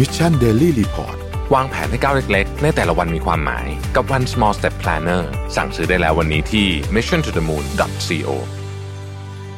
[0.00, 1.16] Mission Daily Report
[1.54, 3.66] วางแผนให้ก้าวเล็กๆ ในแต่ละวันมีความหมาย
[3.96, 5.22] กับ One Small Step Planner
[5.56, 7.64] สั่งซื้อได้แล้ววันนี้ที่ mission to the moon
[8.06, 8.28] co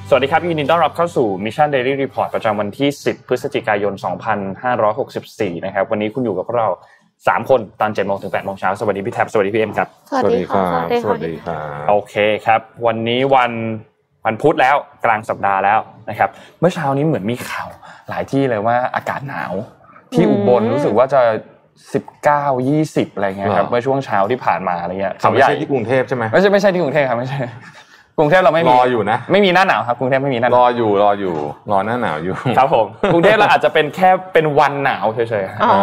[0.08, 3.92] สวัสดีครับยินดีต้อนรับเข้าสู่ Mission Daily Report ประจำวันที่ 10 พฤศจิกายน
[4.78, 6.70] 2564 นะครับ วันนี้คุณอยู่กับพวกเรา
[7.08, 10.64] 3 คนตอน7โมงถึง8โมงเช้าสวัสดีพี่แท็บสวัสดีพี่เอ็มครับ สวัสดีค่ะ
[11.04, 12.14] สวัสดีครับโอเค
[12.46, 13.52] ครับ วันนี้วัน
[14.26, 17.68] วันพุธแล้วกลางสัปดาห์แล้วนะครับ เมื่อเช้านี้เหมือนมีข่าว
[18.08, 19.52] หลายที่เลยว่าอากาศหนาว
[20.14, 21.20] ที่อุบลรู้สึกว่าจะ
[21.92, 27.40] 19 20อะไรเงี้ยครับหรอเมื่อช่วงเช้าที่ผ่านมาอะไรเงี้ยเขาเขาไม่ใหญ่ใช่ที่กรุงเทพใช่ไหมไม่ใช่ไม่ใช่ที่กรุงเทพครับไม่ใช่
[28.18, 31.34] กรุงเทพเราไม่มีรออยู่นะไม่มีหน้าหนาวครับกรุงเทพไม่มีหน้าหนาวรออยู่รออยู่
[31.72, 35.78] รอหน้าหนาวอยู่ครับผมกรุงเทพเราอาจจะเป็นแค่เป็นวันหนาวเฉยๆอ๋อ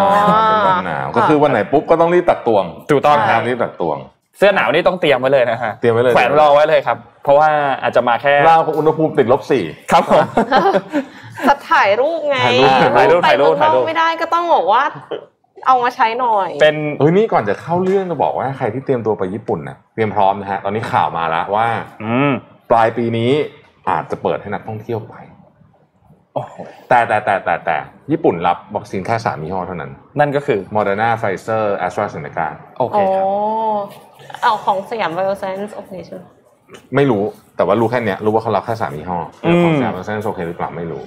[0.50, 3.98] เป็นวันหนาวก็คือวันไหนปุ๊บก็ต้องรีบตักตวงถูกต้องครับรีบตักตวง
[4.38, 7.50] เสื้อหนาวนี่ต้องเตรียมไว้เลยนะฮะเตรียมไว้เลยแขวนรอไว้เลยครับ เพราะว่า
[7.82, 10.22] อาจจะมาแค่เราอุณหภูมิติดลบสี่ครับผม
[11.48, 12.38] จะถ่ายรูปไง
[12.98, 14.84] ถ่ายรูปถ่ายรูปถ่ายรูปไปถ่ายรูปเมืองนอกไม่ได้ก็ต้องบอกว่า
[15.68, 21.68] เอามาใช้หน่อย เป็นเฮ้ยนี่ก่อนจะเข้าเรื่องจะบอกว่าใครที่เตรียมตัวไปญี่ปุ่นนะเตรียมพร้อมนะฮะตอนนี้ข่าวมาแล้วว่า
[22.04, 22.32] อืม
[22.72, 23.32] ปลายปีนี้
[23.90, 25.16] อาจจะเปิดให้นักท่องเที่ยวไป
[26.34, 26.54] โอ้โห
[26.90, 27.78] แต่แต่แต่แต่แต่
[28.12, 32.48] ญี่ปุ่นรับวัคซีนแค่สามยี่ห้อเท่านั้น นั่นก็คือโมเดอร์นาไฟเซอร์แอสตราเซเนกา
[32.78, 33.26] โอเคอ๋อครับ
[34.42, 36.22] เอาของสยามไบโอไซเอนซ์โอเคใช่ไหม
[36.96, 37.24] ไม่รู้
[37.62, 41.02] แต่ว่ารู้แค่เนี้ยรู้ว่าเขารับแค่สามยี่ห้ออืมของสยามไบโอไซเอนซ์โอเคหรือเปล่าไม่รู้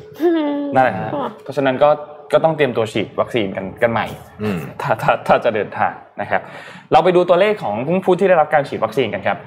[0.74, 1.10] นั่นแหละฮะ
[1.42, 1.88] เพราะฉะนั้นก็
[2.32, 4.06] ก็ต้องเตรียมตัวฉีดวัคซีนกันกันใหม่
[4.42, 6.40] อืมถ้าถ้าถ้าจะเดินทางนะครับ
[6.92, 7.74] เราไปดูตัวเลขของ
[8.04, 9.38] ผู้ที่ได้รับการฉีดวัคซีนกันครับ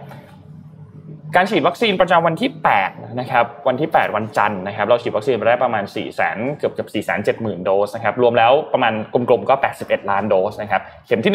[1.35, 2.51] การฉีดวัคซีนประจำวันที่
[2.83, 11.33] 8นะครับวันที่ 8 วันจันทร์นะครับ เราฉีดวัคซีนไปได้ประมาณ4 0 0 0 0เกือบเกือบ4 7 0 0 0 0 โดสนะครับรวมแล้วประมาณกลมๆก็ 81 ล้านโดสนะครับเข็มที่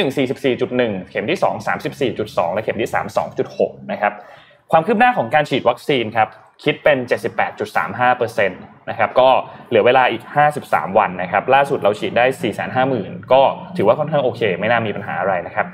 [0.55, 3.07] 1 44.1 เข็มที่ 2 34.2 และเข็มที่ 3
[3.49, 4.13] 2.6 นะครับ
[4.75, 6.29] ความคืบหน้าของการฉีดวัคซีนครับ
[6.65, 6.99] คิดเป็น
[7.73, 9.29] 78.35%นะครับก็
[9.69, 10.23] เหลือเวลาอีก
[10.61, 12.25] 53 วันนะครับล่าสุดเราฉีดได้
[12.99, 13.43] 450,000 ก็
[13.77, 15.67] ถือว่าค่อนข้างโอเค ไม่น่ามีปัญหาอะไรนะครับ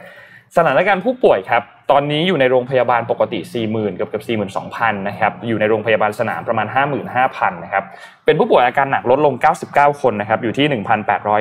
[0.56, 4.24] สถานการณ์ผู้ป่วยครับตอนนี้อยู่ในโรงพยาบาลปกติ 40,000เกือบเกือบ
[4.70, 6.66] 42,000นะครับอยู่ในโรงพยาบาลสนามประมาณ
[7.10, 7.84] 55,000นะครับ
[8.26, 9.34] เป็นผู้ป่วยอาการหนักลดลง
[9.68, 10.66] 99 คนนะครับอยู่ที่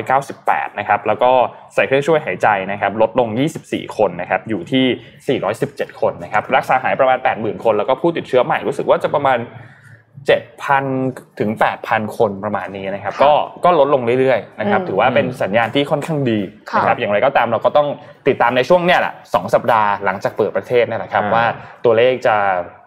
[0.04, 1.32] 1,898นะครับแล้วก็
[1.74, 3.28] ใส่เครื่องช่วยหายใจนะครับลดลง
[3.64, 9.38] 24 คนนะครับอยู่ที่ 417 คนนะครับรักษาหายประมาณ 80,000 คน แล้วก็ผู้ติดเชื้อใหม่รู้สึกว่าจะประมาณ
[10.28, 11.50] 7,000 ถึง
[11.84, 13.34] 8,000 คนประมาณนี้นะครับ ก็
[13.66, 16.40] ก็ลดลงเรื่อยๆนะครับอืมถือว่าเป็นสัญญาณที่ค่อนข้างดี
[16.70, 17.88] ค่ะนะครับ อย่างไรก็ตามเราก็ต้อง
[18.28, 21.46] ติดตามในช่วงเนี้ยแหละสองสัปดาห์หลังจากเปิดประเทศนี่แหละครับอ่าว่า
[21.86, 22.36] ตัวเลขจะ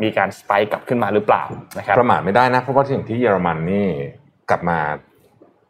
[0.02, 1.42] มีการสไปค์กลับขึ้นมาหรือเปล่า
[1.78, 3.86] นะครับ ประมาทไม่ได้นะ เพราะว่าอย่างที่เยอรมันนี่
[4.50, 4.78] กลับมา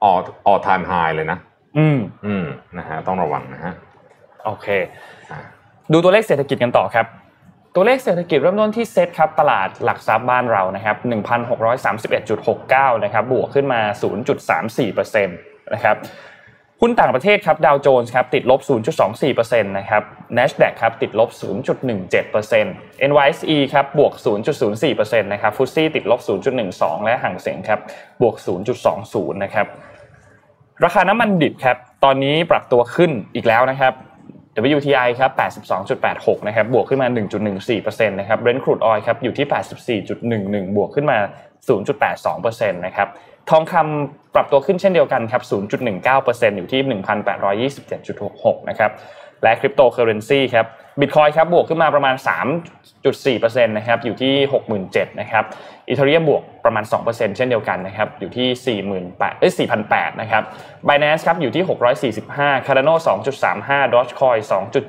[0.03, 0.13] ออ
[0.47, 1.39] ออ time high เลยนะ
[1.79, 2.45] อืมอืม
[2.79, 3.73] นะฮะต้องระวังนะฮะ
[4.45, 4.67] โอเค
[5.31, 5.41] อ่า
[5.93, 7.07] ดูตัวเลขเศรษฐกิจกันต่อครับ
[7.75, 10.97] ตัวเลขเศรษฐกิจเริ่มต้นที่เซตครับตลาดหลักทรัพย์บ้านเรานะครับ
[11.81, 13.81] 1,631.69นะครับบวกขึ้นมา
[14.53, 15.97] 0.34%นะครับ
[16.81, 18.61] หุ้นต่างประเทศครับดาวโจนส์ครับติดลบ
[19.11, 20.03] 0.24%นะครับ
[20.37, 21.31] NASDAQ ครับติดลบ
[22.21, 24.13] 0.17% NYSE ครับบวก
[24.69, 26.21] 0.04%นะครับฟุตซี่ติดลบ
[26.63, 27.81] 0.12 และห่างเสียงครับ
[28.23, 28.37] บวก
[28.89, 29.67] 0.20 นะครับ
[30.85, 33.95] ราคาน้ำมันดิบครับตอนนี้ปรับตัวขึ้นอีกแล้วนะครับ
[34.77, 35.31] WTI ครับ
[35.91, 37.09] 82.86 นะครับ บวกขึ้นมา
[37.59, 39.47] 1.14%นะครับ Brent crude oil ครับ อยู่ที่
[40.07, 41.19] 84.11 บวกขึ้นมา
[41.69, 43.09] 0.82%นะครับ
[43.51, 45.43] ทองคำปรับตัวขึ้นเช่นเดียวกันครับ
[46.01, 46.81] 0.19%อยู่ที่
[47.81, 48.91] 1,827.66 นะครับ
[49.43, 50.67] และคริปโตเคอเรนซีครับ
[51.01, 52.15] Bitcoin ครับบวกขึ้นมาประมาณ
[52.95, 54.35] 3.4%นะครับอยู่ที่
[54.73, 55.45] 67,000นะครับ
[55.89, 59.53] อีเทเรียมบวกประมาณ 2%เช่นเดียวกันนะครับอยู่ที่ 48,000เอ้ย
[59.87, 60.43] 4,800นะครับ
[60.89, 61.65] Binance ครับอยู่ที่
[62.15, 62.95] 645 Cardano
[63.45, 64.39] 2.35 Dogecoin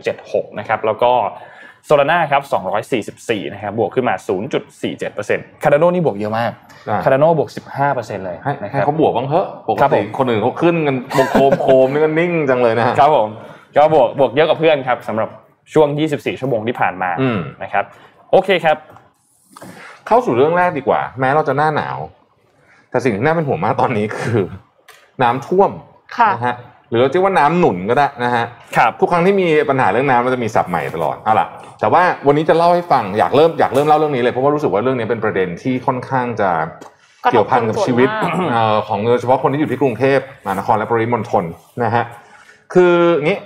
[0.03, 1.13] 2.76นะครับแล้วก็
[1.89, 2.41] Solana ครับ
[2.97, 4.15] 244 นะครับ บวกขึ้นมา
[4.89, 6.51] 0.47% Cardano นี่บวกเยอะมาก
[6.89, 7.49] อ่า Cardano บวก
[7.87, 13.29] 15%เลยให้นะคให้รับเขาบวกบ้างเถอะปกครับผติมคนอื่นเขาขึ้นกันบวกโคมโคมนี่ก็นิ่งจังเลยนะฮะครับผม
[13.75, 15.29] ก็บวกบวกเยอะกับเพื่อนครับสำหรับ
[15.73, 17.83] ช่วง 24 ชั่วโมงที่ผ่านมาอืมนะครับ
[18.31, 18.77] โอเคครับ
[20.07, 21.97] เข้าสู่เรื่องแรกดีกว่า แม้เราจะหน้าหนาว
[22.91, 24.41] แต่สิ่งที่น่าเป็นห่วงมากตอนนี้คือ
[25.23, 25.71] น้ำท่วม
[26.17, 26.55] ค่ะนะฮะ
[26.89, 28.45] หรือเราจะว่าน้ำหนุนก็ได้นะฮะ
[28.77, 31.47] ครับทุกครั้งที่มีปัญหาเรื่องน้ำมันจะมีศัพท์ใหม่ตลอดเอาล่ะ
[31.79, 36.49] แต่ว่าวันนี้จะเล่าให้ฟังอยากเริ่มอยากเริ่มเล่าเรื่องนี้เลยเพราะว่ารู้สึกว่าเรื่องนี้เป็นประเด็นที่ค่อนข้างจะ
[37.23, 41.43] กระทบเกี่ยวพันกับคนส่วนชีวิตมากเอ่อของโดยเฉพาะคนที่อยู่ที่กรุงเทพมหานครและปริมณฑล
[41.83, 42.03] นะฮะ
[42.73, 42.93] คือ
[43.25, 43.37] งี้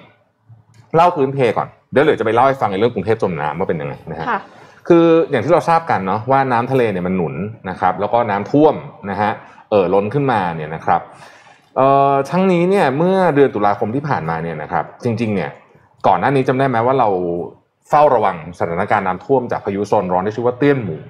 [0.95, 4.39] เล่าพื้นเพก่อนเดี๋ยวเดี๋ยวจะไปเล่าให้ฟังในเรื่องกรุงเทพจมน้ำว่าเป็นยังไงนะฮะค่ะ
[4.88, 7.36] คืออย่างที่เราทราบกันเนาะว่าน้ำทะเลเนี่ยมันหนุน
[7.69, 8.75] นะครับ แล้วก็น้ำท่วม
[9.09, 9.31] นะฮะ
[9.71, 11.01] เอ่อล้นขึ้นมาเนี่ยนะครับ
[11.77, 15.50] เอ่อทั้งนี้เนี่ยเมื่อเดือนตุลาคมที่ผ่านมาเนี่ยนะครับ จริง ๆ เนี่ย
[16.07, 17.09] ก่อนหน้านี้จำได้ไหมว่าเรา
[17.89, 21.01] เฝ้าระวังสถานการณ์น้ำท่วมจากพายุโซนร้อนที่ชื่อว่าเตี้ยนหมู่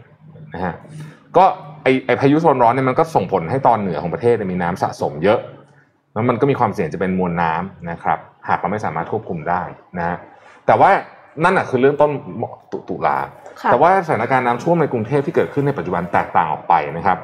[0.54, 0.74] นะฮะ
[1.38, 1.46] ก็
[1.84, 5.40] ไอไอพายุโซนร้อนเนี่ยมันก็ส่งผลให้ตอนเหนือของประเทศเนี่ยมีน้ำสะสมเยอะ
[6.14, 9.62] แล้วมันก็มีความเสี่ยงจะเป็นมวลน้ำนะครับ หากเราไม่สามารถควบคุมได้
[9.98, 10.18] นะฮะ
[10.66, 10.90] แต่ว่า
[11.44, 12.12] นั่นแหะคือเรื่องต้น
[12.72, 13.18] ตุตุลา
[13.62, 17.18] ค่ะแต่ว่าสถานการณ์น้ำท่วมในกรุงเทพที่เกิดขึ้นในปัจจุบันแตกต่างออกไปนะครับ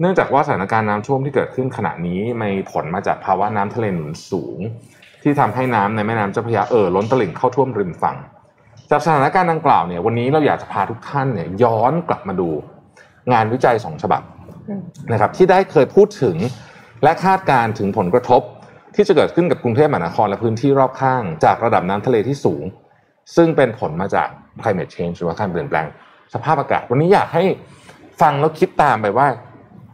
[0.00, 4.58] เนื่องจากว่าสถานการณ์น้ำท่วมที่เกิดขึ้นขณะนี้มีผลมาจากภาวะน้ำทะเลหนุนสูง
[5.22, 8.16] ที่ทำให้น้ำในแม่น้ำเจ้าพระยาเอ่อล้นตลิ่งเข้าท่วมริมฝั่ง
[8.90, 12.48] จากสถานการณ์ดังกล่าวเนี่ย วันนี้เราอยากจะพาทุกท่านเนี่ยย้อนกลับมาดู
[13.32, 14.22] งานวิจัยสองฉบับ
[14.68, 14.82] อืม
[15.12, 16.36] นะครับที่ได้เคยพูดถึง
[17.02, 18.42] และคาดการณ์ถึงผลกระทบ
[18.94, 22.64] ที่จะเกิดขึ้นกับกรุงเทพมหานครและพื้นที่รอบข้าง จากระดับน้ำทะเลที่สูง
[23.36, 24.28] ซึ่งเป็นผลมาจาก
[24.62, 25.86] climate change หรือว่าการเปลี่ยนแปลง
[26.34, 27.44] สภาพอากาศ วันนี้อยากให้
[28.20, 29.26] ฟังแล้วคิดตามไปว่า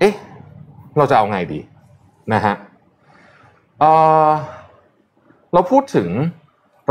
[0.00, 0.14] เอ๊ะ
[0.96, 1.60] เราจะเอาไงดี
[2.32, 2.54] นะฮะ
[3.80, 3.90] เอ่
[4.28, 4.30] อ
[5.52, 6.08] เราพูดถึง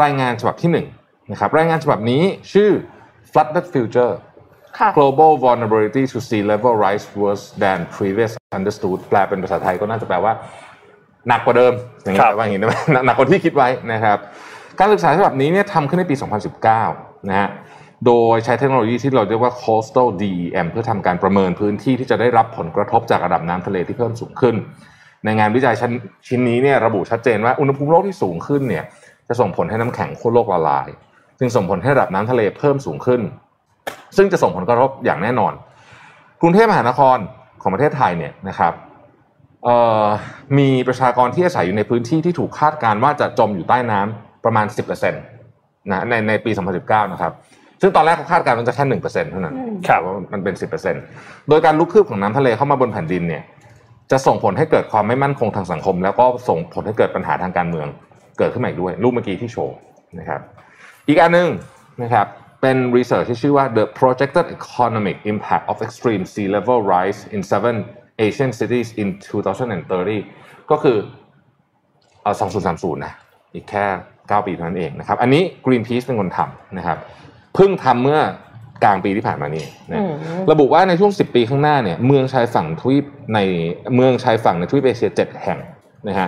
[0.04, 0.88] รายงานฉบับที่หนึ่ง
[1.32, 2.22] นะครับรายงานฉบับนี้
[2.54, 2.70] ชื่อ
[3.32, 4.14] flooded future
[4.80, 10.34] ค่ะ global vulnerability to sea level rise worse than previous understood แปลเป็นภาษาไทยก็น่าจะแปลว่า
[11.30, 11.74] หนักกว่าเดิม
[12.04, 14.18] อย่างนี้ครับแปลว่าอย่างนี้ได้ไหมหนักหนักกว่าที่คิดไว้นะครับ
[14.80, 16.16] การศึกษาฉบับนี้เนี่ยทำขึ้นในปี
[16.72, 17.50] 2019 นะฮะ
[18.06, 24.56] โดยใช้เทคโนโลยีที่เราเรียกว่า coastal DEM เพื่อทำการประเมินพื้นที่ที่จะได้รับผลกระทบจากระดับน้ำทะเลที่เพิ่มสูงขึ้น
[25.26, 25.92] ในงานวิจัยชิ้น
[26.28, 28.84] ชิ้นนี้เนี่ยระบุชัดเจนว่าอุณหภูมิโลกที่สูงขึ้นเนี่ย
[29.28, 30.88] จะส่งผลให้น้ำแข็งขั้วโลกละลาย
[31.40, 33.22] จึงส่งผลให้ระดับน้ำทะเลเพิ่มสูงขึ้น
[34.18, 35.54] ซึ่งจะส่งผลกระทบอย่างแน่นอน
[36.42, 37.18] กรุงเทพมหานคร
[37.62, 38.89] ของประเทศไทยเนี่ยนะครับเอ่อ
[40.58, 46.52] มีประชากรที่อาศัยอยู่ในพื้นที่ที่ถูกคาดการณ์ว่าจะจมอยู่ใต้น้ำประมาณ 10%นะในในปี
[46.82, 47.34] 2019 นะครับ
[47.82, 50.56] ซึ่งตอนแรกเขาคาดการณ์มันจะแค่ 1%เท่านั้นอืมครับแต่ว่ามันเป็น
[51.02, 53.44] 10%โดยการลุกคืบของน้ำทะเลเข้ามาบนแผ่นดินเนี่ย
[54.12, 57.88] จะส่งผลให้เกิดความไม่มั่นคงทางสังคม แล้วก็ส่งผลให้เกิดปัญหาทางการเมือง
[58.38, 59.76] เกิดขึ้นมาอีกด้วย รูปเมื่อกี้ที่โชว์
[60.20, 60.42] นะครับ
[61.08, 61.50] อีกอันหนึง
[62.04, 62.28] นะครับ
[62.62, 67.76] เป็นรีเสิร์ชที่ชื่อว่า the projected economic impact of extreme sea level rise in seven
[68.26, 69.10] Asian cities in
[69.90, 70.98] 2030 ก็คือ
[72.22, 72.36] เอ่อ
[72.70, 73.14] 2030 นะ
[73.54, 73.86] อีกแค่
[74.18, 76.98] 9 ปีเท่านั้นเองนะครับ อันนี้ Greenpeace เป็นคนทำนะครับ
[77.56, 78.20] เพิ่งทำเมื่อ
[78.84, 80.14] กลางปีที่ผ่านมานี่นะอืม
[80.52, 83.40] ระบุว่าในช่วง 10 ปีข้างหน้าเนี่ย เมืองชายฝั่งทวีปใน
[83.96, 85.60] เมืองชายฝั่งในทวีปเอเชีย 7 แห่ง
[86.08, 86.28] นะฮะ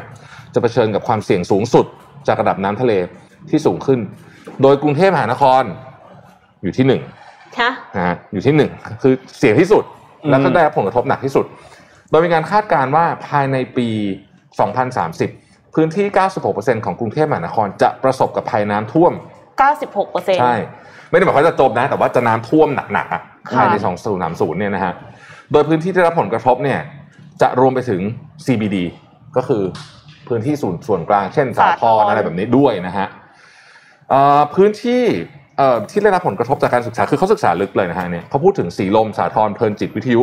[0.54, 1.86] จะเผชิญกับความเสี่ยงสูงสุด
[2.28, 2.94] จากระดับน้ำทะเล
[3.50, 4.00] ที่สูงขึ้น
[4.62, 5.64] โดยกรุงเทพมหานคร
[6.64, 7.02] อยู่ที่หนึ่ง
[7.60, 8.72] ฮะนะฮะอยู่ที่หนึ่ง
[9.02, 9.84] คือเสี่ยงที่สุด
[10.30, 11.46] แล้วก็ได้รับผลกระทบหนักที่สุด
[12.12, 13.88] โดยมีการคาดการณ์ว่าภายในปี
[14.62, 16.06] 2030 พื้นที่
[16.46, 19.14] 96%ของกรุงเทพมหานครจะประสบกับภัยน้ำท่วม
[19.62, 20.56] 96เปอร์เซ็นต์ใช่
[21.10, 23.22] ไม่ได้หมายความว่าจะจมนะ แต่ว่าจะน้ำท่วมหนักๆอะ
[23.52, 23.76] ค่ะภายใน
[24.18, 24.94] 2030 เนี่ยนะฮะ
[25.52, 26.80] โดยพื้นที่ที่ได้รับผลกระทบเนี่ย
[27.42, 28.02] จะรวมไปถึง
[28.46, 28.78] CBD
[29.36, 29.64] ก็คือ
[30.28, 33.08] พื้นที่ส่วนส่วนกลาง เช่น สาทรอะไรแบบนี้ด้วยนะฮะ
[34.10, 35.04] เอ่อพื้นที่
[35.58, 40.22] เอ่อที่ได้รับผลกระทบจากการศึกษาคือเขาศึกษาลึกเลยนะฮะเนี่ยเขาพูดถึงสีลมสาทรเพลินจิตวิทยุ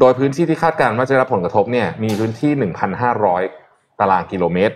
[0.00, 2.70] โดยพื้นที่ที่คาดการณ์ว่าจะได้รับผลกระทบเนี่ยมีพื้นที่
[3.26, 4.74] 1,500 ตารางกิโลเมตร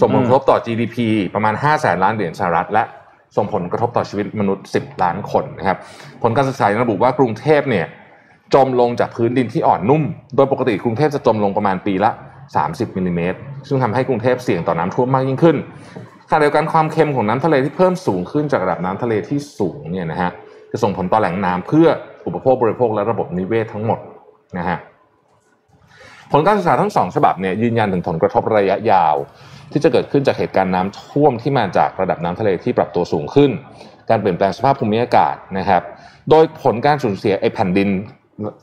[0.00, 0.96] ส่งผลกระทบต่อ GDP
[1.34, 2.84] ประมาณ 5 แสนล้านเหรียญสหรัฐ และ
[3.36, 5.78] ส่งผลกระทบต่อชีวิตมนุษย์ 10 ล้านคนนะครับ
[6.22, 7.86] ผลการศึกษายังระบุว่ากรุงเทพเนี่ย
[8.54, 10.02] จมลงจากพื้นดินที่อ่อนนุ่ม
[10.36, 12.10] โดยปกติกรุงเทพจะจมลงประมาณปีละ
[12.54, 13.38] 30มิลลิเมตร
[13.68, 15.56] ซึ่งทำให้กรุงเทพเสี่ยงต่อน้ำท่วมมากยิ่งขึ้น
[16.28, 20.30] ขณะเดียวกันความเค็มของน้ำทะเลที่เพิ่มสูงขึ้นจากระดับน้ำทะเลที่สูงเนี่ยนะฮะ
[20.72, 21.86] จะส่งผลต่อแหล่งน้ำเพื่อ
[22.26, 23.98] อุปโภคบริโภคและระบบนิเวศทั้งหมด
[24.58, 24.78] นะฮะ
[26.32, 29.16] ผลการศึกษาทั้งสองฉบับเนี่ยยืนยันถึงผลกระทบระยะยาว
[29.72, 33.50] ที่จะเกิดขึ้นจากเหตุการณ์น้ำท่วมที่มาจากระดับน้ำทะเลที่ปรับตัวสูงขึ้น
[34.10, 35.82] การเปลี่ยนแปลงสภาพภูมิอากาศนะครับ
[36.30, 37.88] โดยผลการสูญเสียไอ้แผ่นดิน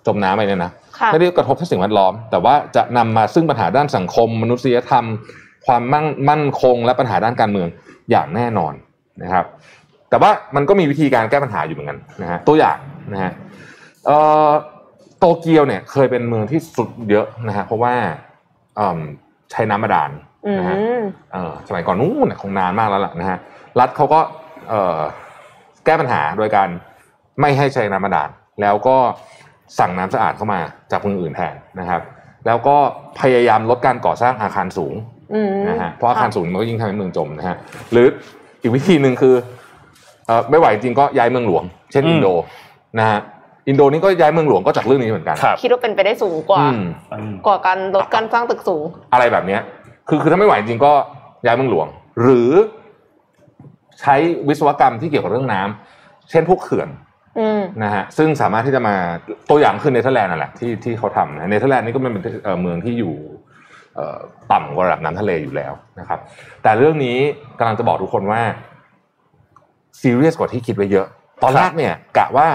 [0.05, 5.05] จมน้ำไปเนี่ยนะค่ะไม่ได้กระทบแค่สิ่งแวดล้อม แต่ว่าจะนำมาซึ่งปัญหาด้านสังคม มนุษยธรรม
[5.65, 7.67] ความมั่งมั่นคง และปัญหาด้านการเมือง
[8.12, 8.74] อย่างแน่นอน
[9.24, 9.46] นะครับ
[10.10, 12.77] แต่ว่ามันก็มีวิธีการแก้ปัญหาอยู่เหมือนกันนะฮะตัวอย่าง
[13.13, 13.31] นะฮะ
[14.05, 14.17] เอ่
[14.48, 14.50] อ
[15.19, 17.93] โตเกียวเนี่ยเคยเป็นเมืองที่สุดเยอะนะฮะเพราะว่า
[18.77, 18.99] เอิ่ม
[19.51, 20.11] ใช้น้ำบาดาล
[20.45, 23.38] อืนะฮะมเอ่อสมัยก่อนนู้นน่ะคงนานมากแล้วล่ะนะฮะ
[23.79, 24.19] รัฐเขาก็
[24.69, 24.99] เอ่อ
[25.85, 26.69] แก้ปัญหาโดยการ
[27.41, 28.29] ไม่ให้ใช้น้ำบาดาล
[28.61, 28.97] แล้วก็
[29.79, 30.59] สั่งน้ำสะอาดเข้ามา
[30.91, 32.01] จากเมืองอื่นแทนนะครับ
[32.45, 32.77] แล้วก็
[33.19, 34.95] พยายามลดการก่อสร้างอาคารสูง
[35.33, 37.57] อืมนะฮะเพราะอาคารสูงมันก็ยิ่งทำให้เมืองจมนะฮะ
[37.91, 38.07] หรือ
[38.61, 39.35] อีกวิธีหนึ่งคือ
[40.27, 42.27] เอ่อไม่ไหวจริงก็ย้ายเมืองหลวง เช่นอืมอินโด
[42.99, 43.19] นะฮะ
[43.69, 46.81] อินโดนี่ก็ย้ายเมืองหลวงก็จากเรื่องนี้เหมือนกันครับคิดว่าเป็นไปได้สูงกว่าอืม
[47.13, 49.61] อืมกว่าการลดการสร้างตึกสูง อะไรแบบเนี้ย
[50.09, 50.91] คือคือถ้าไม่ไหวจริงก็
[51.45, 51.88] ย้ายเมืองหลวง
[52.21, 52.51] หรือ
[54.01, 54.15] ใช้
[54.47, 56.89] วิศวกรรมที่เกี่ยวกับเรื่องน้ำเช่นพวกเขื่อน
[57.39, 58.95] อืมนะฮะซึ่งสามารถที่จะมา
[59.49, 63.13] ตัวอย่างคือเนเธอร์แลนด์นั่นแหละที่ที่เขาทำนะเนเธอร์แลนด์นี่ก็เป็นเอ่อเมืองที่อยู่
[63.95, 64.17] เอ่อ
[64.51, 66.19] ต่ำกว่าระดับน้ำทะเลอยู่แล้วนะครับ
[66.63, 67.17] แต่เรื่องนี้
[67.59, 68.41] กำลังจะบอกทุกคนว่า
[70.01, 71.07] ซีเรียสกว่าที่คิดไว้เยอะ
[71.43, 72.47] ตอนแรกเนี่ยกะว่า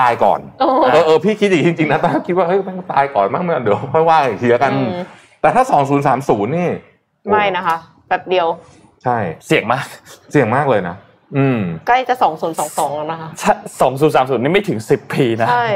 [0.00, 4.90] ตายก่อนโอ้เออเออพี่คิดอย่างนี้จริงๆนะตอนแรกคิดว่าเฮ้ยมันตายก่อนมั้งมันเดี๋ยวค่อยว่าอีกทีแล้วกันอืม
[5.40, 5.62] แต่ถ้า
[6.10, 6.68] 2030นี่
[7.24, 7.76] โอ้ไม่นะคะ
[8.08, 8.46] แบบเดียว
[9.04, 9.86] ใช่เสี่ยงมาก
[10.32, 10.96] เสี่ยงมากเลยนะ
[11.36, 13.28] อืมใกล้จะสองศูนย์สองสองแล้วนะคะ
[13.80, 15.66] สองศูนย์สามศูนย์นี่ไม่ถึงสิบปีนะใช่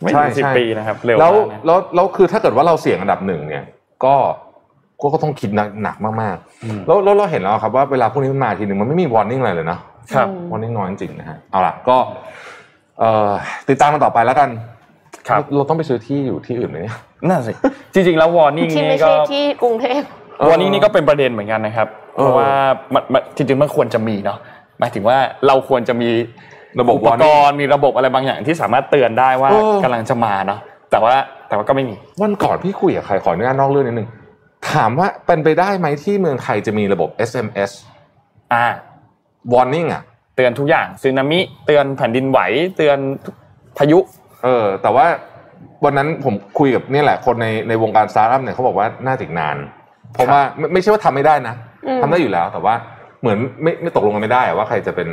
[0.00, 3.64] ไม่ถึงใช่สิบใช่ปีนะครับเร็วแล้วมากนะแล้วแล้วคือถ้าเกิดว่าเราเสี่ยงอันดับหนึ่งเนี่ย
[4.04, 4.14] ก็
[5.00, 9.78] ก็ก็ต้องคิดหนักหนักมากอืมๆแล้วแล้วเราเห็นแล้วครับว่าเวลาพวกนี้มันมาทีหนึ่งมันไม่มี warning อะไรเลยนะ
[10.14, 12.20] ครับ warning น้อยจริงๆนะฮะเอาล่ะก็เอ่อ
[13.68, 14.48] ติดตามมันต่อไปแล้วกัน
[15.28, 16.96] ครับเราเราต้องไปซื้อที่อยู่ที่อื่นไหมเนี่ย
[17.28, 17.52] นั่นสิ
[17.94, 20.02] จริงๆแล้ววอร์นิ่งที่นี่ไม่ก็ใช่ที่กรุงเทพ
[20.38, 22.50] เออวอร์นิ่งนี่ก็เป็นประเด็นเหมือนกันนะครับเออเพราะว่า
[22.94, 24.38] มันมันจริงๆมันควรจะมีเนาะ
[24.78, 26.10] หมายถึงว่าเราควรจะมี
[26.80, 31.14] ระบบอุปก warning รณ์มีระบบอะไรบางอย่างที่สามารถเตือนได้ว่าเออกำลังจะมาเนาะแต่ว่า
[31.48, 34.08] แต่ว่าก็ไม่มีวันก่อนพี่คุยกับใครขออนุญาตนอกเรื่องนิดนึง
[34.72, 37.70] ถามว่าเป็นไปได้ไหมที่เมืองไทยจะมีระบบ SMS
[38.52, 38.66] อ่า
[39.52, 40.02] warning อะ
[40.36, 42.38] เตือนทุกอย่างซึนามิ เตือนแผ่นดินไหว
[42.76, 42.98] เตือน
[43.78, 43.98] พายุ
[44.44, 45.06] เออ แต่ว่า
[45.84, 49.56] วันนั้นผมคุยกับเนี่ยแหละ คนในในวงการสตาร์ทอัพเนี่ยเขาบอกว่าน่าจะอีกนาน
[50.12, 51.54] เพราะว่าไม่ไม่ใช่ว่าทำไม่ได้นะ
[51.86, 52.74] อืมทำได้อยู่แล้ว แต่ว่า
[53.20, 55.08] เหมือนไม่ไม่ตกลงกันไม่ได้อะว่าใครจะเป็น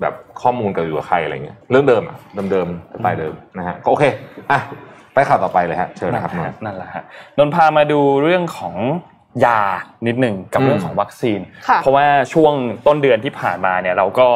[0.00, 4.04] แบบข้อมูลกับอยู่กับใครอะไรเงี้ยเรื่องเดิมอะเดิมเดิมๆสไตล์เดิมนะฮะก็โอเค
[4.50, 4.60] อะ
[5.14, 7.02] ไปข่าวต่อไปเลยฮะเชิญนะครับน้องนั่นแหละฮะ
[7.38, 8.74] นนท์พามาดูเรื่องของ
[9.44, 9.60] ยา
[10.06, 12.54] นิดหนึ่งกับอืมเรื่องของวัคซีนค่ะเพราะว่าช่วง
[12.86, 14.28] ต้นเดือนที่ผ่านมาเนี่ยเราก็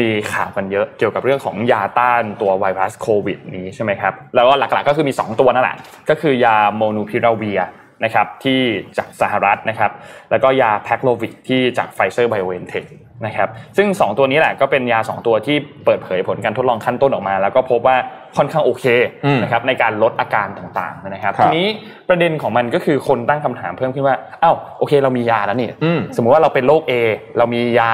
[0.00, 5.76] มีข่าวกันเยอะเกี่ยวกับเรื่องของยาต้านตัวไวรัสโควิดนี้ใช่ไหมครับแล้วก็หลักๆก็คือมี 2 ตัวนั่นแหละ
[6.10, 7.60] ก็คือยาโมลนูพิราเวียร์
[8.04, 8.60] นะครับที่
[8.98, 9.90] จากสหรัฐนะครับ
[10.30, 12.84] แล้วก็ยาแพกซ์โลวิดที่จากไฟเซอร์ไบโอเอนเทค
[13.26, 17.96] นะครับซึ่ง 2 ตัวนี้แหละก็เป็นยา 2 ตัวที่เปิดเผยผลการทดลองขั้นต้นออกมา แล้วก็พบว่า
[18.36, 18.84] ค่อนข้างโอเค
[19.24, 21.66] อืมนะครับในการลดอาการต่างๆนะครับครับทีนี้
[22.08, 26.92] ประเด็นของมันก็คือคนตั้งคำถามเพิ่มขึ้นว่าอ้าวโอเคเรามียาแล้วนี่อืมสมมุติว่าเราเป็นโรค A
[27.38, 27.90] เรามียา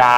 [0.00, 0.12] ยา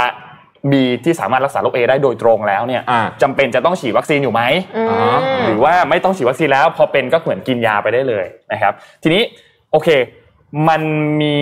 [0.71, 0.73] B
[1.05, 4.43] ที่สามารถรักษาโรค A ได้โดยตรงแล้วเนี่ยอ่าจำเป็นจะต้องฉีดวัคซีนอยู่ไหม
[4.77, 4.99] อืมอ๋อ
[5.45, 9.23] หรือว่าไม่ต้องฉีดวัคซีนแล้ว พอเป็นก็เหมือนกินยาไปได้เลยนะครับ ทีนี้
[9.73, 9.89] โอเค
[10.69, 10.83] มัน
[11.23, 11.35] มี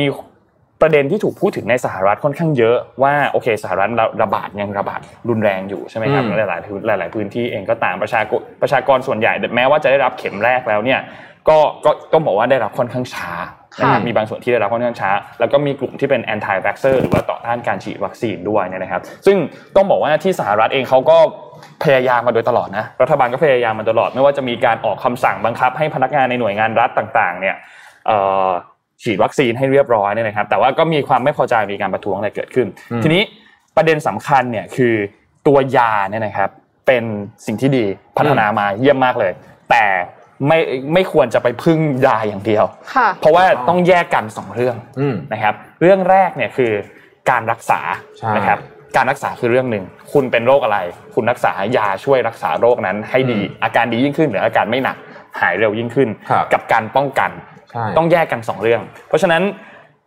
[0.80, 11.00] ประเด็นที่ถูกพูดถึงในสหรัฐค่อนข้างเยอะว่าโอเคสหรัฐระระบาดยังระบาดรุนแรงอยู่ใช่ไหมครับอืมหลายๆพื้นหลาย ๆ พื้นที่เองก็ตามประชากรประชากรส่วนใหญ่แม้ว่าจะได้รับเข็มแรกแล้วเนี่ย
[11.48, 13.30] ก็ก็ต้องบอกว่าได้รับค่อนข้างช้า
[13.80, 15.10] นะครับค่ะมีบางส่วนที่ได้รับค่อนข้างช้า
[15.40, 19.36] แล้วก็มีกลุ่มที่เป็น anti vaxxer หรือว่าต่อต้านการฉีดวัคซีนด้วยเนยนะครับ ซึ่ง
[19.76, 21.18] ต้องบอกว่าที่สหรัฐเองเขาก็
[21.84, 27.56] พยายามมาโดยตลอดนะรัฐบาลก็พยายามมาตลอด ไม่ว่าจะมีการออกคำสั่งบังคับ ให้พนักงานในหน่วยงานรัฐต่างๆ เนี่ย
[28.06, 28.48] เอ่อ
[29.02, 33.22] ฉีดวัคซีนให้เรียบร้อยเนี่ยนะครับ แต่ว่าก็มีความไม่พอใจมีการประท้วงอะไรเกิดขึ้นอืมทีนี้
[33.76, 34.94] ประเด็นสำคัญเนี่ยคือ
[35.46, 36.50] ตัวยาเนี่ยนะครับ
[36.86, 37.04] เป็น
[37.46, 37.84] สิ่งที่ดี
[38.16, 39.32] พัฒนามาเยี่ยมมากเลย
[39.70, 39.84] แต่
[40.48, 40.58] ไม่
[40.94, 46.72] ไม่ควรจะไปพึ่งยาอย่างเดียวค่ะเพราะว่าต้องแยกกันสองเรื่องอืมนะครับ เรื่องแรกเนี่ยคือ
[47.30, 47.80] การรักษา
[48.18, 48.58] ใช่นะครับ
[48.96, 50.78] การรักษาคือเรื่องหนึ่ง คุณเป็นโรคอะไร
[51.14, 54.96] คุณรักษายาช่วยรักษาโรคนั้นให้ดี อาการดียิ่งขึ้นหรืออาการไม่หนัก
[55.40, 57.30] หายเร็วยิ่งขึ้นครับกับการป้องกัน
[57.70, 59.42] ใช่ต้องแยกกันสองเรื่อง เพราะฉะนั้น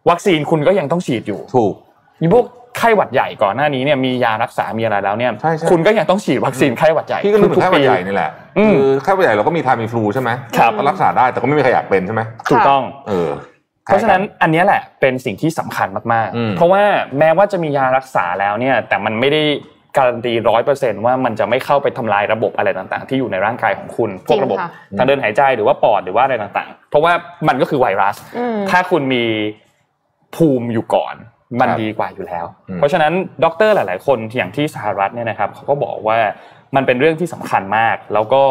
[0.10, 1.74] วัคซีนคุณก็ยังต้องฉีดอยู่ ถูก
[2.22, 2.46] มีพวก
[2.78, 13.30] ไข้หวัดใหญ่ก่อนหน้านี้เนี่ยมียารักษามีอะไรแล้วเนี่ยใช่ใช่คุณก็ยังต้องฉีดวัคซีนไข้หวัดใหญ่พี่ก็นึกถึงทุไข้ๆหวัดปีใหญ่นี่แหละอืม คือไข้หวัดใหญ่เราก็มีทามีฟลูใช่ไหมครับก็รักษาได้แต่ก็ไม่มีใครอยากเป็นใช่ไหมถูกต้องเออ
[13.86, 16.84] เพราะฉะนั้นอันเนี้ยแหละเป็นสิ่งที่สำคัญมากอืมๆเพราะว่า
[17.20, 19.42] แม้ว่าจะมียารักษาแล้วเนี่ย แต่มันไม่ได้
[19.98, 27.14] การันตีร้อยเปอร์เซ็นต์ว่ามันจะไม่เข้าไปทำลายระบบอะไรต่างๆ ที่อยู่ในร่างกายของคุณ พวกระบบค่ะทางเดินหายใจหรือว่าปอดหรือว่าอะไรต่างๆ เพราะว่า
[27.48, 29.24] มันก็คือไวรัสอืมถ้าคุณมี
[30.36, 31.16] ภูมิอยู่ก่อน
[31.62, 36.18] มันครับดีกว่าอยู่แล้วอืมเพราะฉะนั้นด็อกเตอร์หลาย ๆ คนอย่างที่สหรัฐเนี่ยนะครับเขาก็บอกว่า
[36.76, 38.44] มันเป็นเรื่องที่สำคัญมาก แล้วก็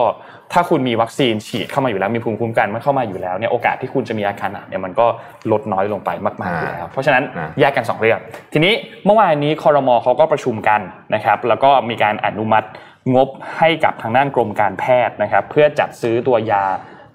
[0.52, 5.06] ถ้าคุณมีวัคซีนฉีดเข้ามาอยู่แล้วมีภูมิคุ้มกันมันเข้ามาอยู่แล้วเนี่ยโอกาสที่คุณจะมีอาการหนักเนี่ยมันก็
[5.52, 8.18] ลดน้อยลงไปมากๆอยู่แล้วเพราะฉะนั้นนะแยกกันสองเรื่อง
[8.52, 8.72] ทีนี้
[9.06, 10.80] เมื่อวานนี้คอรมอเขาก็ประชุมกัน
[11.14, 12.68] นะครับ แล้วก็มีการอนุมัติ
[13.14, 13.28] งบ
[13.58, 16.64] ให้กับทางด้านกรมการแพทย์นะครับ เพื่อจัดซื้อตัวยา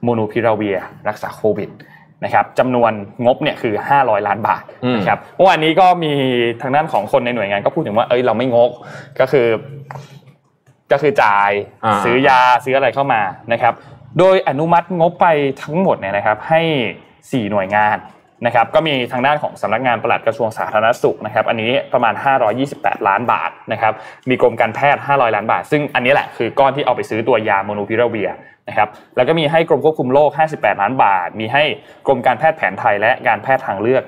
[0.04, 1.70] โมนูพิราเวีย รักษาโควิด
[2.24, 2.92] นะครับจำนวน
[3.26, 6.12] งบเนี่ยคือ 500 ล้านบาทอืมนะครับเมื่อวานนี้ก็มี
[6.62, 8.72] ทางด้านของคนในหน่วยงานก็พูดถึงว่าเอ้ยเราไม่งก
[9.20, 9.48] ก็คือ
[10.92, 11.52] ก็คือจ่าย
[11.86, 13.22] อ่าซื้อยาซื้ออะไรเข้ามา
[13.54, 13.74] นะครับ
[14.20, 15.28] โดยอนุมัติงบไป
[15.64, 16.62] ทั้งหมดเนี่ยนะครับ ให้
[17.08, 17.98] 4 หน่วยงาน
[18.46, 22.14] นะครับ ก็มีทางด้านของสำนักงานปลัดกระทรวงสาธารณสุขนะครับ อันนี้ประมาณ
[22.62, 23.94] 528 ล้านบาทนะครับ
[24.30, 28.30] มีกรมการแพทย์ 500 ล้านบาท ซึ่งอันนี้แหละคือก้อนที่เอาไปซื้อตัวยาโมนูพิราเวีย
[28.70, 31.64] นะครับ แล้วก็มีให้กรมควบคุมโรค 58 ล้านบาท มีให้
[32.08, 34.04] กรมการแพทย์แผนไทยและการแพทย์ทางเลือก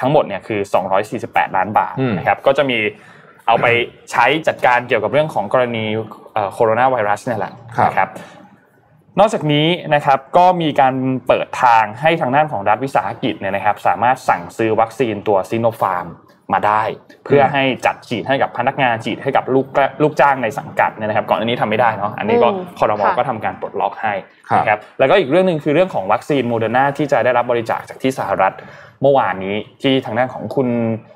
[0.00, 0.60] ทั้งหมดเนี่ยคือ
[1.08, 2.78] 248 ล้านบาทอืมนะครับ ก็จะมี
[3.48, 3.66] เอาไป
[4.12, 5.84] ใช้จัดการเกี่ยวกับเรื่องของกรณี
[6.54, 8.08] โคโรนาไวรัสเนี่ยแหละครับนะครับ
[9.18, 10.94] นอกจากนี้นะครับก็มีการ
[11.26, 16.06] เปิดทางให้ทางด้านของรัฐวิสาหกิจเนี่ยนะครับ สามารถสั่งซื้อวัคซีนตัวซิโนฟาร์ม
[16.52, 16.82] มาได้
[17.24, 19.66] เพื่อให้จัดฉีดให้กับพนักงานฉีดให้กับลูก
[20.02, 24.12] ลูกจ้างในสังกัดเนี่ยนะครับ ก่อนอันนี้ทำไม่ได้เนาะอันนี้ก็อืมคอรมอค่ะก็ทำการปลดล็อกให้
[24.48, 28.54] ครับนะครับแล้วก็อีกเรื่องหนึ่งคือเรื่องของวัคซีนโมเดอร์นาที่จะได้รับบริจาคจากที่สหรัฐ
[29.02, 30.68] เมื่อวานนี้ที่ทางด้านของคุณ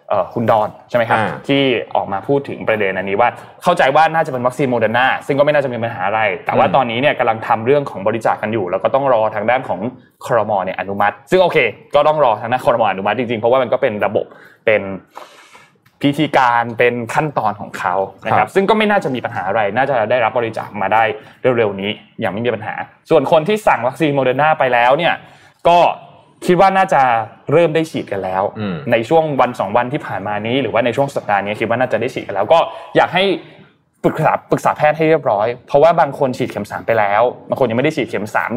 [0.09, 1.63] เอ่อคุณดอนใช่ไหมครับอ่าที่
[1.97, 3.29] ออกมาพูดถึงประเด็นอันนี้ว่า
[3.63, 9.81] เข้าใจว่าน่าจะเป็นวัคซีนโมเดอร์นาซึ่งก็ไม่น่าจะมีปัญหาอะไร แต่ว่าอืมตอนนี้เนี่ยกำลังทำเรื่องของบริจาคกันอยู่ แล้วก็ต้องรอทางด้านของ
[10.27, 11.59] ครมเนี่ยอนุมัติ ซึ่งโอเค
[11.95, 14.27] ก็ต้องรอทางด้านครมอนุมัติจริงๆ เพราะว่ามันก็เป็นระบบ
[14.67, 14.83] เป็น
[16.03, 21.03] พิธีการเป็นขั้นตอนของเขานะคครัรับบซึ่งก็ไม่น่าจะมีปัญหาอะไร น่าจะได้รับบริจาคมาได้
[21.57, 22.75] เร็วๆนี้อย่างไม่มีปัญหา
[23.11, 25.15] ส่วนคนที่สั่งวัคซีนโมเดอร์นาไปแล้วเนี่ย
[25.69, 25.79] ก็
[26.47, 27.03] คิดว่าน่าจะ
[27.53, 32.59] เริ่มได้ฉีดกันแล้วอืมในช่วงวันสองวันที่ผ่านมานี้ หรือว่าในช่วงสัปดาห์นี้คิดว่าน่าจะได้ฉีดกันแล้ว ก็
[32.97, 33.25] อยากให้
[34.05, 38.51] ปรึกษาปรึกษาแพทย์ให้เรียบร้อย เพราะว่าบางคนฉีดเข็มสามไปแล้วบางคนยังไม่ได้ฉีดเข็มสาม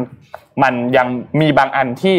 [0.62, 1.06] มันยัง
[1.40, 2.16] มีบางอันที่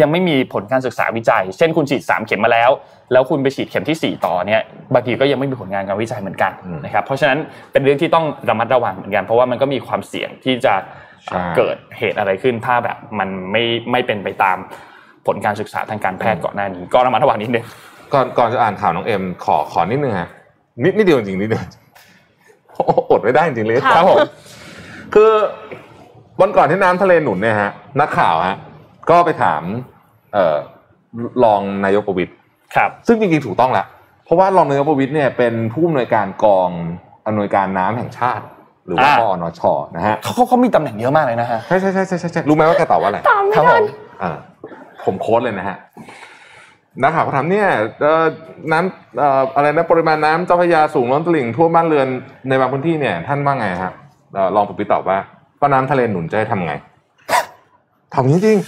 [0.00, 2.70] ยังไม่มีผลการศึกษาวิจัย เช่นคุณฉีดสามเข็มมาแล้ว
[3.12, 4.62] แล้วคุณไปฉีดเข็มที่สี่ต่อเนี่ย
[4.94, 7.38] บางทีก็ยังไม่มีผลงานการวิจัยเหมือนกันอืมนะครับเพราะฉะนั้น
[7.72, 11.03] เป็นเรื่องที่ต้องระมัดระวังเหมือนกันเพราะว่ามันก็มีความเสี่ยงที่จะใช่
[11.56, 13.62] เกิดเหตุอะไรขึ้นถ้าแบบมันไม่
[13.92, 14.56] ไม่เป็นไปตาม
[15.26, 17.64] ผลการศึกษาทางการแพทย์ก่อนหน้านี้ ก็ระมัดระวังนิดนึง
[18.12, 20.28] ก่อนก่อนจะอ่านข่าวน้องเอ็มขอขอนิดนึงฮะ
[20.84, 21.64] นิดนิดเดียวจริงๆนิดเดียว
[22.72, 24.18] โอ้โหอดไม่ได้จริงๆเลยค่ะครับผม
[25.14, 25.30] คือ
[26.40, 28.56] วันก่อนที่น้ำทะเลหนุนเนี่ยฮะนักข่าวฮะ
[29.10, 29.62] ก็ไปถาม
[30.34, 30.56] เอ่อ
[31.44, 32.32] รองนายกประวิตย
[32.76, 33.86] ครับ ซึ่งจริงๆถูกต้องแหละ
[34.24, 36.70] เพราะว่ารองนายกประวิตยเนี่ยเป็นผู้อำนวยการกอง
[37.26, 38.44] อำนวยการน้ำแห่งชาติ
[38.86, 39.62] หรือว่าอ่ากอนช
[39.96, 43.84] นะฮะเขาเขาเขามีตำแหน่งเยอะมากเลยนะฮะใช่ใช่ใช่ใช่ใช่ใช่รู้ไหมว่าแกตอบว่าอะไรตามไม่ครับผทันม
[44.22, 44.30] อ่า
[45.04, 45.76] ผมโค้ดเลยนะฮะ
[47.02, 47.68] นักข่าวเขาถามเนี่ย
[48.00, 48.24] เอ่อ
[48.72, 52.08] น้ำเอ่ออะไรนะปริมาณน้ำเจ้าพระยาสูงล้นตลิ่งท่วมบ้านเรือน
[52.48, 53.92] ในบางพื้นที่เนี่ย ท่านว่าไงครับ
[54.34, 55.18] เอ่อรองประวิตรตอบว่า
[55.60, 56.74] ก็น้ำทะเลหนุนจะให้ทำไง
[58.12, 58.58] ตอบอย่างนี้จริง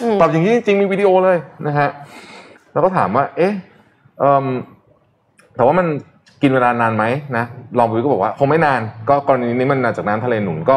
[0.00, 1.88] อืมตอบอย่างนี้จริงมีวิดีโอเลยนะฮะ
[2.72, 3.52] แล้วก็ถามว่า เอ๊ะ
[4.18, 4.46] เอ่ม
[5.56, 5.86] แต่ว่ามัน
[6.42, 7.04] กินเวลานานไหม
[7.36, 7.44] นะ
[7.78, 10.76] รองประวิตรก็บอกว่าคงไม่นาน ก็กรณีนี้มันมาจากน้ำทะเลหนุนก็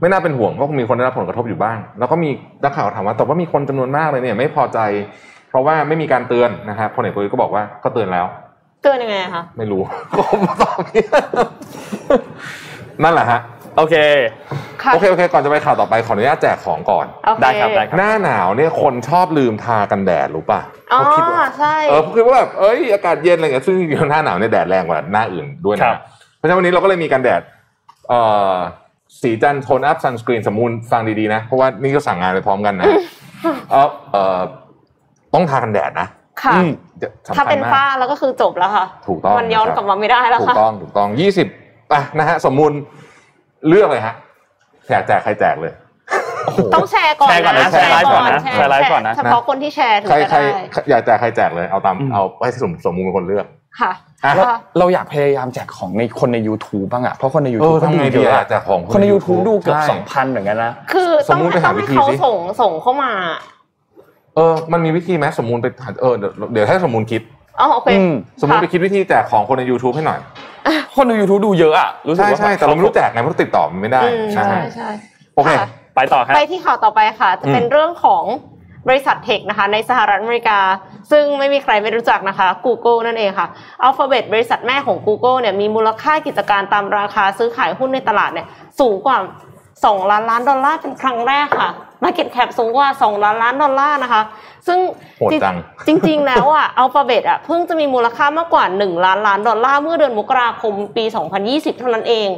[0.00, 2.30] ไม่น่าเป็นห่วงก็คงมีคนได้รับผลกระทบอยู่บ้าง แล้วก็มี
[2.64, 4.78] นักข่าวถามว่าแต่ว่ามีคนจำนวนมากเลยเนี่ยไม่พอใจ
[5.48, 8.26] เพราะว่าไม่มีการเตือนนะครับพลเอกประวิตรก็บอกว่าก็เตือนแล้ว
[8.82, 9.82] เตือนยังไงอะคะไม่รู้
[10.16, 11.06] ก็มาตอบอย่างนี้
[13.02, 13.40] นั่นแหละฮะ
[13.78, 13.96] โอเค
[14.82, 20.60] ค่ะ โอเคโอเค ก่อนจะไปข่าวต่อไปขออนุญาตแจกของก่อน โอเคได้ครับได้ครับ หน้าหนาวเนี่ยคนชอบลืมทากันแดดรู้ป่ะ
[20.92, 25.98] อ๋อเขาคิดว่าใช่ เออคือว่าแบบเอ้ยอากาศเย็นอะไรเงี้ยซึ่งจริงๆหน้าหนาวเนี่ยแดดแรงกว่าหน้าอื่นด้วยครันะบ
[26.36, 27.42] เพราะฉะนั้นวันนี้เราก็เลยมีกันแดด
[28.08, 28.20] เอ่
[28.52, 28.54] อ
[29.22, 32.86] สีจันโทนอัพซันสกรีนสมูลฟังดีๆนะ เพราะว่านี่ก็สั่งงานไปพร้อมกันนะ
[33.70, 34.40] เออเอ่อ
[35.34, 36.08] ต้องทากันแดดนะ
[36.42, 36.70] ค่ะ อืม
[37.26, 41.48] สำคัญถ้าเป็นมก ฝ้าแล้วก็คือจบแล้วค่ะ ถูกต้องมันย้อนนะครับกลับมาไม่ได้แล้วถูกค่ะ ต้องถูกต้องยี่สิบ
[41.92, 42.72] อะนะฮะสมมูล
[43.68, 44.14] เลือกเลยฮะ
[44.86, 45.72] แจกแจกใครแจกเลย
[46.74, 53.46] ต้องแชร์ก่อนแชร์ก่อนนะนะแชร์ไลฟ์ก่อนนะแชร์ไลฟ์ก่อนนะเฉพาะคนที่แชร์ถึงใครจะใครได้อยากแจกใครแจกเลยเอาตามอืมเอาให้สมสมมูลเป็นคนเลือก
[53.80, 53.92] ค่ะ
[54.24, 54.44] อะเรา
[54.78, 63.12] เราอยากพยายามแจกของในคนใน YouTube บ้างอะเพราะคนในเอ YouTube อทำไงก็ดีเยอะอะแจกของคนใน YouTube ดูเกือบใช่สองพันเหมือนกันนะคือสต้มองมุติไปหาต้องวิให้ธีเขาสิส่งส่งเข้ามา
[64.36, 65.66] เออ มันมีวิธีไหมสมมูลไป
[66.00, 67.22] เออเดี๋ยวเดี๋ยวให้สมมูลคิด
[67.60, 70.18] อ๋อโอเคอืมสมมูลไปค่ะคิดวิธีแจกของคนใน YouTube ให้หน่อย
[70.96, 74.90] คนใน YouTube ดูเยอะอะรู้สึกใช่ว่า ใช่แต่เราไม่รู้แจกไงเพราะติดต่อมันไม่ได้อืมนะใช่ฮะใช่
[75.34, 78.24] โอเค ค่ะไปต่อครับ ไปที่ข่าวต่อไปค่ะ จะเป็นอืมเรื่องของ
[78.88, 80.58] บริษัทเทคนะคะ ในสหรัฐอเมริกา
[81.10, 83.48] ซึ่งไม่มีใครไม่รู้จักนะคะ Google นั่นเองค่ะ
[83.86, 88.46] Alphabet บริษัทแม่ของ Google เนี่ยมีมูลค่ากิจการตามราคาซื้อขายหุ้นในตลาดเนี่ย
[88.80, 89.18] สูงกว่า
[89.64, 91.70] 2 ล้านล้านดอลลาร์เป็นครั้งแรกค่ะ
[92.04, 94.22] Market Cap สูงกว่า 2 ล้านล้านดอลลาร์นะคะ
[94.66, 94.78] ซึ่ง
[95.18, 95.56] โหดจัง
[95.86, 101.04] จริงๆแล้วอะ Alphabet อะเพิ่งจะมีมูลค่ามากกว่า 1 ล้านล้านดอลลาร์เมื่อเดือนมกราคมปี
[101.42, 102.28] 2020 เท่านั้นเอง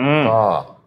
[0.00, 0.40] อืมก็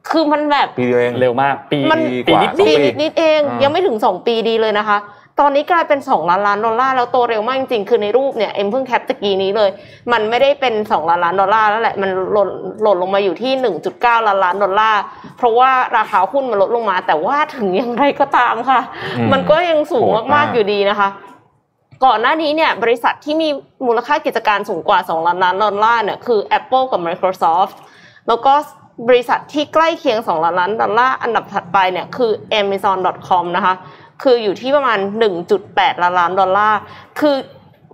[0.09, 4.97] คือมันแบบปีเดียวเองเร็วมาก ปีมันปีนิดสองปีปีนิดๆเองอ่ายัยังไม่ถึง 2 ปีดีเลยนะคะ
[5.39, 9.69] ตอนนี้กลายเป็น 2 ล้านล้านดอลลาร์แล้วโตเร็วมากจริงๆ คือในรูปเนี่ยเอ็มเพิ่ง cap ตะกี้นี้เลย
[10.11, 12.49] มันไม่ได้เป็น 2 ล้านล้านดอลลาร์แล้วแหละ มันหล่น
[12.83, 13.51] หล่นลงมาอยู่ที่
[13.91, 15.01] 1.9 ล้านล้านดอลลาร์
[15.37, 18.81] เพราะว่าราคาหุ้นมันลดลงมา แต่ว่าถึงอย่างไรก็ตามค่ะ
[19.17, 21.09] อืมมันก็ยังสูงโหดมามากกๆอยู่ดีนะคะ
[22.05, 23.49] ก่อนหน้านี้เนี่ยบริษัทที่มี
[23.87, 27.75] มูลค่ากิจการสูงกว่า 2 ล้านล้านดอลลาร์เนี่ยคือ Apple กับ Microsoft
[28.27, 28.53] แล้วก็
[29.09, 33.73] บริษัทที่ใกล้เคียง 2 ล้านล้านดอลลาร์อันดับถัดไปเนี่ยคือ Amazon.com นะคะ
[34.21, 34.99] คืออยู่ที่ประมาณ
[35.51, 36.79] 1.8 ล้านล้านดอลลาร์
[37.19, 37.35] คือ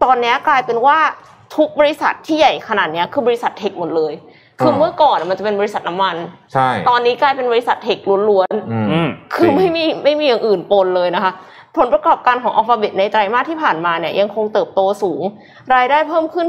[0.03, 0.97] ตอนเนี้ยกลายเป็นว่า
[1.55, 4.13] ทุกบริษัทที่ใหญ่ขนาดเนี้ยคือบริษัทเทคหมดเลย
[4.59, 6.15] คือเมื่อก่อนมันจะเป็นบริษัทน้ำมัน
[6.53, 7.97] ใช่ ตอนนี้กลายเป็นบริษัทเทค
[8.29, 11.33] ล้วนๆอืมอืมคือไม่มีไม่มีอย่างอื่นปนเลยนะคะ
[11.77, 15.21] ผลประกอบการของ Alphabet ในไตรมาสที่ผ่านมาเนี่ยยังคงเติบโตสูง
[15.75, 16.47] รายได้เพิ่มขึ้น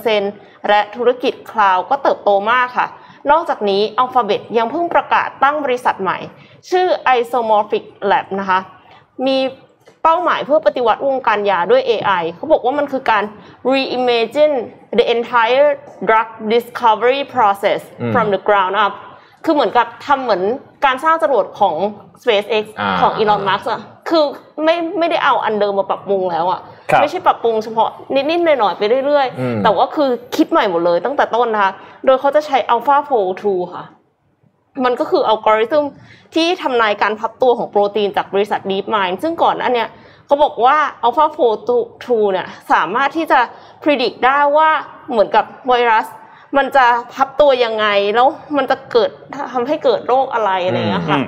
[0.00, 2.86] 41%และธุรกิจคลาวก็เติบโตมากค่ะ
[3.30, 6.18] นอกจากนี้ Alphabet ยังเพิ่งประกาศตั้งบริษัทใหม่
[6.70, 6.86] ชื่อ
[7.18, 8.60] Isomorphic Lab นะคะ
[9.26, 9.38] มี
[10.02, 13.24] เป้าหมายเพื่อปฏิวัติวงการยาด้วย AI เขาบอกว่ามันคือการ
[13.72, 14.56] reimagine
[14.98, 15.68] the entire
[16.08, 18.92] drug discovery process อืม from the ground up
[19.44, 20.42] คือเหมือนกับทำเหมือน
[20.84, 21.74] การสร้างจรวดของ
[22.22, 24.24] SpaceX อ่าของ Elon Musk อะคือ
[24.64, 27.88] ไม่ไม่ได้เอาอันเดิมมาปรับปรุงแล้วอะครับไม่ใช่ปรับปรุงเฉพาะ
[28.30, 31.72] นิดๆหน่อยๆไปเรื่อยอืมๆแต่ว่าคือคิดใหม่หมดเลยตั้งแต่ต้นนะคะ
[32.04, 33.84] โดยเขาจะใช้ AlphaFold 2 ค่ะ
[34.84, 35.84] มันก็คืออัลกอริทึม
[36.34, 39.88] ที่ทำนายการพับตัวของโปรตีนจากบริษัท DeepMind ซึ่งก่อนหน้าเนี้ย
[40.26, 41.58] เขาบอกว่า AlphaFold
[41.96, 43.40] 2เนี่ยสามารถที่จะ
[43.82, 44.70] พิจิตรได้ว่า
[45.10, 46.06] เหมือนกับไวรัส
[46.56, 49.10] มันจะพับตัวยังไง แล้วมันจะเกิด
[49.52, 51.26] ทำให้เกิดโรคอะไรอะไรอย่างเงี้ยค่ะอืม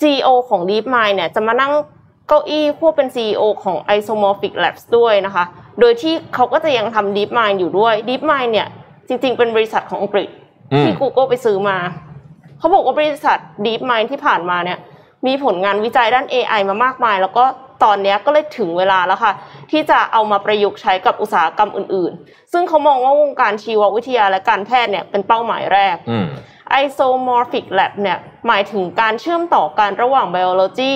[0.00, 1.72] CEO ของ DeepMind เนี่ยจะมานั่ง
[2.28, 5.44] เก้าอี้ควบเป็น CEO ของ Isomorphic Labs ด้วยนะคะ
[5.80, 8.68] โดยที่เขาก็จะยังทำ DeepMind อยู่ด้วย DeepMind เนี่ย
[9.08, 10.43] จริงๆ เป็นบริษัทของอังกฤษอืม
[10.82, 11.78] ที่ Google ไปซื้อมา
[12.58, 14.78] เขาบอกว่าบริษัท DeepMind ที่ผ่านมาเนี่ย
[15.26, 17.44] มีผลงานวิจัยด้าน AI มามากมาย แล้วก็
[17.84, 19.32] ตอนเนี้ยก็เลยถึงเวลาแล้วค่ะ
[19.70, 26.26] ที่จะเอามาประยุกต์ใช้กับอุตสาหกรรมอื่น ๆ ซึ่งเขามองว่าวงการชีววิทยาและการแพทย์เนี่ยเป็นเป้าหมายแรกอืม
[26.82, 30.94] isomorphic lab เนี่ยหมายถึงการเชื่อมต่อกันระหว่าง biology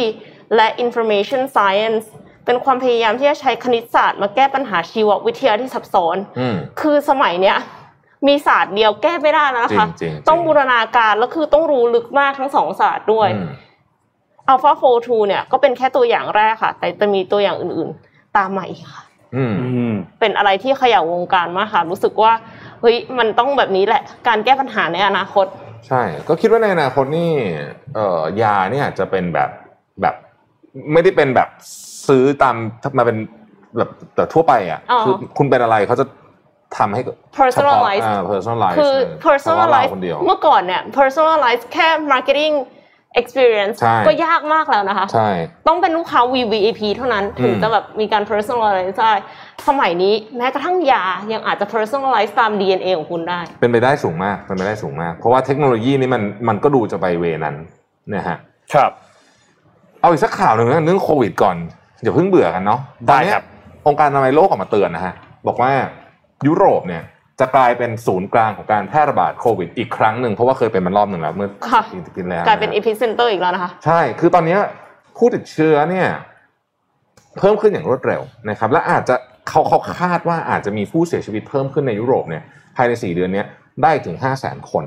[0.56, 2.06] และ information science
[2.44, 7.56] เป็นความพยายามที่จะใช้คณิตศาสตร์มาแก้ปัญหาชีววิทยาที่ซับซ้อนอืมคือสมัยเนี้ย
[8.26, 13.50] มีศาสตร์เดียวแก้ไม่ได้แล้วนะคะจริงๆจริงต้องบูรณาการแล้วคือต้องรู้ลึกมากทั้งสองศาสตร์ด้วยอืม
[14.52, 19.02] Alpha 4 2เนี่ยก็เป็นแค่ตัวอย่างแรกค่ะ แต่จะมีตัวอย่างอื่นๆ ตามมาอีกค่ะ
[19.36, 22.32] อืมอืมเป็นอะไรที่เขย่าวงการมากค่ะ รู้สึกว่า
[22.80, 25.46] เฮ้ยมันต้องแบบนี้แหละ การแก้ปัญหาในอนาคต
[25.88, 27.30] ใช่ ก็คิดว่าในอนาคตนี่
[27.94, 29.50] เอ่อยาเนี่ยจะเป็นแบบ
[30.02, 30.14] แบบ
[30.92, 31.48] ไม่ได้เป็นแบบ
[32.08, 32.54] ซื้อตาม
[32.98, 33.18] มาเป็น
[33.78, 36.04] แบบแต่ทั่วไปอะอ๋อคือคุณเป็นอะไรเขาจะ
[36.76, 37.00] ทำให้
[37.38, 38.94] personalize เฉพาะอ่า personalize คือ
[39.42, 42.54] เฉพาะเรา personalize คนเดียวเมื่อก่อนเนี่ย personalize แค่ marketing
[43.20, 45.28] experience ใช่ก็ยากมากแล้วนะคะ ใช่
[45.68, 49.12] ต้องเป็นลูกค้า VVIP เท่านั้นถึงอืมจะแบบมีการ personalize ได้
[49.68, 57.56] สมัยนี้แม้กระทั่งยายังอาจจะ personalize ตาม DNA ของคุณได้ เป็นไปได้สูงมากเป็นไปได้สูงมาก เพราะว่าเทคโนโลยีนี่มันมันก็ดูจะไปเวนั้น
[58.14, 58.38] นะฮะ
[58.74, 58.90] ครับ
[60.00, 61.56] เอาอีกสักข่าวหนึ่งนะเรื่องโควิดก่อน
[62.02, 63.46] อย่าเพิ่งเบื่อกันเนาะตได้อนเนี้ยครับ
[63.86, 65.14] องค์การอนามัยโลกออกมาเตือนนะฮะ
[65.46, 65.70] บอกว่า
[66.46, 67.02] ยุโรปเนี่ย
[67.40, 74.60] จะกลายเป็นศูนย์กลางของการแพร่ระบาดโควิดอีกครั้งหนึ่งเพราะว่าเคยเป็นมันรอบหนึ่งแล้วเมื่อค่ะปีที่แล้วกลายเป็นะฮะ epicenter อีกแล้วนะคะ ใช่ คือตอนเนี้ย
[75.16, 76.08] ผู้ติดเชื้อเนี่ย
[77.38, 79.14] เพิ่มขึ้นอย่างรวดเร็วนะครับ และอาจจะ
[79.48, 82.42] เขาเขาคาดว่าอาจจะมีผู้เสียชีวิตเพิ่มขึ้นในยุโรปเนี่ย
[82.76, 83.46] ภายใน 4 เดือนเนี้ย
[83.82, 84.84] ได้ถึง 5 0 0 0 0 0 คน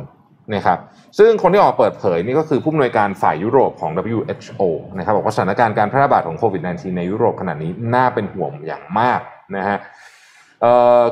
[0.53, 0.79] นะครับ
[1.19, 4.61] ซึ่งคนที่ออกมาเปิดเผยนี่ก็คือผู้อำนวยการฝ่ายยุโรปของ WHO
[4.97, 9.19] นะครับบอกว่าสถานการณ์การแพร่ระบาดของโควิด -19 ในยุโรปขณะนี้น่าเป็นห่วงอย่างมาก
[9.57, 10.00] นะฮะเอ่อ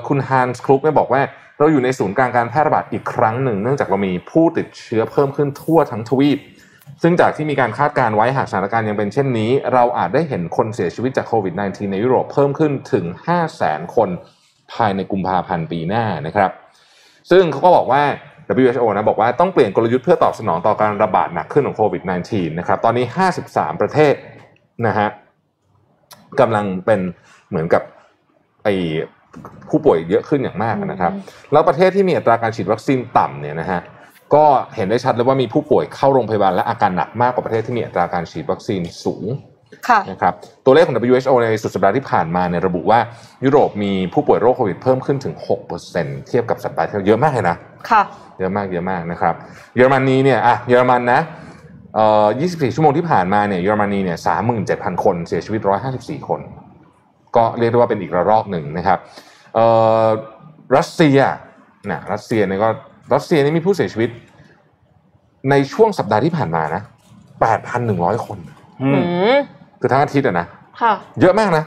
[0.07, 1.21] คุณฮันส์คลุกเนี่ยบอกว่า
[1.57, 6.39] เราอยู่ในศูนย์กลางการแพร่ระบาดอีกครั้งหนึ่ง เนื่องจากเรามีผู้ติดเชื้อเพิ่มขึ้นทั่วทั้งทวีป
[7.01, 14.09] ซึ่งจากที่มีการคาดการณ์ไว้หากสถานการณ์ยังเป็นเช่นนี้ เราอาจได้เห็นคนเสียชีวิตจากโควิด -19 ในยุโรปเพิ่มขึ้นถึง 5 0 0แสนคน
[14.73, 16.51] ภายในกุมภาพันธ์ปีหน้านะครับ
[17.31, 18.03] ซึ่งเขาก็บอกว่า
[18.63, 23.05] WHO นะบอกว่าต้องเปลี่ยนกลยุทธ์เพื่อตอบสนองต่อการระบาดหนักขึ้นของโควิด -19 นะครับ ตอนนี้
[23.43, 24.13] 53 ประเทศ
[24.87, 25.07] นะฮะ
[26.39, 26.99] กำลังเป็น
[27.49, 27.83] เหมือนกับ
[28.63, 28.67] ไอ
[29.69, 31.11] ผู้ป่วยเยอะขึ้นอย่างมากนะครับ
[31.51, 33.81] แล้วประเทศที่มีอัตราการฉีดวัคซีนต่ำเนี่ยนะฮะ
[34.35, 39.25] ก็เห็นได้ชัดเลยว่ามีผู้ป่วยเข้าโรงพยาบาลและอาการหนักมากกว่าประเทศที่มีอัตราการฉีดวัคซีนสูง
[39.87, 40.33] ค่ะนะครับ
[40.65, 42.99] ตัวเลขของ WHO ในสุดสัปดาห์ที่ผ่านมาเนี่ยระบุว่า
[43.45, 45.35] ยุโรปมีผู้ป่วยโรคโควิดเพิ่มขึ้นถึง
[45.81, 47.57] 6%เทียบกับสัปดาห์ที่แล้วเยอะมากเลยนะ
[47.89, 48.01] ค่ะ
[48.39, 49.35] เยอะมากเยอะมากนะครับ
[49.75, 51.21] เยอรมนีเนี่ยอะเยอรมันนะ
[51.95, 54.17] เอ่อ24 ชั่วโมงที่ผ่านมาเนี่ยเยอรมนีเนี่ย
[54.61, 55.61] 37,000 คนเสียชีวิต
[55.95, 56.41] 154 คน
[57.35, 58.99] ก็เรียกได้ว่าเป็นอีกระลอกหนึ่งนะครับ
[59.55, 59.65] เอ่
[60.03, 60.07] อ
[60.77, 61.19] รัสเซีย
[61.91, 62.69] นะรัสเซียเนี่ยก็
[63.13, 64.09] รัสเซียนี่มีผู้เสียชีวิต
[65.49, 66.81] ในช่วงสัปดาห์ที่ผ่านมานะ
[67.53, 68.37] 8,100 คน
[68.81, 69.35] อือืมม
[69.79, 70.47] คือทั้งอาทิตย์อะนะ
[70.81, 71.63] ค่ะเยอะมากนะ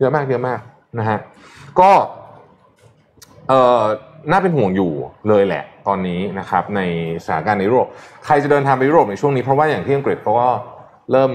[0.00, 0.60] เยอะมากเยอะมาก
[0.98, 1.18] นะฮะ
[1.80, 1.90] ก็
[3.48, 3.82] เอ่อ
[4.30, 4.90] น่าเป็นห่วงอยู่
[5.28, 6.80] เลยแหละ ตอนนี้นะครับ ใน
[7.24, 7.86] สถานการณ์ในยุโรป
[8.24, 10.48] ใครจะเดินทางไปยุโรปในช่วงนี้เพราะว่าอย่างที่อังกฤษเขาก็
[11.12, 11.32] เริ่ม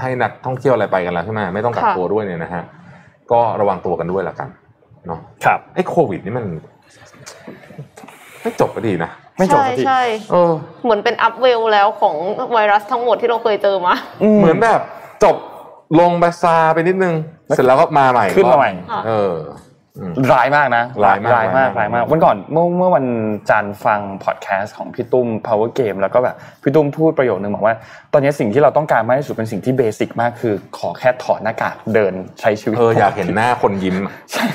[0.00, 2.62] ให้นักท่องเที่ยวอะไรไปกันแล้วใช่ไหมไม่ต้องกักค่ะตัวด้วยเนี่ยนะฮะ
[3.32, 4.48] ก็ระวังตัวกันด้วยละกัน
[5.06, 6.46] เนาะครับไอ้โควิดนี่มัน
[8.42, 10.02] ไม่จบก็ดีนะไม่จบใช่สักทีใช่
[10.32, 10.52] เออ
[10.84, 12.16] เหมือนเป็น up level แล้วของ
[12.52, 13.94] ไวรัสทั้งหมดที่เราเคยเจอมา
[14.38, 14.80] เหมือนแบบ
[15.24, 15.36] จบ
[16.00, 17.14] ลงไปซาไปนิดนึง
[17.54, 19.71] เสร็จแล้วก็มาใหม่ขึ้นมาใหม่ค่ะเอออืม
[20.32, 23.06] ร้ายมากนะร้ายมากร้ายมากร้าร้ายยมากวันก่อนเมื่อเมื่อวัน
[23.50, 27.74] จันทร์ฟังพอดแคสต์ของพี่ตุ้ม power game แล้วก็แบบพี่ตุ้มพูดประโยคนึงบอกว่า
[28.12, 34.46] ตอนนี้สิ่งที่เราต้องการมากที่สุดเป็นสิ่งที่เบสิกมากคือ ขอแค่ถอดหน้ากากเดินใช้ชีวิตเอออยากเห็นหน้าคนยิ้มอะใช่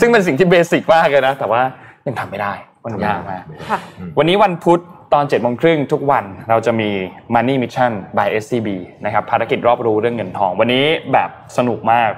[0.00, 1.62] ซึ่งเป็นสิ่งที่เบสิกมากเลยนะ แต่ว่า
[2.06, 2.52] ยังทำไม่ได้
[2.84, 3.78] มันยากมากค่ะ
[4.18, 4.80] วันนี้วันพุธ
[5.14, 6.90] ตอน7จ็ดโมงครึ่งทุกวันเราจะมี
[7.34, 8.68] Money Mission by SCB
[9.04, 12.10] นะครับภารกิจรอบรู้เรื่องเงินทอง วันนี้แบบสนุกมาก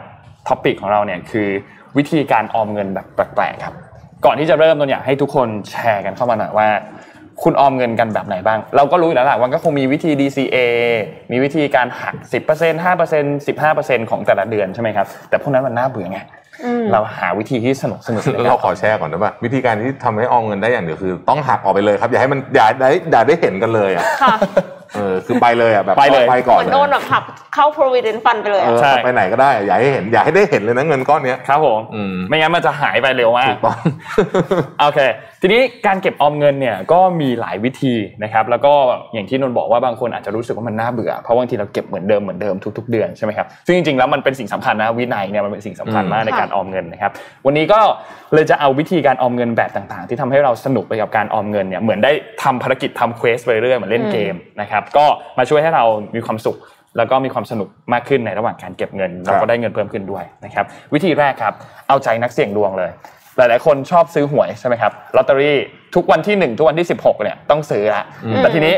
[0.49, 1.49] ท็อปิกของเราเนี่ยคือ
[1.99, 3.75] วิธีการออมเงินแบบแปลกๆครับ
[4.25, 6.69] ก่อนที่จะเริ่มต้นอยากให้ทุกคนแชร์กันเข้ามาหน่อยว่า
[7.43, 10.57] คุณออมเงินกันแบบไหนบ้าง เราก็รู้อยู่แล้วแหละว่าก็คงมีวิธี DCA
[11.33, 16.19] มีวิธีการหัก 10% 5% 15%ของแต่ละเดือนใช่ไหมครับแต่พวกนั้นมันน่าเบื่อไง
[16.65, 24.35] อืมเราหาวิธีที่สนุกสนุกๆเราขอแชร์ก่อนได้ป่ะวิธีการที่ทำให้ออมเงินได้อย่างเดียวคือ ต้องหักออกไปเลยครับ อย่าให้มันอย่าได้อย่าได้เห็นกันเลยอะค่ะ
[24.95, 33.79] เออคือไปเลยอะแบบไปเลยไปเหก่อนมือนเลยโดนแบบหักเข้า provident fund ไปเลยเออะอใช่ไปไหนก็ได้อย่าให้เห็นอย่าให้ได้เห็นเลยนะเงินก้อนเนี้ยครับผมอืมไม่งั้นมันจะหายไปเร็วมากถูกต้อง
[34.81, 35.01] โอเค
[35.43, 38.73] ทีนี้การเก็บออมเงินเนี่ยก็มีหลายวิธีนะครับแล้วก็
[39.13, 47.11] อย่างที่นนท์บอกว่าบางคนอาจจะรู้สึกว่ามันน่าเบื่อเพราะบางทีเราเก็บเหมือนเดิมเหมือนเดิมทุก ๆ เดือนใช่ไหมครับซึ่งจริงๆแล้วมันเป็นสิ่งสำคัญนะวินัยเนี่ยมันเป็นสิ่งสำคัญมากในการออมเงินนะครับ
[47.47, 47.81] วันนี้ก็
[48.35, 55.05] เลยจะเอาวิธีการออมเงินแบบต่าง ๆ ที่ทำให้เราสนุกไปกับการออมเงินเนี่ยเหมือนได้ทำภารกิจทำเควสไปเรื่อยเหมือนเล่นเกมนะครับก็
[55.39, 55.85] มาช่วยให้เรา
[56.17, 56.57] มีความสุข
[56.97, 61.55] แล้วก็มีความสนุกมากขึ้นในระหว่างการเก็บเงินแล้วก็ได้เงินเพิ่มขึ้นด้วยนะครับวิธีแรกครับ
[61.89, 62.91] เอาใจนักเสี่ยงดวงเลย
[63.37, 65.57] หลาย ๆ คนชอบซื้อหวยใช่ไหมครับลอตเตอรี่
[65.95, 68.75] ทุกวันที่หนึ่งทุกวันที่สิบหกเนี่ยต้องซื้อละอืมแต่ทีนี้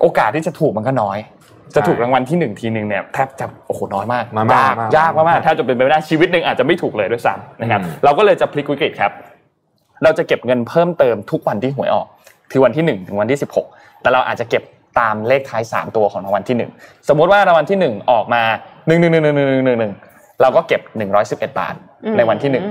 [0.00, 1.18] โอกาสที่จะถูกมันก็น้อย
[1.74, 9.12] จะถูกใช่รางวัลที่หนึ่งทีหนึ่งเนี่ยแทบจะโอ้โหน้อยมากน้อยมากยากมากยากมากๆแทบจะเป็นไปไม่ได้ชีวิตหนึ่งอาจจะไม่ถูกเลยด้วยซ้ำนะครับอืมเราก็เลยจะพลิกวิกฤตครับ
[10.02, 12.06] เราจะเก็บเงินเพิ่มเติมทุกวันที่หวยออก
[12.50, 13.66] คือวันที่หนึ่งถึงวันที่สิบหก
[14.02, 14.62] แต่เราอาจจะเก็บ
[14.98, 16.70] ตามเลขท้ายสามตัวของรางวัลที่หนึ่ง
[17.08, 18.42] สมมติว่ารางวัลที่หนึ่งออกมา
[18.86, 19.92] หนึ่งหนึ่งหนึ่งหนึ่งหนึ่งหนึ่งหนึ่ง
[20.42, 22.64] เราก็เก็บหนึ่งร้อยสิบเอ็ดบาทอืมในวันที่หนึ่ง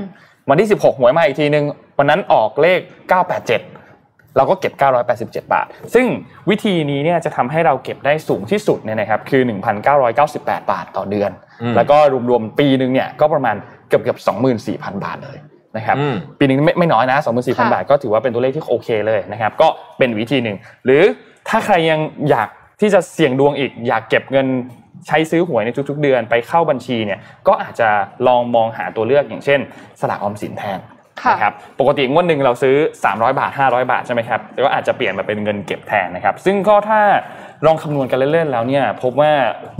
[0.49, 1.65] วันที่สิบหกหวยมาอีกทีหนึ่ง
[1.97, 3.61] วันนั้นออกเลขเก้าแปดเจ็ด
[4.37, 4.73] เราก็เก็บ
[5.13, 6.05] 987 บาท ซึ่ง
[6.49, 9.41] วิธีนี้เนี่ยจะทำให้เราเก็บได้สูงที่สุดเนี่ยนะครับคือ
[10.05, 11.97] 1,998 บาทต่อเดือนอืมแล้วก็
[12.29, 13.55] รวมๆปีหนึ่งเนี่ยก็ประมาณ
[13.87, 14.19] เกือบเกือบ
[14.57, 15.37] 24,000 บาทเลย
[15.77, 21.03] นะครับอืมปีหนึ่งไม่ไม่น้อยนะค่ะ24,000 บาท ก็ถือว่าเป็นตัวเลขที่โอเคเลยนะครับก็เป็นวิธีหนึ่ง หรือ
[21.49, 22.49] ถ้าใครยังอยาก
[22.81, 24.47] ที่จะเสี่ยงดวงอีก อยากเก็บเงิน
[25.07, 27.89] ใช้ซื้อหวยในทุกๆ เดือนไปเข้าบัญชีเนี่ยก็อาจจะ
[28.27, 29.59] ลองมองหาตัวเลือกอย่างเช่น
[30.01, 30.79] สลากออมสินแทน
[31.23, 37.01] ค่ะนะครับปกติงวดหนึ่งเราซื้อ 300 บาท 500 บาทใช่ไหมครับแล้วก็อาจจะเปลี่ยนมาเป็นเงินเก็บแทนนะครับซึ่งก็ถ้า
[37.65, 39.31] ลองคำนวณกันเล่นๆแล้วเนี่ยพบว่า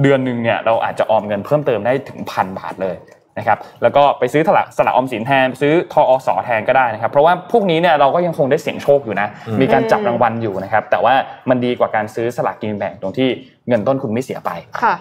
[0.02, 2.96] เดือนหนึ่งเนี่ยเราอาจจะออมเงินเพิ่มเติมได้ถึงพันบาทเลย
[3.38, 9.28] นะครับแล้วก็ไปซื้อสลากสลากออมสินแทนซื้อทอสแทนก็ได้นะครับเพราะว่าพวกนี้เนี่ยเราก็ยังคงได้เสี่ยงโชคอยู่นะ
[9.62, 11.14] มีการจับรางวัลอยู่นะครับแต่ว่า
[11.50, 13.30] มันดีกว่าการซื้อสลากกินแบ่งตรงที่
[13.68, 14.52] เงินต้นคุณไม่เสียไป
[14.84, 14.96] ค่ะ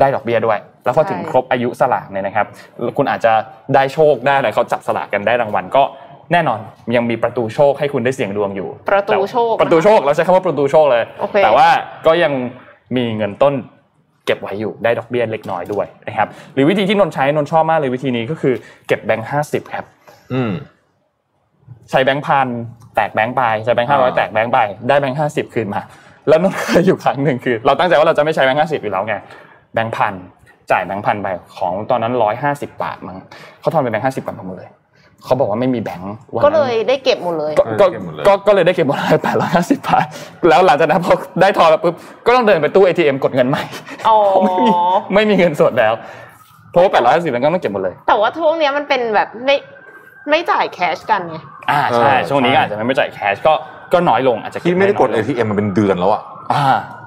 [0.00, 2.46] ได้ดอกเบี้ยด้วย แล้วพอถึงใช่ครบอายุสลากเนี่ยนะครับ
[2.96, 3.32] คุณอาจจะ
[3.74, 5.82] ได้โชคได้อะไรเขาจับสลากกันได้รางวัลก็
[6.32, 6.58] แน่นอน
[6.96, 11.68] ยังมีประตูโชคให้คุณได้เสี่ยงดวงอยู่ ประตูโชคแต่ประตูโชคเราใช้คำว่าประตูโชคเลยโอเคแต่ว่า
[12.06, 12.32] ก็ยัง
[12.96, 13.54] มีเงินต้น
[14.26, 18.54] เก็บไว้อยู่ได้ดอกเบี้ยเล็กน้อยด้วยนะครับหรือวิธีที่นนท์ใช้นนท์ชอบมากเลยวิธีนี้ก็คือ
[18.86, 19.84] เก็บแบงค์ห้าสิบครับ
[20.32, 20.52] อืม
[21.90, 22.48] ใช้แบงค์พัน
[22.94, 25.80] แตกแบงค์ไปใช้แบงค์ห้าร้อยอ่าแตกแบงค์ไปได้แบงค์ห้าสิบคืนมา
[26.28, 29.14] แล้วนนท์เคยอยู่ครั้งหนึ่งคือ เราตั้งใจว่าเราจะไม่ใช้แบงค์ห้าสิบอยู่แล้วไง
[29.74, 30.14] แบงค์พัน
[30.70, 33.18] จ่ายแบงค์พันไปของตอนนั้นร้อยห้าสิบบาทมั้ง
[33.60, 34.70] เขาทอนเป็นแบงค์ห้าสิบบาทหมดเลย
[35.24, 40.06] เขาบอกว่าไม่มีแบงค์วันก็นั้นเลยได้เก็บหมดเลยก็ก็เก็บหมดเลยก็ก็เลยได้เก็บหมดเลยแปดร้อยห้าสิบบาท
[40.48, 41.94] แล้วหลังจากนั้นพอได้ทอนแล้วปุ๊บ
[42.26, 43.62] ก็ต้องเดินไปตู้ ATM กดเงินใหม่
[44.08, 44.70] อ๋อเพราะไม่มี
[45.14, 45.92] ไม่มีเงินสดแล้ว
[46.70, 49.56] เพราะว่าแปดร้อยห้าสิบแล้วก็ต้องเก็บหมดเลย แต่ว่าช่วงเนี้ยมันเป็นแบบไม่
[50.30, 51.36] ไม่จ่ายแคชกันไง
[51.70, 53.52] อ่าใช่เออช่วงนี้ใช่ก็อาจจะไม่จ่ายแคชก็
[53.92, 56.64] ก็น้อยลงอาจจะเก็บที่ไม่ได้กดน้อยลง ATM มาเป็นเดือนแล้วอะอ่า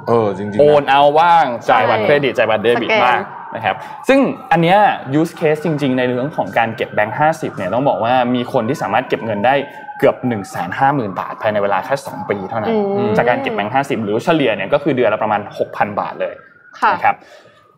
[0.07, 3.19] เออจริงๆโอนะนเอาว่างจ่ายบัตรใช่เครดิตจ่ายบัตรเดบิตสแกนบ้าง
[3.55, 3.75] นะครับ
[4.07, 4.19] ซึ่ง
[4.51, 4.77] อันเนี้ย
[5.19, 9.55] use case จริง ๆ ในเรื่องของการเก็บแบงค์ห้าสิบเนี่ยต้องบอกว่ามีคนที่สามารถเก็บเงินได้
[9.99, 16.33] เกือบ1นึ่งแสนห้าหมื่นบาท ภายในเวลาแค่2ปีเท่านั้นอืมจากการเก็บแบงค์ห้าสิบหรือเฉลี่ยเนี่ยก็คือเดือนละประมาณ 6,000 บาทเลย
[16.79, 17.15] ค่ะนะครับ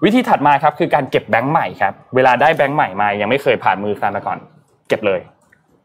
[0.04, 4.38] วิธีถัดมาครับคือการเก็บแบงค์ใหม่ครับเวลาได้แบงค์ใหม่มายังไม่เคยผ่านมือใครมาก่อน
[4.90, 5.22] เก็บเลย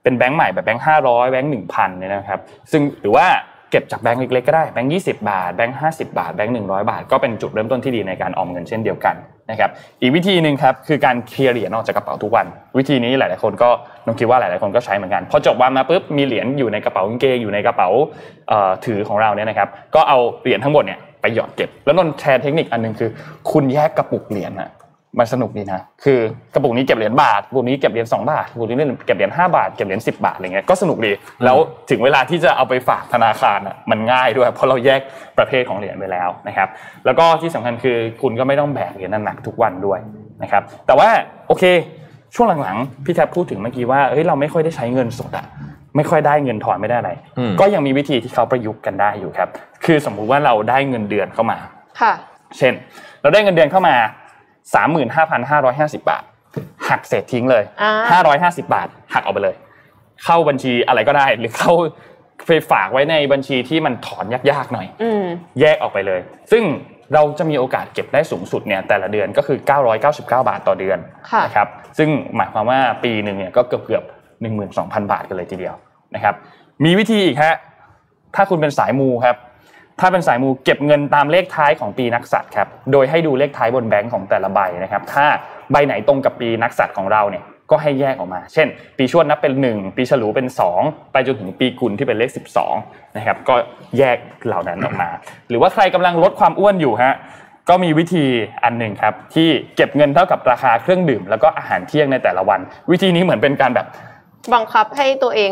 [0.02, 2.40] เป็นแบงค์ใหม่แบบแบงค์ห้าร้อยแบงค์หนึ่งพันเนี่ยนะครับ
[2.72, 3.26] ซึ่งหรือว่า
[3.70, 9.14] เก็บจากแบงค์เล็กๆก็ได้แบงค์ยี่สิบาทแบงค์ห้าสิบาทแบงค์หนึ่งร้อยบาท ก็เป็นจุดเริ่มต้นที่ดีในการออมเงินเช่นเดียวกัน
[9.50, 12.46] นะครับอีกวิธีหนึ่งครับคือการเคลียร์เหรียญออกจากกระเป๋าทุกวัน
[12.78, 13.68] วิธีนี้หลายๆคนก็
[14.06, 17.88] น้องคิดว่าหลายๆคนก็ใช้เหมือนกันพอจบวันมาปุ๊บมีเหรียญอยู่ในกระเป๋ากางเกงอยู่ในกระเป๋า
[18.84, 23.10] ถือของเราเนี่ยนะครับก็เอาเหรียญทั้งหมดเนี่ยไปหยอดเก็บ แล้วนนแชร์เทคนิคอันหนึงคือ
[23.50, 24.68] คุณแยกกระปุกเหรียญอะ
[25.18, 26.18] มันสนุกดีนะ คือ
[26.54, 31.12] กระปุกนี้เก็บเหรียญบาทกระปุกนี้เก็บเหรียญ2บาทกระปุกนี้เก็บเหรียญ5บาท เก็บเหรียญ10บาทอะไรเงี้ย ก็สนุกดี
[31.44, 31.56] แล้ว
[31.90, 35.00] ถึงเวลาที่จะเอาไปฝากธนาคารอะมันง่ายด้วย เพราะเราแยก
[35.38, 36.68] ประเภทของเหรียญไปแล้วนะครับ
[37.06, 39.98] แล้วก็ที่สำคัญคือคุณก็ไม่ต้องแบกเหรียญหนักๆทุกวันด้วย
[40.42, 41.08] นะครับ แต่ว่า
[41.48, 41.64] โอเค
[42.34, 45.46] ช่วงหลังๆ พี่แทบพูดถึงเมื่อกี้ว่า เฮ้ย เราไม่ค่อยได้ใช้เงินสดอะ
[45.96, 49.48] ไม่ค่อยได้เงินถอนไม่ได้อะไรอืมก็ยังมีวิธีที่เขาประยุกต์กันได้อยู่ครับ
[49.84, 51.58] คือสมมุติว่าเราได้เงินเดือนเข้ามา
[52.00, 52.12] ค่ะ
[52.58, 52.74] เช่น
[53.22, 53.96] เราได้เงินเดือนเข้ามา
[54.78, 56.24] 35,550 บาท
[56.88, 58.20] หักเศษทิ้งเลยอ่า
[58.56, 59.56] 550 บาท หักออกไปเลย
[60.24, 61.72] เข้าบัญชีอะไรก็ได้หรือเข้า
[62.46, 65.24] ไปฝากไว้ในบัญชีที่มันถอนยากๆหน่อยอืม
[65.60, 66.20] แยกออกไปเลย
[66.52, 66.62] ซึ่ง
[67.14, 69.58] เราจะมีโอกาสเก็บได้สูงสุดเนี่ยแต่ละเดือนก็คือ
[69.98, 70.98] 999 บาทต่อเดือน
[71.30, 74.04] ค่ะนะครับซึ่งหมายความว่าปีหนึ่งเนี่ยก็เกือบเกือบ
[74.58, 75.74] 12,000 บาทกันเลยทีเดียว
[76.14, 76.34] นะครับ
[76.84, 77.54] มีวิธีอีกฮะ
[78.34, 79.36] ถ้าคุณเป็นสายมูครับ
[80.00, 85.26] ถ้าเป็นสายมูเก็บเงินตามเลขท้ายของปีนักสัตว์ครับ โดยให้ดูเลขท้ายบนแบงก์ของแต่ละใบนะครับ ถ้า
[85.72, 90.46] ใบไหนตรงกับปีนักสัตว์ของเราเนี่ยก็ให้แยกออกมา เช่น ปีชวดนับเป็น 1 ปีฉลูเป็น
[90.80, 92.30] 2 ไปจนถึงปีกุลที่เป็นเลข
[92.72, 93.54] 12นะครับ ก็
[93.98, 95.08] แยกเหล่านั้นออกมา
[95.48, 97.14] หรือว่าใครกำลังลดความอ้วนอยู่ฮะ
[97.68, 98.24] ก็มีวิธี
[98.64, 102.60] อันหนึ่งครับที่เก็บเงินเท่ากับราคาเครื่องดื่ม แล้วก็อาหารเที่ยงในแต่ละวัน
[102.90, 103.86] วิธีนี้เหมือนเป็นการแบบ
[104.54, 105.50] บังคับให้ตัวเอง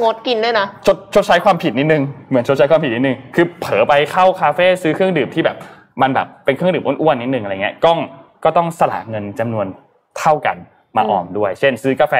[0.00, 5.56] งดกินด้วยนะชดชดใช้ความผิดนิดนึงเหมือนชดใช้ความผิดนิดนึงคือเผลอไปเข้าคาเฟ่ซื้อเครื่องดื่มที่แบบ
[6.02, 7.98] มันแบบเป็นเครื่องดื่มอ้วนๆนิดนึงอะไรเงี้ยก้อง
[8.44, 9.66] ก็ต้องสละเงินจำนวน
[10.18, 10.56] เท่ากัน
[10.96, 12.14] มาออมด้วย เช่น ซื้อกาแฟ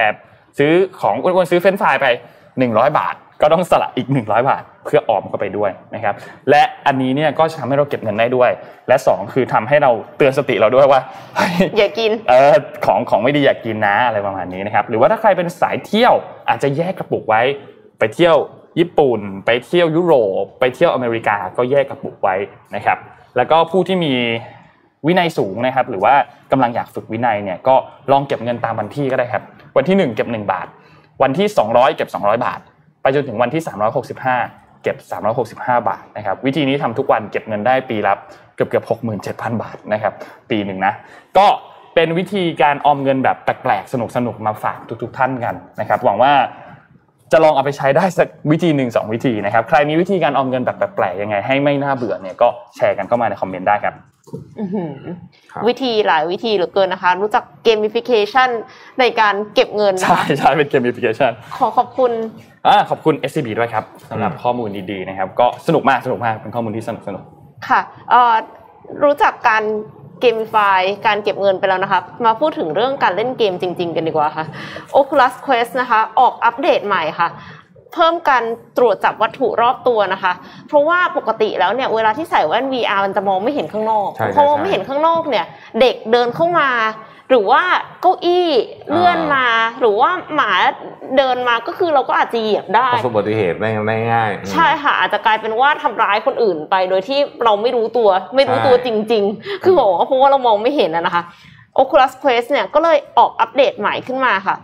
[0.59, 2.07] ซื้อของอ้วนๆซื้อเฟรนช์ฟรายไป
[2.53, 6.15] 100 บาท ก็ต้องสละอีก 100 บาท เพื่อออมเข้าไปด้วยนะครับ
[6.51, 8.51] และอันนี้เนี่ยก็จะทำให้เราเก็บเงินได้ด้วย
[8.89, 11.01] และสองคือทำให้เราเตือนสติเราด้วยว่า
[11.37, 12.55] เฮ้ยอย่ากินเออ
[12.87, 16.15] ของของไม่ดีอยากกินนะอะไรประมาณนี้นะครับ หรือว่าถ้าใครเป็นสายเที่ยว
[16.49, 17.43] อาจจะแยกกระปุกไว้
[17.99, 18.37] ไปเที่ยว
[18.79, 22.35] ญี่ปุ่น ไปเที่ยวยุโรป ไปเที่ยวอเมริกาก็แยกกระปุกไว้
[22.75, 22.99] นะครับ
[23.37, 24.15] แล้วก็ผู้ที่มี
[25.07, 26.15] วินัยสูงนะครับ หรือว่า
[26.53, 27.75] กำลังอยากฝึกวินัยเนี่ยก็
[28.13, 29.43] ลองเก็บเงินตามวันที่ก็ได้ครับ
[29.77, 30.67] วันที่ 1 เก็บ 1 บาท
[31.23, 32.68] วันที่ 200 เก็บ 200 บาทไป
[33.15, 33.63] จนถึงวันที่
[34.27, 34.97] 365 เก็บ
[35.43, 38.15] 365 บาทนะครับวิธีนี้ทำทุกวันเก็บเงินได้ปีละ
[38.55, 38.85] เกือบเกือบ
[39.25, 40.13] 67,000บาทนะครับ
[40.51, 40.93] ปีหนึ่งนะ
[41.39, 41.47] ก็
[41.95, 43.95] เป็นวิธีการออมเงินแบบแปลกๆส
[44.27, 46.33] นุกๆมาฝากทุก ๆ ท่านกันนะครับหวังว่า
[47.33, 53.95] จะลองเอาไปใช้ได้สักวิธีหนึ่งสองวิธีนะครับ ใครมีวิธีการออมเงินแบบแปลกๆยังไงให้ไม่น่าเบื่อเนี่ยก็แชร์กันเข้ามาในคอมเมนต์ได้ครับ
[55.69, 58.49] วิธีหลายวิธีเหลือเกินนะคะ รู้จักเกม i ฟิเคชัน
[59.01, 62.13] ในการเก็บเงินนะใช่คะใช่เป็น gamification ขอขอบคุณ
[62.67, 67.23] อ่าขอบคุณ SCB ด้วยครับสำหรับอืมข้อมูลดีๆนะครับ ก็สนุกมากสนุกมากเป็นข้อมูลที่สนุกสนุก
[67.69, 68.35] ค่ะเอ่อ
[69.05, 69.65] รู้จักการ
[70.21, 74.45] gamify การเก็บเงินไปแล้วนะคะมาพูดถึงเรื่องการเล่นเกมจริง ๆ กันดีกว่าค่ะ
[74.99, 77.29] Oculus Quest นะคะ ออกอัปเดตใหม่ค่ะ
[77.95, 78.45] เพิ่มการ
[78.79, 80.33] ตรวจจับวัตถุรอบตัวนะคะ
[80.69, 85.47] เพราะว่าปกติแล้วเนี่ยเวลาที่ใส่แว่น VR มันจะมองไม่เห็นข้างนอกใช่ใช่พอมองใช่ไม่เห็นข้างนอกเนี่ย
[85.81, 86.71] เด็กเดินเข้ามา
[87.31, 87.63] หรือว่า
[88.01, 88.49] เก้าอี้
[88.91, 89.47] เลื่อนมา
[89.81, 90.51] หรือว่าหมา
[91.17, 101.23] เดินมาก็คือเราก็อาจจะเหยียบได้ประสบอุบัติเหตุได้ได้ง่ายอืมใช่ค่ะอาจจะกลายเป็นว่าทำร้ายคนอื่นไปโดยที่เราไม่รู้ตัว ไม่รู้ตัวใช่จริง ๆ คือบอกว่าเพราะว่าเรามองไม่เห็นอะนะคะ
[101.81, 104.57] Oculus Quest เนี่ยก็เลยออกอัปเดตใหม่ขึ้นมาค่ะ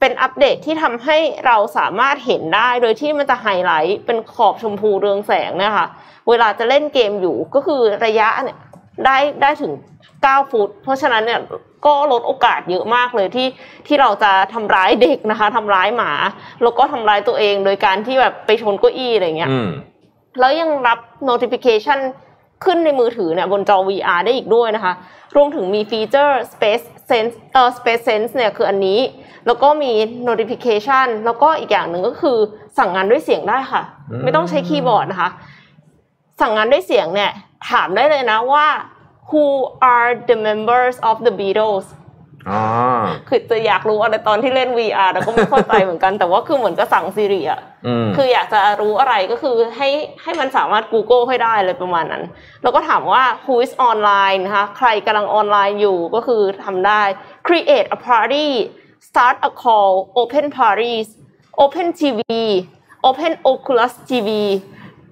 [0.00, 5.86] เป็นอัปเดตที่ทำให้เราสามารถเห็นได้โดยที่มันจะไฮไลท์เป็นขอบชมพูเรืองแสงเนี่ยค่ะ
[6.28, 8.58] เวลาจะเล่นเกมอยู่ก็คือระยะเนี่ย
[9.04, 9.72] ได้ได้ถึง
[10.12, 11.40] 9 ฟุต เพราะฉะนั้นเนี่ย
[11.86, 13.48] ก็ลดโอกาสเยอะมากเลยที่
[13.86, 16.12] ที่เราจะทำร้ายเด็กนะคะทำร้ายหมา
[16.62, 19.68] แล้วก็ทำร้ายตัวเองโดยการที่แบบไปชนเก้าอี้อะไรเงี้ยอืม
[20.40, 21.98] แล้วยังรับ notification
[22.66, 24.92] ขึ้นในมือถือเนี่ยบนจอ VR ได้อีกด้วยนะคะ
[25.36, 29.00] รวมถึงมีฟีเจอร์ Space Sense เอ่อ Space Sense เนี่ยคืออันนี้
[29.46, 29.92] แล้วก็มี
[30.28, 32.38] notification แล้วก็อีกอย่างหนึ่งก็คือ
[32.78, 33.82] สั่งงานด้วยเสียงได้ค่ะ
[34.24, 35.30] ไม่ต้องใช้คีย์บอร์ดนะคะ
[36.40, 37.30] สั่งงานด้วยเสียงเนี่ย
[37.70, 38.66] ถามได้เลยนะว่า
[39.28, 39.44] who
[39.92, 41.86] are the members of the Beatles
[43.28, 49.88] คือจะอยากรู้อะไรตอนที่เล่น VR แต่ก็ไม่เข้าใจเหมือนกัน แต่ว่าคือเหมือนกับสั่งซีรีอะอืมคืออยากจะรู้อะไรก็คือให้
[50.22, 52.22] ให้มันสามารถ Google ให้ได้เลยประมาณนั้น
[52.62, 57.02] แล้วก็ถามว่า who is online นะคะ ใครกำลังออนไลน์อยู่ก็คือทำได้
[57.46, 58.48] create a party
[59.08, 61.08] start a call open parties
[61.62, 62.20] open TV
[63.08, 64.28] open Oculus TV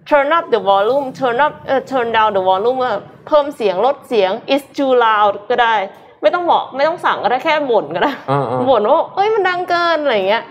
[0.09, 5.35] turn up the volume turn up เอ่อ turn down the volume เอ่อเพิ่มเสียงลดเสียง is too loud
[5.51, 5.75] ก็ได้
[6.25, 10.45] ไม่ต้องบอกไม่ต้องสั่งก็ได้แค่บ่นก็ได้อ่าๆบ่นว่าเอ้ยมันดังเกินอะไรเงี้ย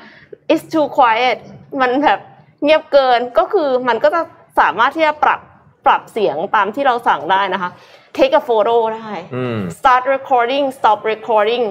[0.54, 1.38] it's too quiet
[1.82, 2.20] มันแบบ
[2.64, 4.22] เงียบเกินก็คือมันก็จะ
[4.60, 5.40] สามารถที่จะปรับ
[5.86, 7.70] ปรับเสียงตามที่เราสั่งได้นะคะ
[8.18, 11.64] take a photo ได้อืม start recording stop recording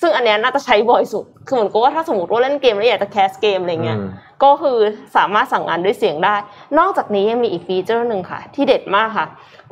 [0.00, 4.08] ซึ่งอันเนี้ยน่าจะใช้บ่อยสุด คือเหมือนกับว่าถ้าสมมติว่าเล่นเกมแล้วอยากจะแคสเกมอะไรเงี้ยอืม
[4.44, 4.78] ก็คือ
[5.16, 6.34] สามารถสั่งงานด้วยเสียงได้
[6.78, 9.26] นอกจากนี้ยังมีอีกฟีเจอร์หนึ่งค่ะ ที่เด็ดมากค่ะ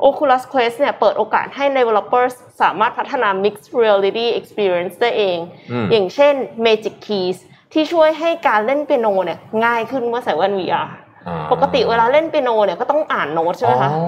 [0.07, 5.37] Oculus Quest เนี่ยเปิดโอกาสให้ developers สามารถพัฒนา mixed reality experience ได้เอง
[5.71, 6.33] อืมอย่างเช่น
[6.65, 7.37] Magic Keys
[7.73, 10.87] ที่ช่วยให้การเล่นเปียโนเนี่ยง่ายขึ้นเมื่อใส่แว่น VR
[11.27, 14.03] อ่าปกติเวลาเล่นเปียโนเนี่ยก็ต้องอ่านโน้ตใช่ไหมคะ อ๋อ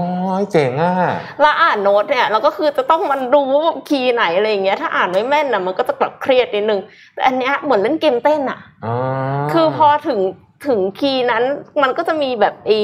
[0.52, 0.94] เจ๋งอะ
[1.42, 6.82] แล้วอ่านโน้ตเนี่ยเราก็คือจะต้องมันรู้ว่าคีย์ไหนอะไรอย่างเงี้ยถ้าอ่านไม่แม่นอะมันก็จะแบบเครียดนิดนึง
[7.14, 8.94] แต่อันเนี้ยเหมือนเล่นเกมเต้นอะอ๋อ
[9.54, 10.20] คือพอถึง
[10.68, 11.44] ถึงคีย์นั้น
[11.82, 12.78] มันก็จะมีแบบไอ้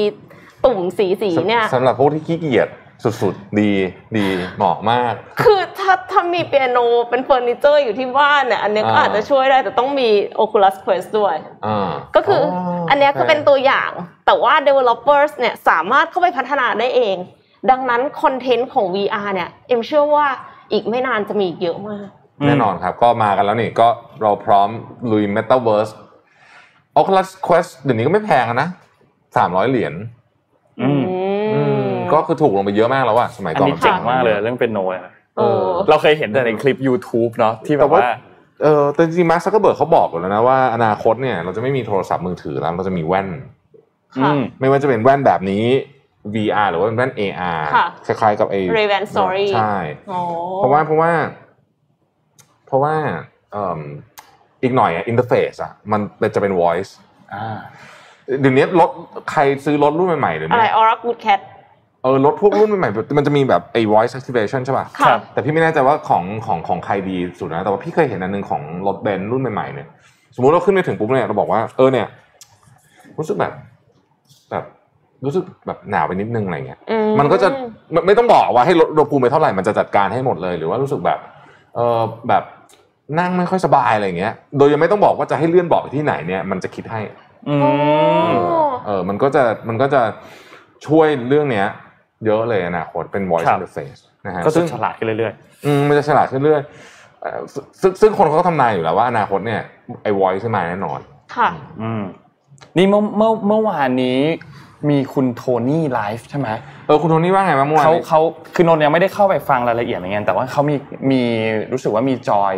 [0.64, 2.68] ตุ่มสีสีๆเนี่ยสำหรับพวกที่ขี้เกียจ
[3.02, 3.70] สุดๆ ดี
[4.16, 4.26] ดี
[4.56, 6.78] เหมาะมาก คือถ้าถ้ามีเปียโน
[7.10, 10.08] เป็นเฟอร์นิเจอร์อยู่ที่บ้านเนี่ยอันเนี้ยก็อ่าอาจจะช่วยได้แต่ต้องมี
[10.42, 11.36] Oculus Quest ด้วย
[11.66, 13.90] อ่าก็คืออันเนี้ยคือเป็นตัวอย่าง
[14.26, 17.16] แต่ว่า developers เนี่ยสามารถเข้าไปพัฒนาได้เอง
[17.70, 20.26] ดังนั้นคอนเทนต์ของ VR เนี่ย เอ็มเชื่อว่า
[20.72, 22.08] อีกไม่นานจะมีอีกเยอะมาก
[22.46, 23.88] แน่นอนครับ ก็มากันแล้วนี่ก็
[24.22, 24.68] เราพร้อม
[25.10, 25.92] ลุย Metaverse
[27.00, 28.68] Oculus Quest เดี๋ยวนี้ก็ไม่แพงอะนะ
[29.36, 29.94] สามร้อยเหรียญ
[30.80, 31.23] อืมอืม
[32.12, 34.94] ก็คือถูกลงไปเยอะมากแล้วอะสมัยอันก่อนนี้เจ๋งมากเลยเรื่องเปียโน
[35.36, 38.14] เออเราเคยเห็นแต่ในคลิป YouTube เนาะที่แบบว่าแต่ว่า
[38.62, 43.28] เออแต่จริงๆมาร์คซักเกอร์เบิร์กเขาบอกอยู่แล้วนะว่าอนาคตเนี่ยเราจะไม่มีโทรศัพท์มือถือแล้วเราจะมีแว่น
[44.14, 45.64] ค่ะอืมไม่ว่าจะเป็นแว่นแบบนี้
[46.34, 49.76] VR หรือว่าเป็นแว่น AR ค่ะคล้ายๆกับไอ้ Ray-Ban Story ใช่
[50.10, 50.20] อ๋อ
[50.56, 51.12] เพราะว่าเพราะว่า
[52.66, 52.94] เพราะว่า
[53.52, 53.80] เอิ่ม
[54.62, 56.90] อีกหน่อยอะ interface อะมันจะเป็น voice
[57.34, 57.58] อ่า
[58.40, 58.90] เดี๋ยวนี้รถ
[59.30, 61.40] ใครซื้อรถรุ่นใหม่ๆเดี๋ยวอะไรนี้ Aura Good Cat
[62.04, 69.88] เออรถพวกรุ่นใหม่ๆมันจะมีแบบไอ้ voice activation ใช่ป่ะค่ะแต่พี่ไม่แน่ใจว่าของของของใครดีสุดนะ แต่ว่าพี่เคยเห็นอันหนึงของรถเบนซ์รุ่นใหม่ๆเนี่ย
[70.34, 72.06] สมมุติเราขึ้นไปถึงปุ๊บเนี่ยเราบอกว่าเออเนี่ย
[73.18, 73.52] รู้สึกแบบ
[74.50, 74.64] แบบ
[75.24, 77.48] รู้สึกแบบหนาวไปนิดนึงอะไรเงี้ยอืมันก็จะ
[77.92, 81.18] ไม่ไม่ต้องบอกว่าให้ลดอุณหภูมิไปเท่าไหร่มันจะจัดการให้หมดเลย หรือว่ารู้สึกแบบ
[81.74, 82.42] เออแบบ
[83.18, 87.00] นั่งไม่ค่อยสบายอะไรเงี้ย โดยยังไม่ต้องบอกว่าจะให้เลื่อนเบาะไปที่ไหนเนี่ยมันจะคิดให้
[87.48, 88.36] อืม
[88.86, 90.02] เออมันก็จะมันก็จะ
[90.86, 91.66] ช่วยเรื่องเนี้ย
[92.26, 95.32] เยอะเลยอนาคตเป็น voice ครับ interface นะฮะก็จะซึ่งฉลาดขึ้นเรื่อย
[95.66, 96.62] อืมมันจะฉลาดขึ้นเรื่อย
[97.22, 97.38] เอ่อ
[97.80, 99.60] ซึ่งซึ่งคนเขาก็ทำนายอยู่แล้วว่าอนาคตเนี่ย
[100.02, 101.00] ไอ้ voice ขึ้นมาแน่นอน
[101.34, 102.04] ค่ะๆอืม
[102.76, 104.20] นี่เมื่อเมื่อเมื่อวานนี้
[104.90, 106.48] มีคุณโทนี่ไลฟ์ใช่ไหม
[106.86, 108.20] เออคุณโทนี่ว่าไงบ้างเมื่อวานเขานี้เขา
[108.54, 110.76] คือนนท์ยังไม่ได้เข้าไปฟังรายละเอียดเหมือนกันแต่ว่าเขามี
[111.10, 111.22] มี
[111.72, 112.54] รู้สึกว่ามีจอย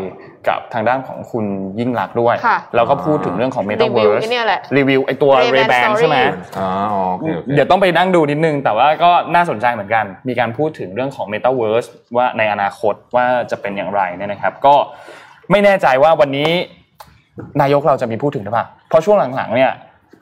[0.49, 1.45] กับทางด้านของคุณ
[1.81, 6.17] ยิ่งรักษณ์ด้วยค่ะแล้วก็พูดถึงเรื่องของรีวิว Metaverse ไอ้เนี่ยแหละรีวิวไอตัว Ray-Ban Ray-Ban Story ใช่ไหม
[6.59, 6.69] อ๋อ
[7.11, 14.75] โอเคโอเคเดี๋ยวต้องไปนั่งดูนิดนึง แต่ว่าก็น่าสนใจเหมือนกัน มีการพูดถึงเรื่องของ Metaverse ว่าในอนาคตว่าจะเป็นอย่างไรเนี่ยนะครับ ก็
[15.51, 16.51] ไม่แน่ใจว่าวันนี้
[17.61, 19.73] นายกเราจะมีพูดถึงหรือเปล่าเพราะช่วงหลังๆเนี่ย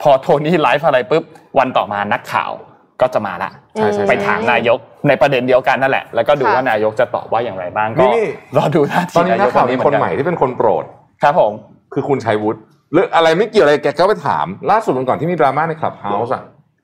[0.02, 1.24] พอโทนี่ไลฟ์อะไรปุ๊บ
[1.58, 2.52] วันต่อมานักข่าว
[3.00, 4.78] ก็จะมาละใช่ใช่ไปใช่ถามนายก
[5.08, 10.84] ในประเด็นเดียวกันนั่นแหละ แล้วก็ดูค่ะว่านายกจะตอบว่าอย่างไรบ้างนี่ก็นี่รอดูท่าทีตอนนี้นักข่าวมีคนเหใหม่ที่เป็นคนโปรด
[11.22, 11.52] ครับผม
[11.94, 12.60] คือคุณชัยวุฒิ
[12.92, 16.42] เรื่องอะไรไม่เกี่ยวอะไรแกก็ไปถาม ล่าสุดวันก่อนที่มีดราม่าในคลับเฮาส์อะ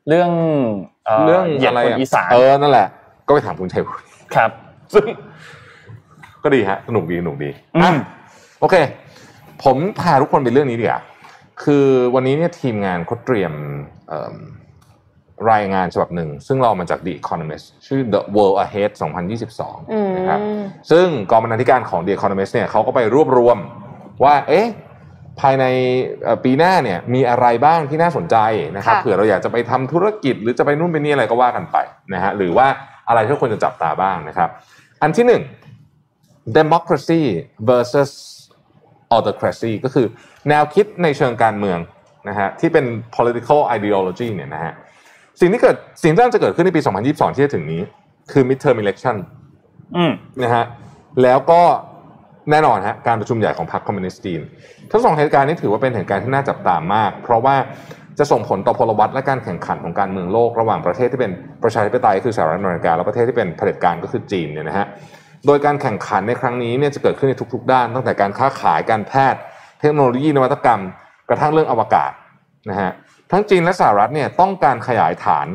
[0.08, 0.30] เรื่อง
[1.26, 2.86] เรื่องเหยียดอะไรคนอะอีสานเออนั่นแหละ
[3.26, 4.02] ก็ไปถามคุณชัยวุฒิ
[4.34, 4.50] ครับ
[4.94, 5.04] ซึ่ง
[6.42, 7.92] ก็ดีฮะสนุกดีสนุกดีอืมอะ
[8.60, 8.76] โอเค
[9.64, 11.00] ผมพาทุกคนไปเรื่องนี้ดีกว่า
[11.62, 13.52] คือวันนี้เนี่ยทีมงานเขาเตรียม
[14.08, 14.34] เอิ่ม
[15.52, 18.90] รายงานฉบับหนึ่ง ซึ่งเรามาจาก The Economist ชื่อ The World Ahead
[19.54, 20.40] 2022 นะครับ
[20.90, 23.58] ซึ่งกองบรรณาธิการของ The Economist เนี่ยเขาก็ไปรวบรวม
[24.24, 24.68] ว่าเอ๊ะ
[25.40, 25.64] ภายใน
[26.22, 28.36] เอ่อปีหน้าเนี่ยมีอะไรบ้างที่น่าสนใจ
[28.76, 31.76] นะครับค่ะเผื่อเราอยากจะไปทำธุรกิจ หรือจะไปนู่นไปนี่อะไรก็ว่ากันไป
[32.14, 32.66] นะฮะหรือว่า
[33.08, 34.48] อะไรที่ควรจะจับตาบ้างนะครับ
[35.02, 35.42] อันที่หนึ่ง
[36.58, 37.22] democracy
[37.70, 38.10] versus
[39.16, 40.06] autocracy ก็คือ
[40.48, 41.78] แนวคิดในเชิงการเมือง
[42.28, 42.84] นะฮะที่เป็น
[43.16, 44.72] political ideology เนี่ยนะฮะ
[45.40, 47.82] สิ่งที่เกิดสิ่งที่จะเกิดขึ้นในปี 2022 ที่จะถึงนี้
[48.32, 49.16] คือ midterm election
[49.96, 50.12] อืม
[50.42, 50.64] นะฮะ
[51.22, 51.62] แล้วก็
[52.50, 54.40] แน่นอนฮะการประชุมใหญ่ของพรรคคอมมิวนิสต์จีน
[54.90, 57.56] ทั้งสองเหตุการณ์นี้ถือว่าเป็นเหตุการณ์ที่น่าจับตามาก เพราะว่า
[58.18, 64.86] จะส่งผลต่อพลวัตและการแข่งขันของการเมืองโลกระหว่างประเทศที่เป็นประชาธิปไตยคือสหรัฐอเมริกาและประเทศที่เป็นเผด็จการก็คือจีนเนี่ยนะฮะ
[65.46, 69.40] โดยการแข่งขันในครั้งนี้เนี่ยจะเกิดขึ้นในทุกๆ ด้าน ตั้งแต่การค้าขายการแพทย์
[69.80, 70.80] เทคโนโลยีนวัตกรรม
[71.28, 72.12] กระทั่งเรื่องอวกาศ
[72.70, 72.90] นะฮะ
[73.30, 75.46] ทั้งจีนและสหรัฐเนี่ยต้องการขยายฐาน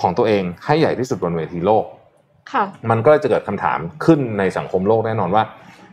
[0.00, 1.84] ของตัวเองให้ใหญ่ที่สุดบนเวทีโลก
[2.52, 5.42] ค่ะมันก็จะเกิดคำถามขึ้นในสังคมโลกแน่นอนว่า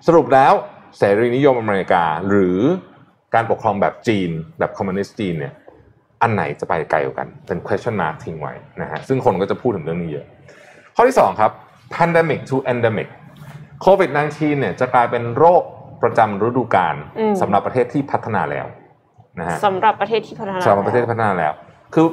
[0.07, 0.53] สรุปแล้ว
[0.97, 2.59] เสรีนิยมอเมริกาหรือ
[3.33, 4.29] การปกครองแบบจีน
[4.59, 5.53] แบบคอมมิวนิสต์จีนเนี่ย
[6.21, 10.25] อันไหนจะไปไกลกว่ากันเป็น question mark ทิ้งไว้นะฮะซึ่งคนก็จะพูดถึงเรื่องนี้เยอะ
[10.95, 11.51] ข้อที่ 2 ครับ
[11.95, 13.07] pandemic to endemic
[13.81, 15.63] โควิด -19 เนี่ยจะกลายเป็นโรค
[16.03, 18.65] ประจำฤดูกาลอืมสำหรับประเทศที่พัฒนาแล้ว
[19.39, 21.53] นะฮะสำหรับประเทศที่พัฒนาสำหรับประเทศที่พัฒนาแล้ว
[21.93, 22.05] คือ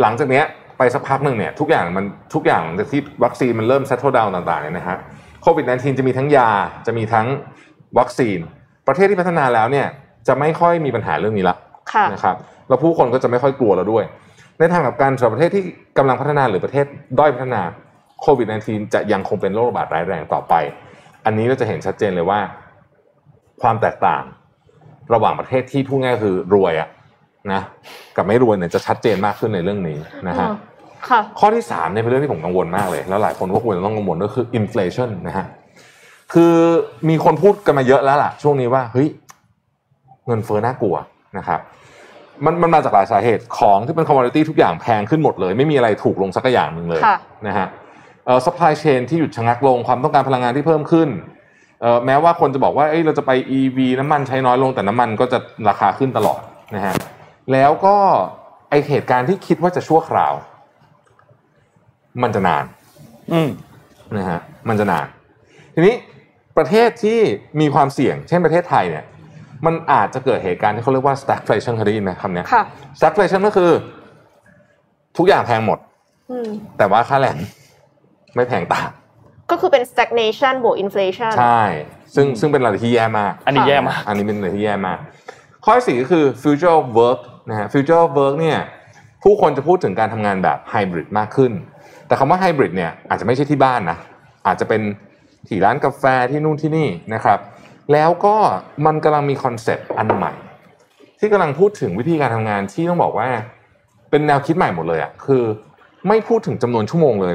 [0.00, 0.44] หลังจากเนี้ย
[0.78, 2.04] ไปสักพักหนึ่งเนี่ยทุกอย่างมัน
[2.34, 4.96] ทุกอย่างจากที่วัคซีนมันเริ่ม settle down ต่างๆเนี่ยนะฮะ
[5.42, 6.50] โควิด -19 จะมีทั้งยา
[6.86, 7.26] จะมีทั้ง
[7.98, 8.38] วัคซีน
[8.88, 9.86] ประเทศที่พัฒนาแล้วเนี่ย
[10.28, 11.56] จะไม่ค่อยมีปัญหาเรื่องนี้ละ
[11.92, 12.36] ค่ะนะครับ
[12.68, 14.04] แล้วผู้คนก็จะไม่ค่อยกลัวแล้วด้วย
[14.58, 15.64] ในทางกลับการสำหรับประเทศที่
[15.98, 16.86] กำลังพัฒนาหรือประเทศ
[17.18, 17.62] ด้อยพัฒนา
[18.20, 20.54] โควิด -19 จะยังคงเป็นโรคระบาดร้ายแรงต่อไป
[21.24, 22.40] อันนี้เราจะเห็นชัดเจนเลยว่า
[23.62, 24.22] ความแตกต่าง
[25.14, 26.88] ระหว่างประเทศที่พูดง่ายๆคือรวยอะ
[27.52, 27.62] นะ
[28.16, 29.98] กับไม่รวยเนี่ยจะชัดเจนมากขึ้นในเรื่องนี้
[30.28, 30.48] นะฮะ
[31.08, 35.46] ค่ะข้อที่สามเนี่ยเป็นเรื่องที่ผมกังวลมากเลย แล้วหลายคนก็ควรจะต้องกังวลก็คือ inflation นะฮะ
[36.32, 36.54] คือ
[37.08, 39.08] มีคนพูดกันมาเยอะแล้วล่ะ ช่วงนี้ว่าเฮ้ย
[40.26, 40.96] เงินเฟ้อน่ากลัว
[41.38, 41.60] นะครับ
[42.44, 47.66] มันมันมาจากหลายสาเหตุของที่เป็น commodity ทุกอย่างแพงขึ้นหมดเลย ไม่มีอะไรถูกลงสักอย่างหนึ่งเลยค่ะนะฮะ
[48.26, 51.31] เอ่อ supply chain ที่หยุดชะงักลงความต้องการพลังงานที่เพิ่มขึ้นเอ่อ
[52.06, 56.40] แม้ว่าคนจะบอกว่าเอ้ยเราจะไป EV น้ำมันใช้น้อยลงแต่น้ำมันก็จะราคาขึ้นตลอด
[56.74, 56.94] นะฮะ
[57.52, 57.96] แล้วก็
[58.70, 60.34] ไอเหตุการณ์ที่คิดว่าจะชั่วคราว
[62.22, 62.64] มันจะนาน
[63.32, 63.48] อืม
[64.16, 65.06] นะฮะมันจะนาน
[65.74, 65.94] ทีนี้
[66.56, 67.18] ประเทศที่
[67.60, 69.04] มีความเสี่ยง เช่นประเทศไทยเนี่ย
[69.66, 72.62] มันอาจจะเกิดเหตุการณ์ที่เขาเรียกว่า stagflation เคยได้ยินไหมคำเนี้ยค่ะ
[72.98, 73.70] stagflation ก็คือ
[75.18, 75.78] ทุกอย่างแพงหมด
[76.30, 77.36] อืมแต่ว่าค่าแรง
[78.34, 78.90] ไม่แพงตาม
[79.52, 81.62] ก็คือเป็น stagnation บวก inflation ใช่
[82.14, 84.98] ซึ่งซึ่งเป็นอะไรที่แย่มาก อันนี้แย่มาก อันนี้เป็นอะไรที่แย่มาก
[85.64, 88.58] ข้อที่สี่ก็คือ future of work นะฮะ future of work เนี่ย
[89.22, 91.52] ผู้คนจะพูดถึงการทำงานแบบไฮบริดมากขึ้น
[92.06, 93.98] แต่คำว่าไฮบริดเนี่ยอาจจะไม่ใช่ที่บ้านนะ
[94.46, 94.80] อาจจะเป็น
[95.48, 97.38] ที่ร้านกาแฟที่นู่นที่นี่นะครับ
[97.92, 98.36] แล้วก็
[98.86, 100.32] มันกำลังมีคอนเซปต์อันใหม่
[101.18, 103.28] ที่กำลังพูดถึงวิธีการทำงานที่ต้องบอกว่า
[104.10, 105.42] เป็นแนวคิดใหม่หมดเลยอะคือ
[106.08, 107.34] ไม่พูดถึงจำนวนชั่วโมงเลย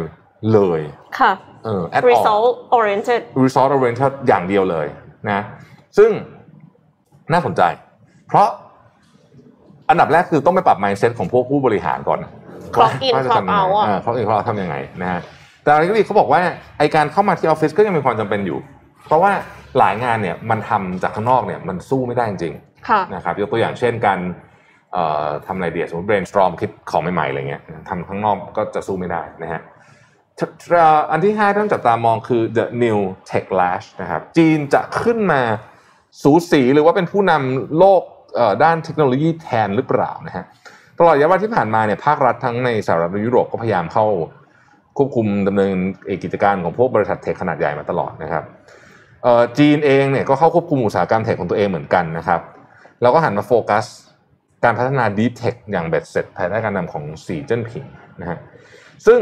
[0.53, 0.82] เลย
[1.20, 1.32] ค่ะ
[1.68, 4.88] เออ at all result oriented result oriented อย่างเดียวเลย
[5.30, 5.41] นะ
[5.97, 6.09] ซึ่ง
[7.34, 7.61] น่าสนใจ
[8.28, 8.47] เพราะ
[9.89, 12.20] อันดับแรกคือต้องไปปรับ mindset ของพวกผู้บริหารก่อน
[12.76, 15.20] clock in ว่าจะ clock ทำยังไง out อะอ่า clock in clock out ทำยังไงนะฮะ
[15.63, 16.41] แต่อะไรก็ดีเขาบอกว่า
[16.78, 18.59] ไอการเข้ามาที่ออฟฟิศก็ยังมีความจำเป็นอยู่
[19.05, 19.32] เพราะว่า
[19.78, 22.55] หลายงานเนี่ยมันทำจากข้างนอกเนี่ยมันสู้ไม่ได้จริง
[22.89, 24.20] ค่ะๆนะครับยกตัวอย่างเช่นการ
[24.93, 29.61] เอ่อทำอะไรเดียสมมติ brainstorm คิดของใหม่ๆอะไรเงี้ยทำข้างนอกก็จะสู้ไม่ได้นะฮะ
[31.11, 35.41] อันที่ห้าที่ต้องจับตามองคือ the new tech lash นะครับจีนจะขึ้นมา
[36.23, 38.01] สูสีหรือว่าเป็นผู้นำโลก
[38.63, 40.45] ด้านเทคโนโลยีแทนหรือเปล่านะฮะ
[40.99, 44.05] ตลอดระยะเวลาที่ผ่านมาเนี่ยภาครัฐทั้งในสหรัฐและยุโรปก็พยายามเข้า
[44.97, 45.73] ควบคุมดำเนิน
[46.07, 48.43] เอกกิจการของพวกบริษัทเทคขนาดใหญ่มาตลอดนะครับ
[49.57, 52.41] จีนเองเนี่ยก็เข้าควบคุมอุตสาหกรรมเทคของตัวเองเหมือนกันนะครับ
[53.01, 53.85] แล้วก็หันมาโฟกัส
[54.63, 57.85] การพัฒนา Deep Tech อย่างเบ็ดเสร็จภายใต้การนำของสีเจิ้นผิง
[58.21, 58.38] นะฮะ
[59.07, 59.19] ซึ่ง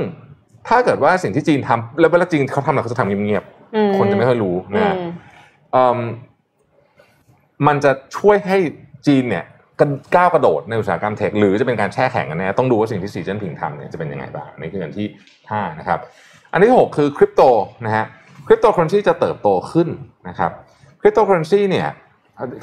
[0.68, 3.44] ถ้าเกิดว่าสิ่งที่จีนทำแล้วเวลาจีนเขาทำอะไรเขาจะทำเงียบ
[3.76, 5.10] อืมๆคนจะไม่ค่อยรู้อืนะฮะ
[5.72, 6.00] เอิ่ม
[7.68, 8.58] มันจะช่วยให้
[9.08, 9.46] จีนเนี่ย
[9.80, 15.08] กันก้าวกระโดดในอุตสาหกรรม tech หรือจะเป็นการแช่แข็งกันแน่ต้องดูว่าสิ่งที่สีจิ้นผิงทำเนี่ยจะเป็นยังไงบ้างนี่คืออันที่
[15.52, 16.00] ห้านะครับ
[16.52, 17.42] อันที่หกคือคริปโต
[17.86, 18.06] นะฮะ
[18.48, 19.88] คริปโตเคอเรนซีจะเติบโตขึ้น
[20.30, 20.52] นะครับ
[21.02, 21.88] คริปโตเคอเรนซีเนี่ย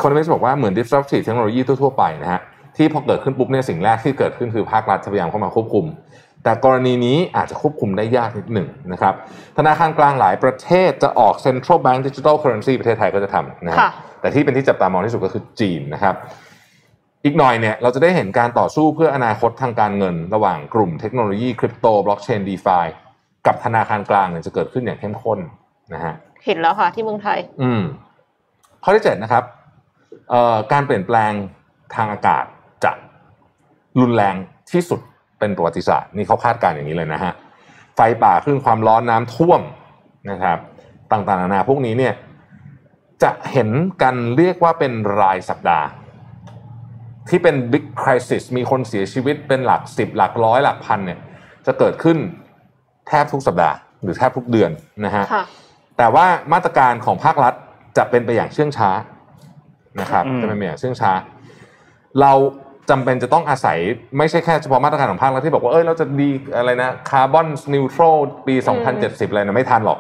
[0.03, 2.41] คนเมสบอกว่าเหมือน disruptive เทคโนโลยีทั่วๆไปนะฮะ
[2.77, 5.87] ที่พอเกิดขึ้นปุ๊บเนี่ยสิ่งแรกที่เกิดขึ้นคือภาครัฐพยายามเข้ามาควบคุม
[6.45, 9.15] แต่กรณีนี้อาจจะควบคุมได้ยากนิดหนึ่งนะครับ
[9.59, 13.91] ธนาคารกลางหลายประเทศจะออก central bank digital currency ประเทศไทยก็จะทำนะฮะค่ะ
[14.21, 16.15] แต่ที่เป็นที่จับตามองที่สุดก็คือจีนนะครับ
[17.25, 22.79] อีกหน่อยเนี่ยเราจะได้เห็นการต่อสู้เพื่ออนาคตทางการเงิน ระหว่างกลุ่มเทคโนโลยีคริปโตบล็อกเชนดีฟา
[23.47, 25.39] กับธนาคารกลางเนี่ยจะเกิดขึ้นอย่างเข้มข้น
[25.95, 26.15] นะฮะ
[26.45, 27.83] เห็นแล้วค่ะที่เมืองไทย อืม
[28.83, 29.45] ข้อที่เจ็ดนะครับ
[30.31, 31.33] เอ่อการเปลี่ยนแปลง
[31.95, 32.45] ทางอากาศ
[32.85, 32.93] จะ
[34.01, 34.35] รุนแรง
[34.73, 35.01] ที่สุด
[35.43, 37.33] เป็นประวัติศาสตร์นี่เขาคาดการณ์อย่างนี้เลยนะฮะ
[37.97, 39.61] ไฟป่าคลื่นความร้อนน้ำท่วม
[40.31, 40.59] นะครับ
[41.13, 42.15] ต่างๆนานาพวกนี้เนี่ย
[43.23, 43.71] จะเห็น
[44.03, 45.87] กันเรียกว่าเป็นรายสัปดาห์
[47.29, 51.19] ที่เป็น big crisis มีคนเสียชีวิตเป็นหลักสิบหลักร้อยหลักพันเนี่ย
[51.67, 52.19] จะเกิดขึ้น
[53.09, 54.71] แทบทุกสัปดาห์ หรือแทบทุกเดือน
[55.05, 55.45] นะฮะค่ะ
[55.99, 57.55] แต่ว่ามาตรการของภาครัฐ
[57.97, 58.91] จะเป็นไปอย่างเชื่องช้า
[60.01, 61.13] นะครับอืมจะเป็นไปอย่างเชื่องช้า
[62.21, 62.33] เรา
[62.91, 63.79] จำเป็นจะต้องอาศัย
[64.19, 68.17] ไม่ใช่แค่เฉพาะมาตรการของภาครัฐที่บอกว่าเอ้ยเราจะดีอะไรนะคาร์บอนนิวทรัล
[68.47, 68.55] ปี
[68.93, 69.99] 2070 อะไรนะไม่ทันหรอก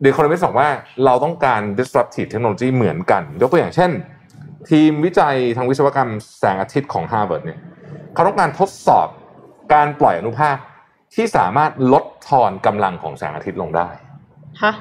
[0.00, 0.68] เดคอนมิสบอกว่า
[1.04, 3.90] เราต้องการ disruptive technology เหมือนกัน ยกตัวอย่างเช่น
[4.70, 7.58] ทีมวิจัยทางวิศวกรรมแสงอาทิตย์ของ Harvard เนี่ย
[8.14, 9.08] เขาต้องการทดสอบ
[9.74, 10.56] การปล่อยอนุภาค
[11.14, 13.88] ที่สามารถลดทอนกำลังของแสงอาทิตย์ลงได้
[14.62, 14.74] ฮะ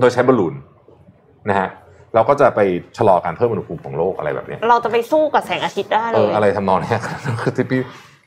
[0.00, 0.54] โดยใช้บอลลูน
[1.48, 1.68] นะฮะ
[2.14, 2.60] เราก็จะไป
[2.96, 7.00] ชะลอการเพิ่มอุณหภูมิของโลกอะไรแบบเนี้ยเราจะไปสู้กับแสงอาทิตย์ได้เลเออยอะไรทำนองเนี้ย
[7.40, 7.80] คือที่พี่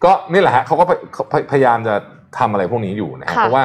[0.04, 0.98] ก็นี่แหละฮะเขาก็พย
[1.32, 1.96] พยพยายามจะ
[2.40, 3.64] ทำอะไรพวกนี้อยู่นะฮะค่ะเพราะว่า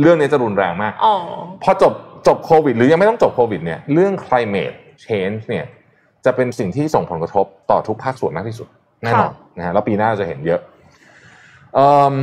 [0.00, 1.14] เรื่องนี้จะรุนแรงมากอ๋อ
[1.62, 1.92] พอจบ
[2.26, 5.64] จบโควิด หรือยังไม่ต้องจบโควิดเนี่ยเรื่อง climate change เนี่ย
[6.24, 8.68] จะเป็นสิ่งที่ส่งผลกระทบต่อทุกภาคส่วนมากที่สุด
[9.02, 10.60] แน่นอนนะฮะแล้วปีหน้าเราจะเห็นเยอะ
[11.74, 12.14] เอิ่ม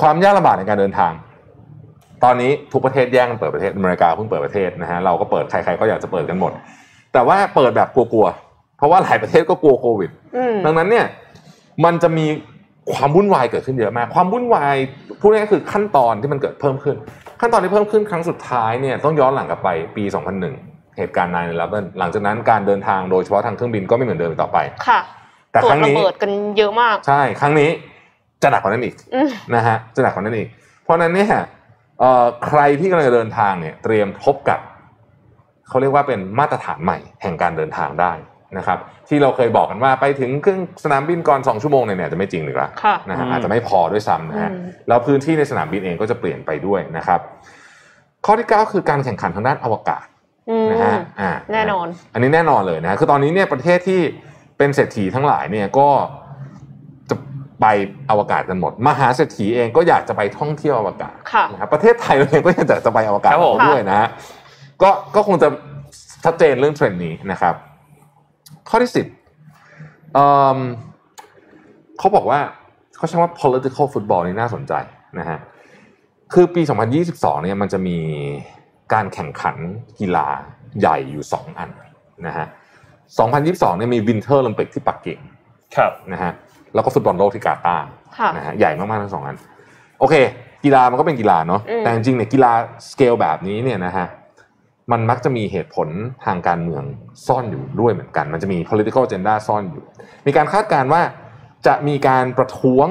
[0.00, 1.12] ความยากลำบากในการเดินทาง
[2.24, 6.52] ตอนนี้ทุกประเทศแย่งกันเปิดประเทศอเมริกาเพิ่งเปิดประเทศนะฮะเราก็เปิดใครๆก็อยากจะเปิดกันหมด
[7.12, 11.06] แต่ว่าเปิดแบบกลัวๆเพราะว่าหลายประเทศก็กลัวโควิดอืมดังนั้นเนี่ย
[11.84, 12.26] มันจะมี
[12.92, 14.76] ความวุ่นวายเกิดขึ้นเยอะมาก ความวุ่นวาย
[15.20, 16.96] พูดง่ายๆคือขั้นตอนที่มันเกิดเพิ่มขึ้น
[17.40, 20.04] ขั้นตอนที่เพิ่มขึ้นครั้งสุดท้ายเนี่ยต้องย้อนหลังกลับไปปี
[20.50, 21.34] 2001 เหตุการณ์9
[21.68, 24.58] 11หลังจากนั้นการเดินทางโดยเฉพาะทางเครื่องบินก็ไม่เหมือนเดิมอีกต่อไป
[24.88, 25.00] ค่ะ
[25.52, 27.70] แต่ตรวคจรั้งระนี้เบิดกันเยอะมาก ใช่ ครั้งนี้
[28.42, 30.48] จะหนักกว่านั้นอีกอืมนะฮะจะหนักกว่านั้นอีก
[30.84, 31.44] เพราะฉะนั้นเนี่ยเอ่อ
[32.46, 34.60] ใครที่กำลังจะเดินทางเนี่ยเตรียมพบกับ
[35.68, 38.12] เขาเรียกว่าเป็นมาตรฐานใหม่แห่งการเดินทางได้
[38.58, 38.78] นะครับ
[39.08, 47.20] ที่เราเคยบอกกันว่าไปถึงเครื่องสนามบินก่อน 2 ชั่วโมงเนี่ยจะไม่จริงหรือละค่ะนะฮะอืมอาจจะไม่พอด้วยซ้ำนะฮะอืมแล้วพื้นที่ในสนามบินเองก็จะเปลี่ยนไปด้วยนะครับ
[48.26, 50.06] ข้อที่ 9 คือการแข่งขันทางด้านอวกาศ
[50.50, 54.00] อืมนะฮะอ่าแน่นอน อันนี้แน่นอนเลยนะฮะคือตอนนี้เนี่ยประเทศที่
[54.58, 56.23] เป็นเศรษฐีทั้งหลายเนี่ยก็จะ
[57.60, 57.66] ไป
[58.06, 64.08] ไปอวกาศกันหมด มหาเศรษฐีเองก็อยากจะไปท่องเที่ยวอวกาศค่ะนะครับประเทศไทยเองก็อยากจะไปอวกาศครับผมเราด้วยนะฮะ
[64.82, 65.48] ก็ก็คงจะ
[66.24, 67.54] ชัดเจนเรื่องเทรนด์นี้นะครับ
[68.68, 69.06] ข้อที่สิบ
[70.14, 70.26] เอิ่
[70.56, 70.58] ม
[71.98, 72.40] เขาบอกว่า
[72.96, 74.72] เขาใช้ว่า political football นี่น่าสนใจ
[75.18, 75.38] นะฮะ
[76.32, 76.62] คือปี
[77.02, 77.98] 2022 เนี่ยมันจะมี
[78.92, 79.56] การแข่งขัน
[79.98, 80.26] กีฬา
[80.80, 81.70] ใหญ่อยู่ 2 อัน
[82.26, 82.46] นะฮะ
[83.12, 85.18] 2022 เนี่ยมี Winter Olympic ที่ปักกิ่ง
[85.76, 86.32] ครับนะฮะ
[86.74, 87.84] แล้วก็ฟุตบอลโลกที่กาตาร์
[88.18, 89.36] ค่ะนะฮะใหญ่มากๆทั้งสองอัน
[90.00, 90.14] โอเค
[90.64, 92.52] กีฬามันก็เป็นกีฬาเนาะอืมแต่จริงๆเนี่ยกีฬา
[92.90, 94.06] สเกลแบบนี้เนี่ยนะฮะ
[94.92, 95.88] มันมักจะมีเหตุผล
[96.24, 96.84] ทางการเมือง
[97.26, 99.84] ซ่อนอยู่ด้วยเหมือนกัน มันจะมี political agenda ซ่อนอยู่
[100.26, 101.02] มีการคาดการณ์ว่า
[101.66, 102.88] จะมีการประท้วง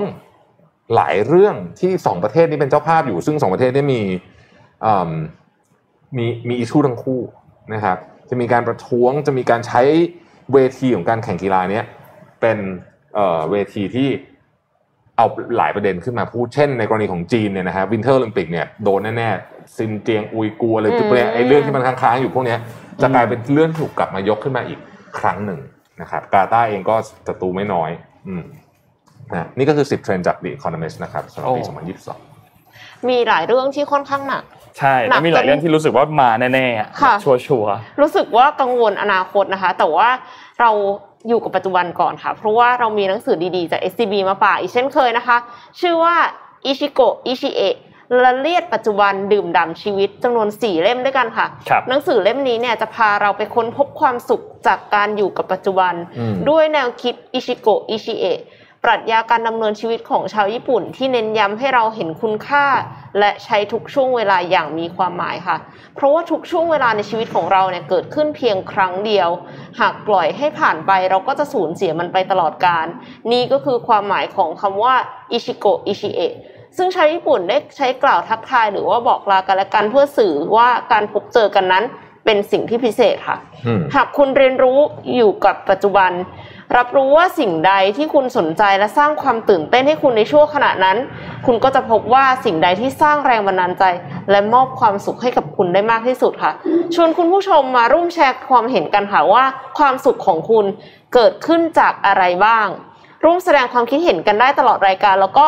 [0.96, 4.02] หลายเรื่องที่สองประเทศนี้เป็นเจ้าภาพอยู่ ซึ่งสองประเทศนี้มี
[4.86, 5.12] อืม
[6.18, 7.22] มีมี issue ทั้งคู่
[7.74, 7.98] นะครับ
[8.30, 9.82] จะมีการประท้วงจะมีการใช้
[10.54, 11.86] เวทีของการแข่งกีฬาเนี้ย
[12.42, 12.58] เป็น
[13.16, 14.10] เอ่อเวทีที่
[15.18, 15.26] เอา
[15.58, 22.60] หลายประเด็นขึ้นมาพูดเช่น ในกรณีของจีนเนี่ยนะฮะ Winter Olympic เนี่ยโดนแน่ๆซินเจียงอุยกูร์อะไรทุกเนี่ยไอ้เรื่องที่มันค้างๆอยู่พวกเนี้ย
[23.02, 24.80] จะกลายเป็นเรื่องที่ถูกกลับมายกขึ้นมาอีก
[25.20, 25.60] ครั้งหนึ่ง
[26.02, 26.96] นะครับกาตาร์เองก็
[27.28, 27.92] ศัตรูไม่น้อย
[28.28, 28.44] อืม
[29.32, 31.74] นะนี่ก็คือ 10 เทรนด์จาก The Economist นะครับสำหรับปีโอ้
[32.40, 34.44] 2022 มีหลายเรื่องที่ค่อนข้างหนัก
[34.80, 40.10] ใช่หนัแล้กวมีหลายเรื่องที่รู้สึกว่ามาแน่ๆอะค่ะชัวร์รู้สึกว่ากังวลอนาคตนะคะ แต่ว่า
[40.62, 40.72] เรา
[41.28, 45.38] อยู่กับปัจจุบันก่อนค่ะ เพราะว่าเรามีหนังสือดีๆจาก SCB มาฝากอีกเช่นเคยนะคะ
[45.80, 46.16] ชื่อว่า
[46.66, 47.76] อิชิโกะอิชิเอะ
[48.24, 58.40] ละเลียดปัจจุบันดื่มด่ำชีวิตจำนวน 4 เล่มด้วยกันค่ะครับหนังสือเล่มนี้เนี่ยจะพาเราไปค้นพบความสุขจากการอยู่กับปัจจุบันอืมด้วยแนวคิดอิชิโกะอิชิเอะ
[58.86, 62.66] ปรัชญาการดำเนินชีวิตของชาวญี่ปุ่น ที่เน้นย้ำให้เราเห็นคุณค่า
[63.20, 65.58] และใช้ทุกช่วงเวลาอย่างมีความหมายค่ะ
[65.96, 69.30] เพราะว่าทุกช่วงเวลาในชีวิตของเราเนี่ยเกิดขึ้นเพียงครั้งเดียว
[69.80, 72.88] หากปล่อยให้ผ่านไปเราก็จะสูญเสียมันไปตลอดกาล
[73.32, 74.96] นี่ก็คือความหมายของคำว่า
[75.32, 76.34] อิชิโกะอิชิเอะ
[76.78, 81.86] ซึ่งชาวญี่ปุ่นได้ใช้กล่าวทักทายหรือว่าบอกลากันและกันเพื่อสื่อว่าการพบเจอกันนั้น
[82.26, 84.80] เป็นสิ่งที่พิเศษค่ะอืมหากคุณเรียนรู้
[85.16, 86.12] อยู่กับปัจจุบัน
[86.78, 90.98] รับรู้ว่าสิ่งใดที่คุณสนใจและสร้างความตื่นเต้นให้คุณในช่วงขณะนั้น
[91.46, 93.84] คุณก็จะพบว่าสิ่งใดที่สร้างแรงบันดาลใจ
[94.32, 96.52] และมอบความสุขให้กับคุณได้มากที่สุดค่ะ
[96.96, 99.44] ชวนคุณผู้ชมมาร่วมแชร์ความเห็นกันค่ะว่า
[99.78, 100.66] ความสุขของคุณ
[101.14, 102.68] เกิดขึ้นจากอะไรบ้าง
[103.24, 105.46] ร่วมแสดงความคิดเห็นกันได้ตลอดรายการ แล้วก็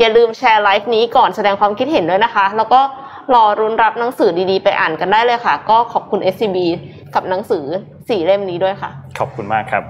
[0.00, 2.80] อย่าลืมแชร์ไลฟ์นี้ก่อนแสดงความคิดเห็นด้วยนะคะ แล้วก็
[3.34, 6.56] รอรุนรับหนังสือดีๆ ไปอ่านกันได้เลยค่ะ ก็ขอบคุณ SCB
[7.14, 7.64] กับหนังสือ
[8.08, 9.84] สี่เล่มนี้ด้วยค่ะ ขอบคุณมากครับ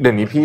[0.00, 0.44] เดี๋ยวนี้พี่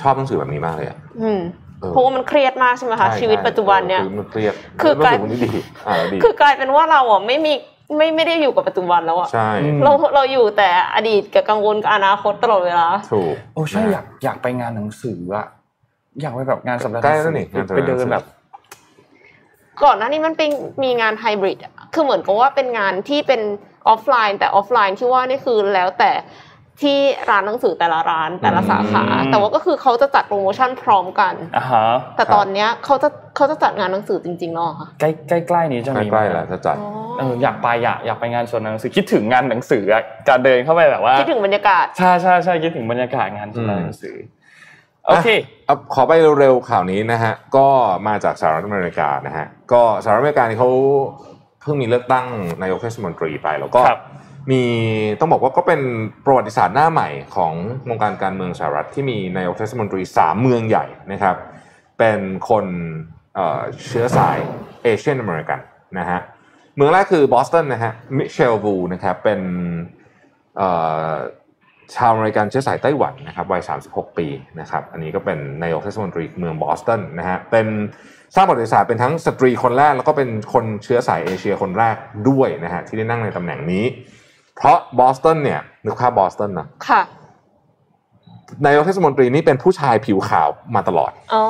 [0.00, 1.40] ชอบหนังสือแบบนี้มากเลยอะอืม
[1.82, 5.50] ออเพราะว่ามันเครียดมากใช่ไหมคะใช่ชีวิตปัจจุบันเนี่ยออมันเครียดคือรู้กลายสึกวันนี้ดี
[5.88, 7.52] อ่าดีคือกลายเป็นว่าเราอะไม่มี
[7.96, 15.46] ไม่ไม่ได้อยู่กับปัจจุบันแล้วอะใช่อืมเราเราอยู่แต่อดีตกับกังวลกับอนาคตตลอดเวลาถูกโอ้ใช่อยากอยากไปงานหนังสืออะ
[16.20, 18.24] อยากไปแบบงานสัปดาห์ใกล้หนังแล้วสือนี่งานสัปไปดาห์หนังสือเดินแบบ
[19.84, 20.50] ก่อนหน้านี้มันเป็น
[20.82, 23.40] มีงานไฮบริดอะคือเหมือนกับว่าเป็นงานที่เป็น
[23.88, 26.10] ออฟไลน์ แต่ออฟไลน์ที่ว่านี่คือแล้วแต่
[26.82, 26.98] ที่
[27.30, 44.16] ร้านหนังสือแต่ละร้านแต่ละสาขาอืมแต่ว่าก็คือเขาจะจัดโปรโมชั่นพร้อมกันอ่าฮะแต่ตอนเนี้ยเขาจะเขาจะจัดงานหนังสือจริงๆแล้วเหรอค่ะใกล้ใกล้ใกล้ๆนี้จะมีใกล้ๆแล้วจะจัดอ๋อเอออยากไปอยากอยากไปงานสวนหนังสือคิดถึงงานหนังสืออะการเดินเข้าไปแบบว่าคิดถึงบรรยากาศใช่ใช่ใช่คิดถึงบรรยากาศงานสวนหนังสือ
[45.08, 45.28] โอเค
[45.66, 47.66] เอาขอไปเร็วๆข่าวนี้นะฮะก็
[48.08, 50.70] มาจากสหรัฐอเมริกานะฮะก็สหรัฐอเมริกานี่เขา
[51.62, 52.26] เพิ่งมีเลือกตั้ง
[52.62, 54.00] นายกเทศมนตรีไปแล้วก็ครับ
[54.50, 54.62] มี
[55.20, 55.80] ต้องบอกว่าก็เป็น
[56.24, 57.52] ประวัติศาสตร์หน้าใหม่ของ
[57.88, 61.36] วงการการเมืองสหรัฐที่มีนายกเทศมนตรีสามเมืองใหญ่นะครับ
[61.98, 62.20] เป็น
[62.50, 62.66] คน
[63.34, 64.38] เชื้อสาย
[64.82, 65.60] Asian American
[65.98, 66.20] นะฮะ
[66.76, 69.40] เมืองแรกคือบอสตันนะฮะมิเชลวูนะครับเป็น
[71.96, 74.26] ชาวอเมริกันเชื้อสายไต้หวันนะครับวัย 36 ปี
[74.60, 77.66] นะครับอันนี้ก็เป็นนายกเทศมนตรีเมืองบอสตันนะฮะเป็น
[78.34, 81.96] สร้างประวัติศาสตร์เป็นทั้งสตรีคนแรก แล้วก็เป็นคนเชื้อสายเอเชียคนแรก
[82.28, 83.84] ด้วยนะฮะที่ได้นั่งในตำแหน่งนี้
[84.56, 87.02] เพราะบอสตันเนี่ยนึกภาพบอสตันนะค่ะ
[88.64, 91.44] นายกเทศมนตรีนี่เป็นผู้ชายผิวขาวมาตลอดอ๋อ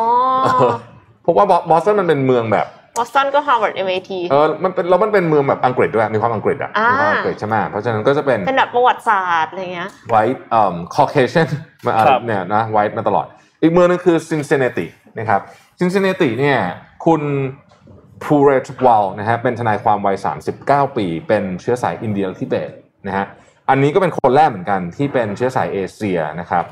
[1.23, 2.67] เพราะว่าบอสตันมันเป็นเมืองแบบ
[2.99, 11.47] บอสตันก็ Harvard MIT เออมันเป็นแล้วมันเป็นเมืองแบบอังกฤษด้วยมีความอังกฤษอะอ่ามีมีความอังกฤษใช่ไหมเพราะฉะนั้นก็จะเป็นเป็นแบบประวัติศาสตร์อะไรเงี้ย white เอ่อ Caucasian
[11.87, 13.27] มาอะไรครับเนี่ยนะ white มาตลอด
[13.63, 14.87] อีกเมืองหนึงคือซิน c ิน n ติ
[15.19, 15.41] นะครับ
[15.79, 16.59] ซิน c ิน n ติเนี่ย
[17.07, 17.23] คุณ
[18.25, 20.17] พูเรตว l ลนะฮะเป็นทนายความวัย
[20.87, 22.71] 39 ปี เป็นเชื้อสายอินเดียและทิเบต
[23.09, 23.27] นะฮะ
[23.71, 26.65] อันนี้ก็เป็นคนแรกเหมือนกันที่เป็นเชื้อสายเอเชียนะครับ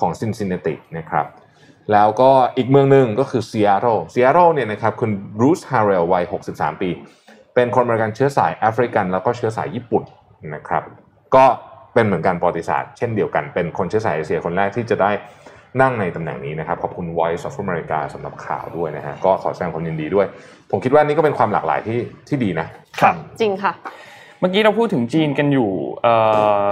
[0.00, 1.26] ของซิน c ิน n ตินะครับ
[1.92, 6.90] แล้วก็อีกเมืองหนึ่งก็คือซีแอตเทิลซีแอตเทิลเนี่ยนะครับคุณบรูซฮาร์เรลวัย 63 ปี
[7.54, 10.02] เป็นคนอเมริกันเชื้อสายแอฟริกัน แล้วก็เชื้อสายญี่ปุ่น
[10.54, 10.82] นะครับ
[11.34, 11.44] ก็
[11.94, 15.10] เป็นเหมือนกันประวัติศาสตร์เช่นเดียวกันเป็นคนเชื้อสายเอเชียคนแรกที่จะได้
[15.80, 20.26] นั่งในตำแหน่งนี้นะครับ ขอบคุณ Voice of America สำหรับข่าวด้วยนะฮะก็ขอแสดงความยินดีด้วย
[20.70, 22.66] ผมคิดว่านี่ก็เป็นความหลากหลายที่ที่ดีนะ
[23.00, 23.72] ครับจริงค่ะ
[24.40, 25.70] เมื่อกี้เราพูดถึงจีนกันอยู่
[26.02, 26.14] เอ่
[26.64, 26.66] อ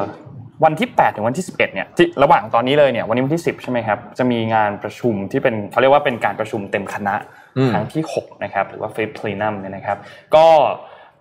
[0.64, 7.14] วันที่ 8 ถึงวันที่ 11 เนี่ยที่ระหว่างตอนนี้เลยเนี่ยวันนี้วันที่ 10 ใช่ไหมครับจะมีงานประชุมที่เป็นเขาเรียกว่าเป็นการประชุมเต็มคณะ
[7.56, 9.98] อืมครั้งที่ 6 นะครับ หรือว่า Fifth Plenum เนี่ยนะครับ
[10.34, 10.46] ก็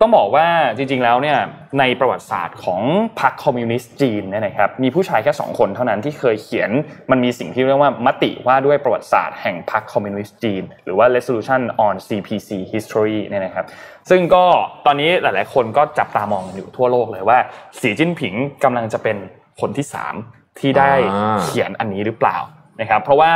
[0.00, 0.46] ต้องบอกว่า
[0.76, 1.38] จริงๆแล้วเนี่ย
[1.78, 2.82] ในประวัติศาสตร์ของ
[3.20, 6.70] พรรคคอมมิวนิสต์จีนเนี่ยนะครับมีผู้ชายแค่2คนเท่านั้นที่เคยเขียน
[7.10, 13.66] มันมีสิ่งที่เรียกว่ามติว่าด้วยประวัติศาสตร์แห่งพรรคคอมมิวนิสต์จีน หรือว่า Resolution on CPC History เนี่ยนะครับ
[14.10, 14.44] ซึ่งก็
[14.86, 17.38] ตอนนี้หลายๆ คนก็จับตามองอยู่ทั่วโลกเลยว่า
[17.80, 18.34] สีจิ้นผิง
[18.64, 19.16] กำลังจะเป็น
[19.60, 19.86] คนที่
[20.22, 22.38] 3 ที่ได้อ่าเขียนอันนี้หรือเปล่า
[22.80, 23.32] นะครับเพราะว่า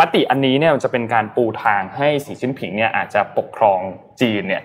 [0.00, 3.80] มติอันนี้เนี่ยจะเป็นการปูทางให้สีจิ้นผิงเนี่ยอาจจะปกครอง
[4.20, 4.62] จีนเนี่ย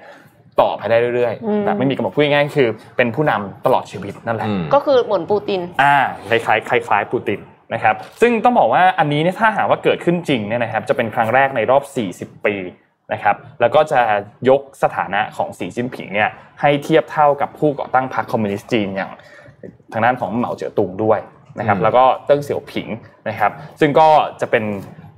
[0.62, 5.96] ต่อไปได้เรื่อยอืมๆแบบไม่มีกำหนดพูดง่ายๆคือ เป็นผู้นำตลอดชีวิตนั่นแหละอืมก็คือเหมือนปูตินอ่า
[6.30, 7.40] คล้ายๆคล้ายๆปูติน
[7.74, 11.84] นะครับซึ่งต้องบอกว่าอันนี้เนี่ยถ้าหากว่าเกิดขึ้นจริงเนี่ยนะครับจะเป็นครั้งแรกในรอบ
[12.16, 12.56] 40 ปี
[13.14, 14.02] นะครับแล้วก็จะ
[14.50, 16.30] ยกสถานะของสีจิ้นผิงเนี่ย
[16.62, 19.12] ให้เทียบเท่ากับผู้ก่อตั้งพรรคคอมมิวนิสต์จีนอย่าง
[19.94, 21.20] ทางด้านของเหมาเจ๋อตุงด้วย
[21.60, 22.88] นะครับอืมแล้วก็เติ้งเสี่ยวผิง
[23.30, 24.08] นะครับซึ่งก็
[24.42, 24.64] จะเป็น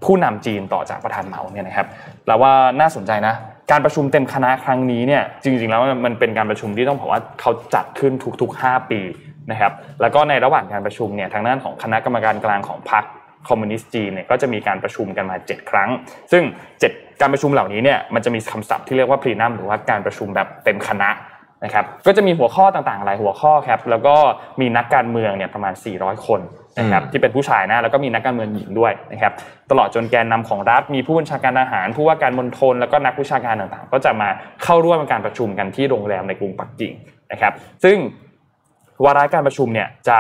[0.04, 1.88] ผู้นำจีนต่อจากประธานเหมาเนี่ยนะครับ
[2.28, 3.36] แล้วว่าน่าสนใจนะ
[3.72, 9.02] การประชุมเต็มคณะครั้งนี้เนี่ยจริงๆแล้วมันเป็นการประชุมที่ต้องบอกว่าเขาจัดขึ้นทุกๆ 5 ปี
[9.52, 13.04] นะครับแล้วก็ในระหว่างการประชุมเนี่ยทางด้านของคณะกรรมการกลางของพรรค
[13.48, 15.90] คอมมิวนิสต์จีนเนี่ยก็จะมีการประชุมกันมา 7 ครั้ง
[16.32, 16.44] ซึ่ง
[16.82, 21.10] 7 การประชุมเหล่านี้เนี่ยมันจะมีคำศัพท์ที่เรียกว่าพรีนัมหรือว่าการประชุมแบบเต็มคณะ
[21.66, 24.16] นะครับก็จะมีหัวข้อต่างๆ หลายหัวข้อครับแล้วก็
[24.62, 26.40] มีนักการเมืองเนี่ยประมาณ 400 คน
[26.80, 29.34] นะครับอืมที่เป็นผู้ชายนะแล้วก็มีนักการเมืองหญิงด้วยนะครับ
[29.72, 34.30] ตลอดจนแกนนำของรัฐมีผู้บัญชาการทหาร ผู้ว่าการมณฑลแล้วก็นักวิชาการต่างๆ ก็จะมา
[34.64, 36.94] เข้าร่วมการประชุมกันที่โรงแรมในกรุงปักกิ่ง
[37.32, 37.54] นะครับ
[37.84, 37.98] ซึ่ง
[39.06, 40.18] วาระการประชุมเนี่ยจะ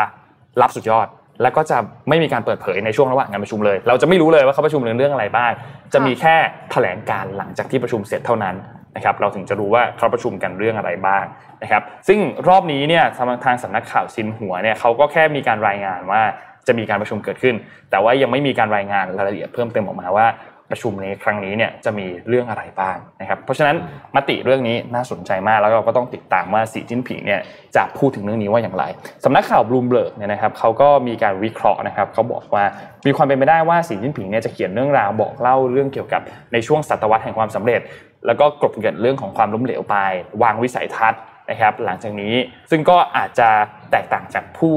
[0.61, 1.07] รับสุดยอด
[1.43, 1.77] แล้วก็จะ
[2.09, 5.51] ไม่มีการเปิดเผยในช่วงระหว่างการประชุมเลย เราจะไม่รู้เลยว่าเขาประชุมเรื่องเรื่องอะไรบ้าง
[5.93, 6.35] จะมีแค่
[6.71, 8.55] แถลงการหลังจากที่ประชุมเสร็จเท่านั้น
[8.97, 11.23] นะครับเราถึงจะรู้ว่าเขาประชุมกันเรื่องอะไรบ้าง
[11.63, 16.21] นะครับซึ่งรอบนี้เนี่ยทางทางสำนักข่าวซินหัวเนี่ยเขาก็แค่มีการรายงานว่า
[16.67, 17.55] จะมีการประชุมเกิดขึ้น
[17.89, 20.27] แต่ว่ายังไม่มีการรายงานรายละเอียดเพิ่มเติมออกมาว่า
[20.71, 23.75] ประชุมในครั้งนี้เนี่ยจะมีเรื่องอะไรบ้างนะครับเพราะฉะนั้น
[24.15, 27.39] มติเรื่องนี้น่าสนใจมากแล้วเราก็ต้องติดตามว่าสีจิ้นผิงเนี่ย
[27.75, 28.83] จะพูดถึงเรื่องนี้ว่าอย่างไร
[29.23, 32.63] สำนักข่าวบลูมเบิร์กเนี่ยนะครับเขาก็มีการวิเคราะห์นะครับเขาบอกว่า
[33.05, 36.21] มีความเป็นไปได้ว่าสีจิ้นผิงเนี่ยจะเขียนเรื่องราวบอกเล่าเรื่องเกี่ยวกับ
[36.53, 37.81] ในช่วงศตวรรษแห่งความสำเร็จ
[38.27, 39.95] แล้วก็กลบเกลื่อนเรื่องของความล้มเหลวไป
[40.43, 42.33] วางวิสัยทัศน์นะครับ หลังจากนี้
[42.71, 43.49] ซึ่งก็อาจจะ
[43.91, 44.75] แตกต่างจากผู้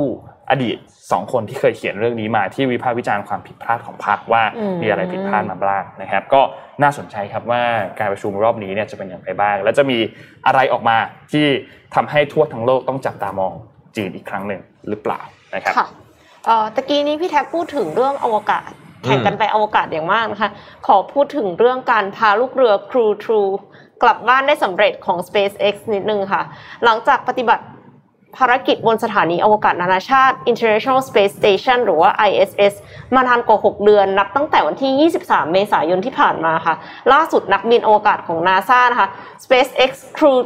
[0.51, 0.79] อดีต
[1.13, 6.41] สองคนที่เคยเขียนเรื่องนี้มาที่วิพากษ์วิจารณ์ความผิดพลาดของพรรคว่าอืมมีอะไรผิดพลาดมาบ้างนะครับ ก็
[6.83, 7.63] น่าสนใจครับว่า
[7.99, 9.99] การประชุมรอบนี้เนี่ยจะเป็นอย่างไรบ้าง และจะมี
[10.47, 10.97] อะไรออกมา
[11.33, 11.47] ที่
[11.95, 13.53] ทำให้ทั่วทั้งโลกต้องจับตามอง
[13.97, 15.21] จีนอีกครั้งหนึ่งหรือเปล่า
[15.55, 15.89] นะครับค่ะ
[16.47, 18.71] เอ่อตะกี้นี้พี่แท็บพูดถึงเรื่องอวกาศ
[19.05, 20.51] แข่งกันไปอวกาศอย่างมากนะคะ
[20.87, 23.51] ขอพูดถึงเรื่องการพาลูกเรือ Crew True
[24.03, 26.43] กลับบ้านได้สำเร็จของ SpaceX นิดนึงค่ะ
[26.85, 27.65] หลังจากปฏิบัติ
[28.39, 32.75] ภารกิจบนสถานีอวกาศนานาชาติ International Space Station หรือว่า ISS
[33.15, 36.75] มานานกว่า 6 เดือน นับตั้งแต่วันที่ 23 เมษายนที่ผ่านมาค่ะ
[37.13, 39.09] ล่าสุดนักบินอวกาศของ NASA นะคะ
[39.45, 40.39] SpaceX Crew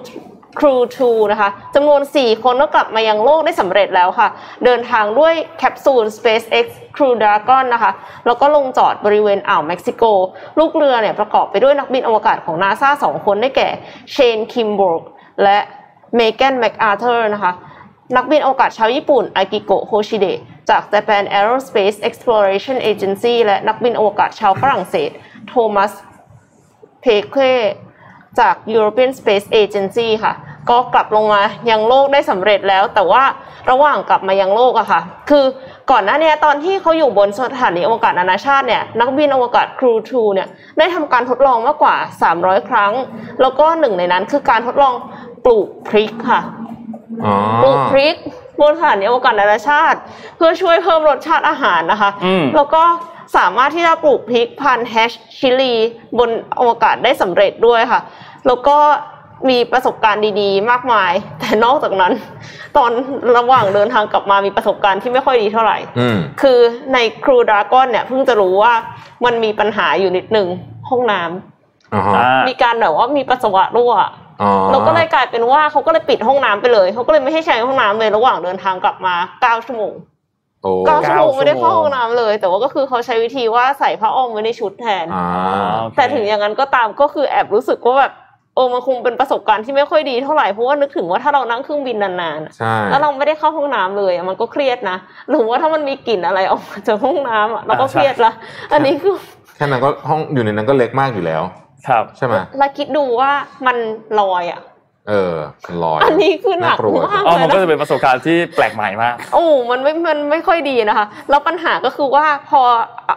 [0.58, 4.28] Crew 2นะคะจำนวน 4 คนก็กลับมายังโลกได้สำเร็จแล้วค่ะ
[4.64, 7.92] เดินทางด้วยแคปซูล SpaceX Crew Dragon นะคะ
[8.26, 10.02] แล้วก็ลงจอดบริเวณอ่าวเม็กซิโก
[10.58, 13.68] ลูกเรือเนี่ยประกอบไปด้วยนักบินอวกาศของนาซา2คนได้แก่
[14.12, 15.02] เชนคิมบอร์ก
[15.42, 15.58] และ
[16.16, 17.52] เมแกนแมคอาร์เธอร์นะคะ
[18.16, 20.38] นักบินอวกาศชาวญี่ปุ่น อากิโกะโฮชิเดะ
[20.70, 25.10] จาก Japan Aerospace Exploration Agency และนักบินอวกาศชาวฝรั่งเศส
[25.48, 25.92] โทมัส
[27.00, 27.36] เพเค
[28.40, 30.34] จาก European Space Agency ค่ะ
[30.70, 33.22] ก็กลับลงมายังโลกได้สำเร็จแล้ว แต่ว่า
[33.70, 35.44] ระหว่างกลับมายังโลกอะค่ะ คือ
[35.90, 41.96] ก่อนหน้านี้ตอนที่เขาอยู่บนสถานีอวกาศนานาชาติเนี่ยนักบินอวกาศ Crew 2เนี่ยได้ทำการทดลองมากกว่า
[42.32, 42.92] 300 ครั้ง
[43.40, 44.94] แล้วก็หนึ่งในนั้นคือการทดลอง
[45.44, 46.40] ปลูกพริกค่ะ
[47.24, 48.16] อ๋อปลูกพริก
[48.60, 49.98] บนสถานีอวกาศนานาชาติ
[50.36, 52.82] เพื่อช่วยเพิ่มรสชาติอาหารนะคะอืมแล้วก็
[53.36, 55.74] สามารถที่จะปลูกพริกพันธุ์แฮชชิลี
[56.18, 58.00] บนอวกาศได้สำเร็จด้วยค่ะ
[58.46, 58.78] แล้วก็
[59.50, 62.12] มีประสบการณ์ดีๆ มากมาย แต่นอกจากนั้น
[62.76, 62.90] ตอน
[63.36, 66.58] ระหว่างเดินทางกลับมามีประสบการณ์ที่ไม่ค่อยดีเท่าไหร่อืมคือ
[66.92, 68.72] ในครูดราก้อนเนี่ยเพิ่งจะรู้ว่า
[69.24, 70.48] มันมีปัญหาอยู่นิดหนึ่ง
[70.90, 73.94] ห้องน้ำอ๋อฮะอ่ามีการแบบว่ามีปัสสาวะรั่ว
[74.42, 80.13] อ๋อเราก็เลยกลายเป็นว่าเขาก็เลยปิดห้องน้ำไปเลย เขาก็เลยไม่ให้ใช้ห้องน้ำเลยระหว่างเดินทางกลับมาเก้าชั่วโมงโอ้
[80.86, 85.26] เก้าชั่วโมงไม่ได้เข้าชั่วโมงห้องน้ำเลย แต่ว่าก็คือเขาใช้วิธีว่าใส่ผ้าอ้อมไว้ในชุดแทนอ่า
[85.80, 88.12] โอเคแต่ถึงอย่างนั้นก็ตามก็คือแอบรู้สึกว่าแบบ
[88.56, 94.96] เออมันคงเป็นประสบการณ์ที่ไม่ค่อยดีเท่าไหร่เพราะว่านึกถึงว่าถ้าเรานั่งเครื่องบินนานๆอะใช่แล้วเราไม่ได้เข้าห้องน้ำเลยอะมันก็เครียดนะ
[95.30, 98.32] หรือว่าถ้ามันมีกลิ่นอะไรออกมาจากห้องน้ำอะเราก็เครียดละ
[98.72, 99.14] อันนี้คือ
[99.56, 101.42] แค่นั้นก็ห้องอยู่ในนั้นก็เล็กมากอยู่แล้ว
[101.88, 103.30] ครับใช่ไหมเราคิดดูว่า
[103.66, 103.76] มัน
[104.20, 104.60] ลอยอะ
[105.08, 105.36] เออ
[105.82, 112.60] ลอยอันนี้คือหนักน่ากลัวมากอ๋อเลมันยก็นะจะเป็นประสบการณ์ที่แปลกใหม่มากโอ้มันไม่มันไม่ค่อยดีนะคะ แล้วปัญหาก็คือว่าพอ
[113.08, 113.16] อะ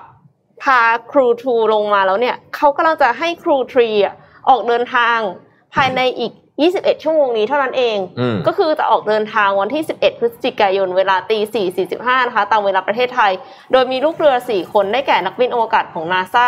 [0.63, 0.79] พา
[1.11, 4.13] ครูทูลงมาแล้วเนี่ยเขากำลังจะให้ครูทรีอะ
[4.49, 5.17] ออกเดินทาง
[5.73, 6.33] ภายในอีก
[6.69, 11.37] 21 ชั่วโมงนี้เท่านั้นเองอืมก็คือจะออกเดินทางวันที่ 11 พฤศจิกายนเวลาตี
[11.83, 13.31] 4.45 นะคะ ตามเวลาประเทศไทย
[13.71, 16.45] โดยมีลูกเรือ 4 คนได้แก่นักบินอวกาศของนาซา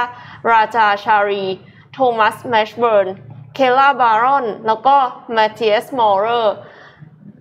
[0.51, 1.45] ราจาชารี
[1.93, 3.07] โทมัส แมชเบิร์น
[3.55, 4.95] เคล่าบารอนแล้วก็
[5.35, 6.55] มาเทียสมอร์เรอร์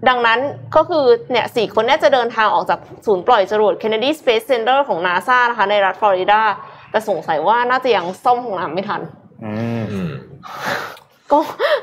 [0.09, 0.39] ดังนั้น
[0.77, 6.43] ก็คือเนี่ยสี่คนเนี้จะเดินทางออกจากศูนย์ปล่อยจรวด Kennedy Space Center ของ NASA นะคะ ในรัฐฟลอริดา
[6.91, 9.01] แต่สงสัยว่าน่าจะยังซ่อมห้องน้ำไม่ทัน
[9.45, 10.13] อืมอืม
[11.33, 11.39] ก็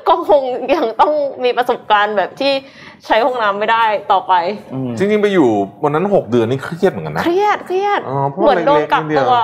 [0.08, 0.42] ก็คง
[0.76, 1.14] ยังต้อง
[1.44, 2.52] มีประสบการณ์แบบที่
[3.06, 4.34] ใช้ห้องน้ำไม่ได้ต่อไป
[4.74, 5.50] อืมจริงๆ ไปอยู่
[5.84, 9.38] วันนั้นหกเดือนนี่เครียดเหมือนกันนะ เครียดเครียดอ๋อเพราะเหมือนโดนกักเล็กๆนิดเดีตัยวว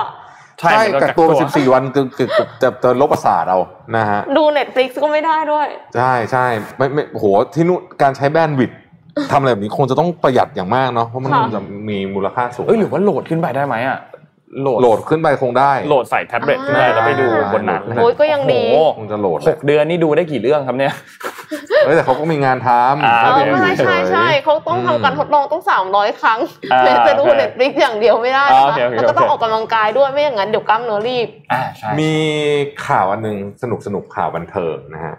[0.62, 3.58] ใช่ใช่มันกักตัวสิบสี่วันคือคือคือจะจะลบประสาทเอา
[3.96, 6.46] นะฮะดู Netflix ก็ไม่ได้ด้วย ใช่ใช่
[6.76, 8.78] ไม่ไม่โหที่นู่นการใช้แบนด์วิดต์
[9.32, 13.98] ทำอะไรแบบนี้คงจะต้องประหยัดอย่างมากเนาะเพราะมันค่ะคงจะมีมูลค่าสูงเอ้ยหรือว่าโหลดขึ้นไปได้ไหมอะ
[14.60, 20.92] โหลดโหลดขึ้นไปคงได้ โหลดใส่แท็บเล็ตขึ้นไปแล้วไปดูบนนั้นอ่าโอ้ยก็ยังดีโอ้โหคงจะโหลดหกเดือนนี่ดูได้กี่เรื่องครับเนี่ย
[21.84, 26.38] เฮ้ยแต่เขาก็มีงานทอ่าำเอไม่อได้อยู่ใช่เฉใช่ยใช่เขาต้องทำการทดลองต้องสามร้อยครั้ง
[26.72, 32.12] อ่าเลยจะดูโอเค Netflix อย่างเดียวไม่ได้อ่านะโอเคคะโอเคแล้วก็ต้องโอเคออกกำลังกายด้วยไม่อย่างนั้นเดี๋ยวกล้ามเนื้อรีบอ่าใช่มี
[32.86, 35.14] ข่าวอันหนึงสนุกสนุกข่าวบันเทิงนะฮะ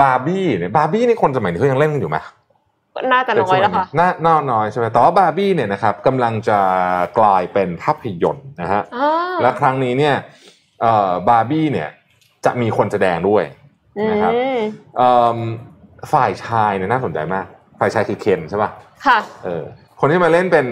[0.00, 2.18] บาร์บี้เนี่ยบาร์บี้นี่คนสมัยนี้เขายังเล่นกันอยู่ไหม
[3.12, 6.58] น่าจะน้อยแล้วค่ะน่าน่าน้อยใช่ไหมแต่ว่าบาร์บี้เนี่ยนะครับกำลังจะ
[7.18, 10.14] กลายเป็นภาพยนตร์นะฮะอ่าและครั้งนี้เนี่ย
[10.80, 11.88] เอ่อบาร์บี้เนี่ย
[12.44, 13.44] จะมีคนแสดงด้วย
[14.10, 14.58] นะครับอืม
[14.96, 15.38] เอิ่ม
[16.12, 17.46] ฝ่ายชายเนี่ยน่าสนใจมาก
[17.80, 18.70] ฝ่ายชายคือเคนใช่ป่ะ
[19.06, 19.64] ค่ะเออ
[20.00, 20.66] คนที่มาเล่นเป็น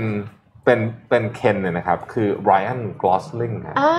[0.71, 3.93] เป็นเป็นเคนเนี่ยนะครับ คือไรอันกลอสลิงฮะอ่า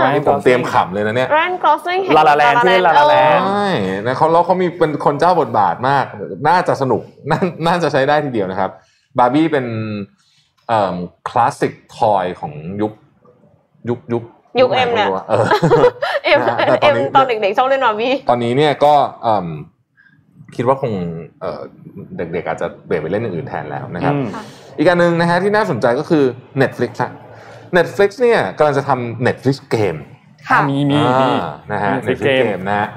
[0.00, 3.68] Ryan นี่ผมเตรียมขำเลยนะเนี่ยแรนกรอสลิง La La Land ที่เล่น La La Land ใช่
[4.06, 6.04] นะเขาแล้วเขามีเป็นคนเจ้าบทบาทมาก
[6.48, 8.70] น่าจะสนุกน่าน่าจะใช้ได้ทีเดียวนะครับ
[9.18, 9.66] บาร์บี้เป็น
[10.68, 10.96] เอ่อ
[11.28, 12.92] classic toy ของยุค
[13.88, 14.22] ยุคยุค
[14.60, 15.44] ยุคเอ็มเนี่ยไรู้ะเออ
[16.24, 19.46] เอ็มนะฮะแต่ตอเอ็นมนี้ตอนเด็กๆชอบเล่นบาร์บี้ตอนนี้เนี่ยก็เอิ่ม
[20.56, 20.92] คิดว่าคง
[21.40, 21.60] เอ่อ
[22.16, 24.14] เด็กๆอาจจะเปลี่ยนไปเล่นอย่างอื่นแทนแล้วนะครับ
[24.72, 26.24] อืมอีกอันหนึ่งนะฮะที่น่าสนใจก็คือ
[26.62, 27.12] Netflix ฮะ
[27.76, 29.96] Netflix เนี่ยกำลังจะทำ Netflix เกม
[30.48, 32.88] ค่ะมีมีมีอ่านะฮะ Netflix Netflix เกมนะฮะ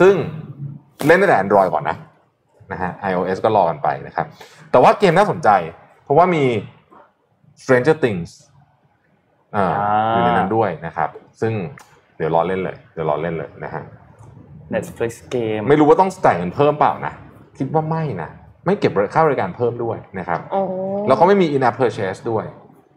[0.00, 0.14] ซึ่ง
[1.06, 1.96] เล่นได้แต่ Android ก่อนนะ
[2.72, 4.26] นะฮะ iOS ก็รอกันไปนะครับ
[4.70, 5.48] แต่ว่าเกมน่าสนใจ
[6.04, 6.44] เพราะว่ามี
[7.62, 8.30] Stranger Things
[9.56, 11.08] อ่าอ่าอยู่ในนั้นด้วยนะครับ
[11.40, 11.52] ซึ่ง
[12.16, 13.82] เดี๋ยวรอเล่นเลย เดี๋ยวรอเล่นเลยนะฮะ
[14.74, 17.12] Netflix เกม ไม่รู้ว่าต้องจ่ายเงินเพิ่มเปล่านะ
[17.58, 18.30] คิดว่าไม่นะ
[18.66, 20.60] ไม่เก็บค่าบริการเพิ่มด้วยนะครับโอ้
[21.08, 22.44] แล้วก็ไม่มี in-app purchase ด้วย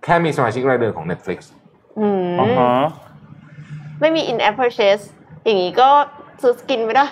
[0.03, 1.39] แค่มีสมาชิกรายเดือนของ Netflix
[1.99, 2.71] อืมอ๋อฮะ
[4.01, 5.03] ไม่มี in app purchase
[5.45, 5.89] อย่างนี้ก็
[6.41, 7.05] ซื้อ skin ไม่ได้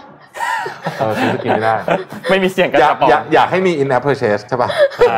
[1.00, 1.76] เออซื้อ skin ไม่ได้
[2.30, 4.70] ไม่มีเสียงกระอยากป๋องอยากอยากให้มี in-app purchase ใช่ป่ะ
[5.10, 5.18] อ่า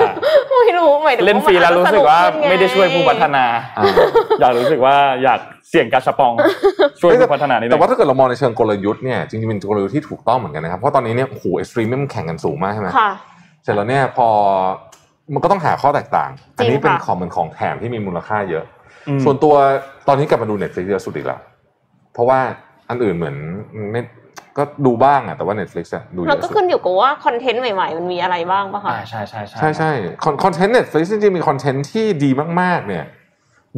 [0.62, 3.46] ไม่รู้หมายถึงเล่นฟรีแล้วรู้สึกว่าไม่ได้ช่วยผู้พัฒนา
[3.78, 3.86] อ่า
[4.42, 5.40] อยากรู้สึกว่าอยาก
[5.70, 6.34] เสี่ยงกระป๋อง
[7.02, 13.10] ช่วยผู้พัฒนานิดนึแต่งว่าถ้าเกิดเรามองในเชิงกลยุทธ์เนี่ยจริงๆเป็นกลยุทธ์ที่ถูกต้องเหมือนกันนะครับ เพราะตอนนี้เนี่ยโอ้โหเอ็กซ์ตรีมมันแข่งกันสูงมากใช่ไหมค่ะ
[13.64, 14.28] เสร็จแล้วเนี่ยพอ
[15.34, 18.64] มันก็ต้องหาข้อแตกต่าง อันนี้จริงค่ะเป็นของเหมือนของแถมที่มีมูลค่าเยอะ
[19.08, 19.56] อืมส่วนตัว
[20.08, 21.40] ตอนนี้กลับมาดู Netflix เยอะสุดอีกแล้ว
[22.14, 22.40] เพราะว่า
[22.90, 23.36] อันอื่นเหมือน
[23.92, 24.02] ไม่
[24.58, 29.92] ก็ดูบ้างอะแต่ว่า Netflix อะดูเยมันอะก็สุดขึ้นอยู่กับว่า content ใหม่ๆ มันมีอะไรบ้างปะคะอ่าใช่ใช่ใช่ใช่ใช่
[30.44, 32.30] content Netflix จริงๆมี content ที่ดี
[32.62, 33.06] มากๆ เนี่ย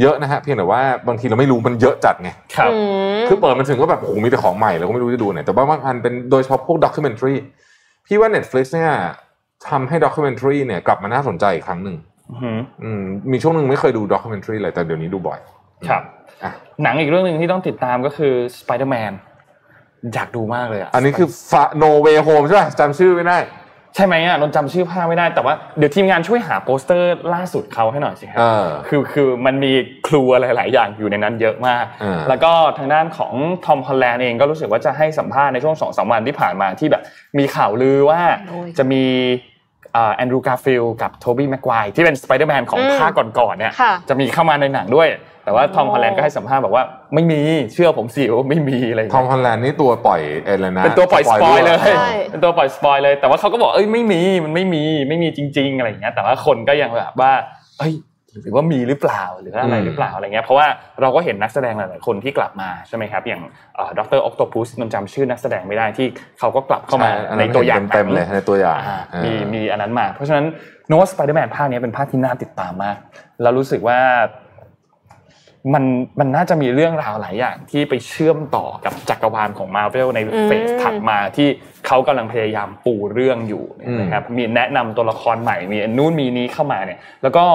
[0.01, 2.77] เยอะนะฮะเพียงแต่ว่าบางทีเราไม่รู้มันเยอะจัดไงครับอื
[3.17, 7.33] มคือเปิดมันถึงก็แบบโอ้โหมีแต่ของใหม่เราก็ไม่รู้จะดูไหนแต่ว่าบางอันเป็นโดยเฉพาะพวก documentary
[8.05, 8.91] พี่ว่า Netflix เนี่ย
[9.69, 11.97] ทำให้ documentary เนี่ยกลับมาน่าสนใจอีกครั้งหนึ่ง
[12.31, 13.01] อือหืออืม
[13.31, 15.39] มีช่วงหนึ่งไม่เคยดู documentary เลยแต่เดี๋ยวนี้ดูบ่อย
[15.89, 16.03] ครับ
[16.43, 16.51] อะ
[16.83, 19.13] หนังอีกเรื่องหนึ่งที่ต้องติดตามก็คือ Spider-Man
[20.13, 23.37] อยากดูมากเลยอะอันนี้คือ Far No Way Home ใช่ป่ะจำชื่อไม่ได้
[23.95, 29.71] ใช่ไหมอะนนท์จำชื่อภาคไม่ได้แต่ว่าเดี๋ยวทีมงานช่วยหาโปสเตอร์ล่าสุดเขาให้หน่อยสิครับเออคือคือมันมี
[30.07, 33.33] clue อะไรหลายอย่างอยู่ในนั้นเยอะมากเออแล้วก็ทางด้านของ
[33.65, 37.01] ทอมฮอลแลนด์เองก็รู้สึกว่าจะให้สัมภาษณ์ในช่วงสองสามวันที่ผ่านมาที่แบบ
[37.37, 39.03] มีข่าวลือว่าโอ้ยจะมี
[39.93, 45.07] แอนดรูการ์ฟิลกับโทบี้แม็กไกวที่เป็นสไปเดอร์แมนของอืมภาคก่อนๆเนี่ยค่ะจะมีเข้ามาในหนังด้วย
[45.43, 46.83] แต่ว่าทอมโอ้ฮอลแลนด์ก็ให้สัมภาษณ์บอกว่า
[47.13, 47.41] ไม่มี
[47.73, 57.31] เชื่อผมสิว่าไม่มีอะไรอย่างทอมเงี้ยฮอลแลนด์นี่ตัวปล่อยเอะไรนะเป็นตัวปล่อย spoil เลยใช่เป็นตัวปล่อย spoil เลยแต่ว่าเขาก็บอกเอ้ยไม่มีมันไม่มีไม่มีจริง ๆ อะไรอย่างเงี้ยแต่ว่าคนก็ยังแบบว่า
[57.79, 57.95] เอ้ย
[58.43, 60.67] หรือว่ามีหรือเปล่าหรืออะไรหรือเปล่าอะไรเงี้ยเพราะว่า
[61.01, 63.41] เราก็เห็นนักแสดงหลายๆคนที่กลับมาใช่ไหมครับ อย่าง
[63.97, 66.07] ดรออกโตปุสนนจำชื่อนักแสดงไม่ได้ที่
[66.39, 70.45] เขาก็กลับเข้ามาใช่อันในนั้นตัวอย่างเต็มๆเลยในตัวอย่างอ่าอ่ามีมีมีอันนั้นมา เพราะฉะนั้น
[70.89, 72.97] โน้ตสไปเดอร์แมนภาคนี้เป็นภาคที่น่าติดตามมาก
[73.41, 73.99] แล้วรู้สึกว่า
[75.73, 75.83] มัน
[76.19, 81.47] มันน่าจะมีเรื่องราวหลายอย่างที่ไปเชื่อมต่อกับจักรวาลของมาเวลในอืมเฟสถัดมาที่
[81.87, 87.45] เขากำลังพยายามปูเรื่องอยู่อืมนะครับมีแนะนำตัวละครใหม่มีนู่นมีนี้เข้ามาเนี่ย แล้วก็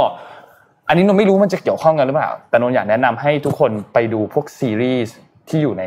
[0.89, 5.15] อันนี้นนท์ไม่รู้มันจะเกี่ยวข้องกันหรือเปล่า แต่นนท์อยากแนะนำให้ทุกคนไปดูพวกซีรีส์
[5.49, 5.85] ที่อยู่ใน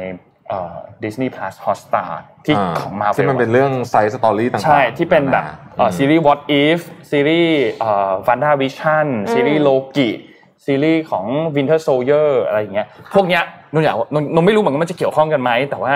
[1.04, 2.04] ดิสนีย์พลัสฮอสตา
[2.46, 5.44] ที่าของมาที่มันเป็นเรื่องไซส์สตอรี่ต่างๆ ใช่ ที่เป็นแบบ
[5.76, 6.80] เอ่อมซีรีส์ What If
[7.12, 7.62] ซีรีส์
[8.28, 10.10] ฟันดาวิชั่นซีรีส์โลกิ
[10.70, 13.44] ซีรีส์ของ Winter Soldier อะไรอย่างเงี้ยพวกเนี้ย
[13.74, 15.94] นนอยากนนนนไม่รู้เหมือนกันมันจะเกี่ยวข้องกันไหมแต่ว่า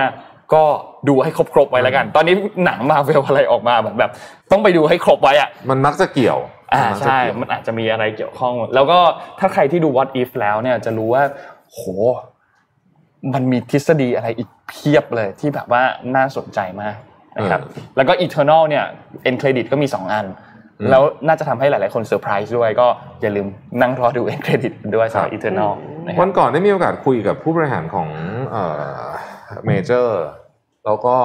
[0.54, 0.64] ก็
[1.08, 4.12] ดูให้ครบๆไว้แล้วกัน ตอนนี้หนังมาเวลอะไรออกมาเหมือนแบบ
[4.52, 6.40] ต้องไปดูให้ครบไว้อะมันมักจะเกี่ยว
[6.74, 9.00] อ่ามักจะใช่เกี่ยวมันอาจจะมีอะไรเกี่ยวข้อง แล้วก็
[9.40, 11.24] ถ้าใครที่ดู What If แล้วเนี่ยจะรู้ว่า
[11.72, 11.82] โห
[13.34, 15.84] มันมีทฤษฎีอะไรอีกเพียบเลยที่แบบว่า
[16.16, 16.98] น่าสนใจมาก
[17.38, 17.62] นะครับ
[17.96, 18.86] แล้วก็ Eternal เนี่ย
[19.30, 20.26] end credit ก็มี 2 อัน
[20.90, 22.88] แล้วน่าจะทำให้หลาย ๆ คนเซอร์ไพรส์ด้วยก็
[23.22, 23.48] อย่าลืม
[23.82, 25.72] นั่งรอดู end credit กันด้วยสำหรับ Eternal
[26.06, 28.08] นะครัวับนก่อนได้มีโอกาสคุยกับผู้บริหารของ
[28.52, 29.04] เอ่อ
[29.66, 30.24] เมเจอร์
[30.86, 31.16] แล้วก็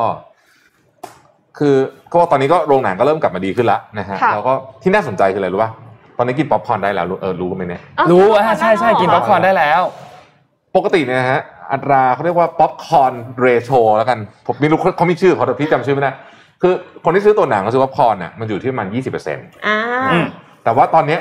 [1.58, 1.76] คือ
[2.14, 5.70] ก็ตอนนี้ก็โรงหนังก็เริ่มกลับมาดีขึ้นแล้วนะฮะค่ะแล้วก็ที่น่าสนใจคืออะไรรู้ป่ะ
[6.18, 9.82] ตอนนี้กินป๊อปคอร์นได้แล้วรู้เออรู้ไหมเนี่ยอ้าวรู้อะใช่ใช่กินป๊อปคอร์นได้แล้ว
[10.76, 11.40] ปกติเนี่ยนะฮะ
[11.72, 16.12] อัตราเขาเรียกว่า popcorn ratio แล้วกันผมไม่รู้เขามีชื่อเขาแต่พี่จำชื่อไม่ได้
[16.62, 19.76] คือคนที่ซื้อตัวหนังก็ซื้อป๊อปคอร์นเนี่ยมันอยู่ที่ประมาณยี่สิบเปอร์เซ็นต์อ่า
[20.12, 20.26] อืม
[20.64, 21.20] แต่ว่าตอนเนี้ย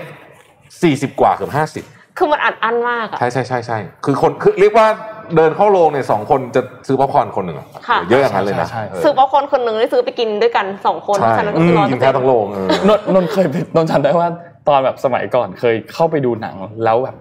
[0.83, 1.83] สี่สิบกว่าเกือบห้าสิบ
[2.17, 4.87] คือมันอัดอั้นมากอะใช่ใช่ใช่ใช่คือคนคือเรียกว่า
[5.35, 14.27] เดินเข้าโรงเนี่ยสองคนจะซื้อป๊อปคอร์นคนหนึ่งอะค่ะเยอะอย่างนั้นเลยนะใช่ใช่เออซื้อป๊อปคอร์นคนหนึ่งได้ซื้อไปกินด้วยกันสองคนเพใช่ราะฉะนั้นก็คือร้อยกิเปอนร์แค่เซ็นต์ทั้งโรงเออนนนนเคยนนจำได้ว่า
[14.67, 17.15] ตอนแบบสมัยก่อนเคยเข้าไปดูหนังแล้วแบบ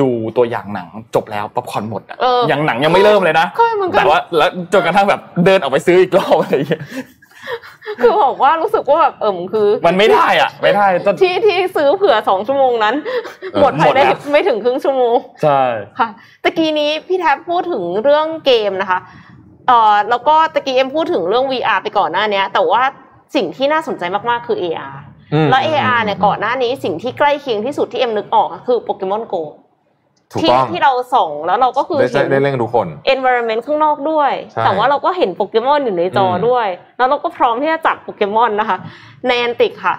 [0.00, 6.82] ดูตัวอย่างหนังจบแล้วป๊อปคอร์นหมดอะเออยังหนังยังไม่เริ่มเลยนะก็มันก็แต่ว่าแล้วจนกระทั่งแบบเดินออกไปซื้ออีกรอบอะไรอย่างเงี้ย
[8.02, 12.94] คือบอกว่ารู้สึกว่าแบบเออมันคือ มันไม่ได้อะ ไม่ได้ต้องที่ที่ซื้อเผื่อสองชั่วโมงนั้น
[13.60, 15.62] หมดภายในหมดแล้วไม่ถึงครึ่งชั่วโมงใช่
[15.98, 16.08] ค่ะ
[16.44, 19.00] ตะกี้นี้พี่แท็บพูดถึงเรื่องเกมนะคะ
[19.68, 22.82] เอ่อแล้วก็ตะกี้เอ็มพูดถึงเรื่อง VR ไปก่อนหน้าเนี้ยแต่ว่า
[23.34, 24.96] สิ่งที่น่าสนใจมากๆคือ AR
[25.44, 29.54] มแล้ว AR เนี่ยก่อนหน้านี้สิ่งที่ใกล้เคียงที่สุดที่เอ็มนึกออกอะคือโปเกมอนโกถูก
[30.40, 36.66] ที่ต้องที่เราส่องแล้วเราก็คือได้เห็นได้เล่นกันทุกคน environment ข้างนอกด้วยใช่แต่ว่าเราก็เห็นโปเกมอนอยู่ในจออมด้วย
[36.98, 38.78] แล้วเราก็พร้อมที่จะจับโปเกมอนนะคะ
[39.26, 39.94] Niantic ค่ะ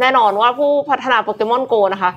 [0.00, 2.10] แน่นอนว่าผู้พัฒนาโปเกมอนโกนะคะ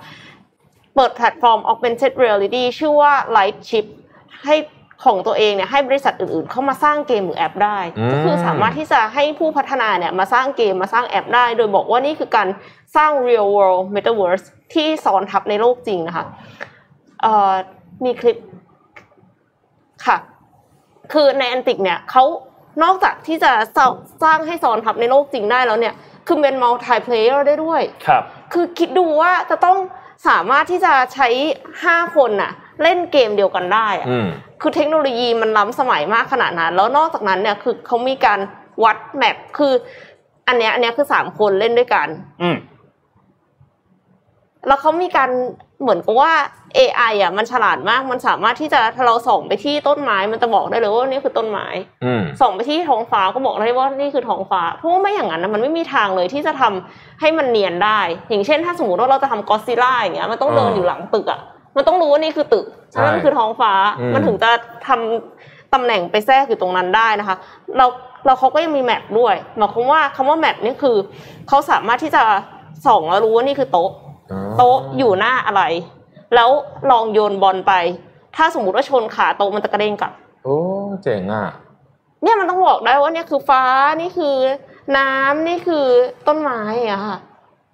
[0.95, 3.85] เปิดแพลตฟอร์ม augmented reality ชื่อว่า Lightship
[4.45, 4.55] ให้
[5.05, 12.47] ของตัวเองเนี่ยให้บริษัทอื่นๆ เข้ามาสร้างเกมหรือแอปได้อืมก็คือสามารถที่จะให้ผู้พัฒนาเนี่ยมาสร้างเกมมาสร้างแอปได้ โดยบอกว่านี่คือการ
[12.95, 16.25] สร้าง real world metaverse ที่ซ้อนทับในโลกจริงนะคะ
[17.21, 17.53] เอ่อ
[18.03, 18.37] มีคลิป
[20.05, 20.17] ค่ะ
[21.13, 22.23] คือในแอนติกเนี่ยเขา
[22.83, 23.91] นอกจากที่จะสร้าง
[24.23, 25.93] สร้างให้ซ้อนทับในโลกจริงได้แล้วเนี่ย
[26.27, 29.77] คือเป็น multi player ได้ด้วย ครับ คือคิดดูว่าจะต้อง
[30.27, 31.27] สามารถที่จะใช้
[31.83, 32.51] ห้าคนน่ะ
[32.83, 34.27] เล่นเกมเดียวกันได้อะอืม
[34.61, 38.39] คือเทคโนโลยีมันล้ำสมัยมากขนาดนั้น แล้วนอกจากนั้นเนี่ยคือเขามีการ
[38.83, 39.73] วัดแมปคือ
[40.47, 42.07] อันเนี้ยอันเนี้ยคือสามคนเล่นด้วยกัน
[42.41, 42.57] อืม
[44.67, 45.29] แล้วเขามีการ
[45.81, 46.31] เหมือนกับว่า
[46.77, 51.67] AI อะมันฉลาดมาก มันสามารถที่จะถ้าเราส่องไปที่ต้นไม้ มันจะบอกได้เลยว่านี่คือต้นไม้
[52.05, 57.99] อืมส่องไปที่ท้องฟ้าก็บอกได้ว่านี่คือท้องฟ้า เพราะว่าไม่อย่างนั้นนะมันไม่มีทางเลยที่จะทำให้มันเนียนได้
[58.29, 61.39] อย่างเช่น ถ้าสมมติว่าเราจะทำกอซิล่าอย่างเงี้ย มันต้องเดินอ่าอยู่หลังตึกอะ
[61.75, 64.49] มันต้องรู้ว่านี่คือตึกใช่นั่นคือท้องฟ้าอืมมันถึงจะ
[64.87, 67.35] ทำตำแหน่งไปแทรกอยู่ตรงนั้นได้นะคะ
[67.77, 67.85] เรา
[68.25, 70.97] เราเขาก็ยังมีแมปด้วยหมายความว่าคำว่าแมปนี่คือ
[71.47, 72.23] เขาสามารถที่จะ
[72.85, 74.04] ส่องแล้วรู้ว่านี่คือโต๊ะอ๋อ
[74.57, 75.63] โต๊ะอยู่หน้าอะไร
[76.35, 76.49] แล้ว
[76.91, 77.73] ลองโยนบอลไป
[78.35, 80.11] ถ้าสมมุติว่าชนขาโต๊ะมันจะกระเด้งกลับ
[80.43, 80.57] โอ้
[81.03, 81.45] เจ๋งอะ
[82.23, 83.63] เนี่ยมันต้องบอกได้ว่าเนี่ยคือฟ้า
[84.01, 84.35] นี่คือ
[84.97, 85.85] น้ำนี่คือ
[86.27, 86.61] ต้นไม้
[86.91, 87.17] อะค่ะ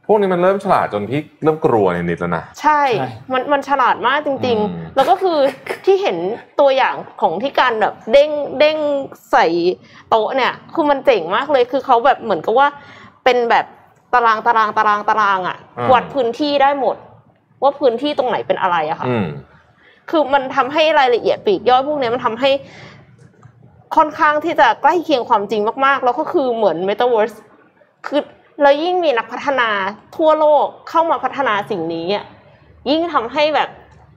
[0.06, 5.38] พวกนี้มันเริ่มฉลาดจนพี่เริ่มกลัวนิดๆแล้วนะใช่ใช่ มันมันฉลาดมากจริงอืมๆแล้วก็คือ
[5.86, 6.18] ที่เห็น
[6.60, 8.30] ตัวอย่างของที่การแบบเด้ง
[8.60, 8.78] เด้ง
[9.32, 9.45] ใส่
[10.10, 12.68] โต๊ะเนี่ย คือมันเจ๋งมากเลยคือเขาแบบเหมือนกับว่า
[13.24, 13.66] เป็นแบบ
[14.14, 15.57] ตารางตารางตารางตารางอะ
[15.93, 16.95] วัดพื้นที่ได้หมด
[17.64, 19.26] ว่าพื้นที่ตรงไหนเป็นอะไรอะค่ะอืม
[20.09, 22.49] คือมันทำให้รายละเอียดปลีกย่อยพวกเนี้ยมันทำให้
[23.95, 27.38] ค่อนข้างที่จะใกล้เคียงความจริงมากๆ แล้วก็คือเหมือน Metaverse
[28.07, 28.22] คือ
[28.62, 29.70] แล้วยิ่งมีนักพัฒนา
[30.18, 32.26] ทั่วโลกเข้ามาพัฒนาสิ่งนี้อะ
[32.89, 33.70] ยิ่งทำให้แบบ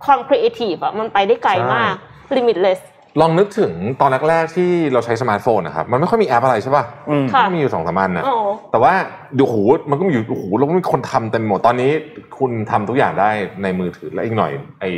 [0.05, 1.95] ความครีเอทีฟอะมันไปได้ไกลมาก
[2.37, 2.94] limitless ล
[3.25, 8.39] องนึกถึงตอนแรกๆที่เราใช้สมาร์ทโฟนนะครับมันไม่ค่อยมีแอปอะไรใช่ป่ะอืมค่ะมันมีอยู่สองสามอันนะอ๋อ
[8.73, 8.93] แต่ว่า
[9.39, 9.55] ดูโห
[9.91, 11.91] มันก็มีอยู่โอ้โหแล้วก็มีคนทำเต็มหมดตอนนี้
[12.39, 13.31] คุณทำทุกอย่างได้
[13.63, 14.89] ในมือถือและอีกหน่อยไอ้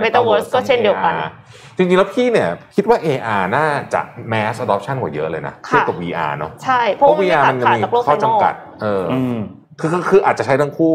[0.00, 1.30] Metaverse ก็เช่นเดียวกัน AR
[1.76, 4.00] จริงๆแล้วพี่เนี่ยคิดว่า AR น่าจะ
[4.32, 9.38] mass adoption กว่าเยอะเลยนะค่ะเทียบกับ VR เนาะใช่เพเพราะราะว่า VR มัมันนขาจะดมีจากโลกข้อภายนจำอกกัด เออออืม
[9.80, 10.94] คือคือคืออาจจะใช้ทั้งคู่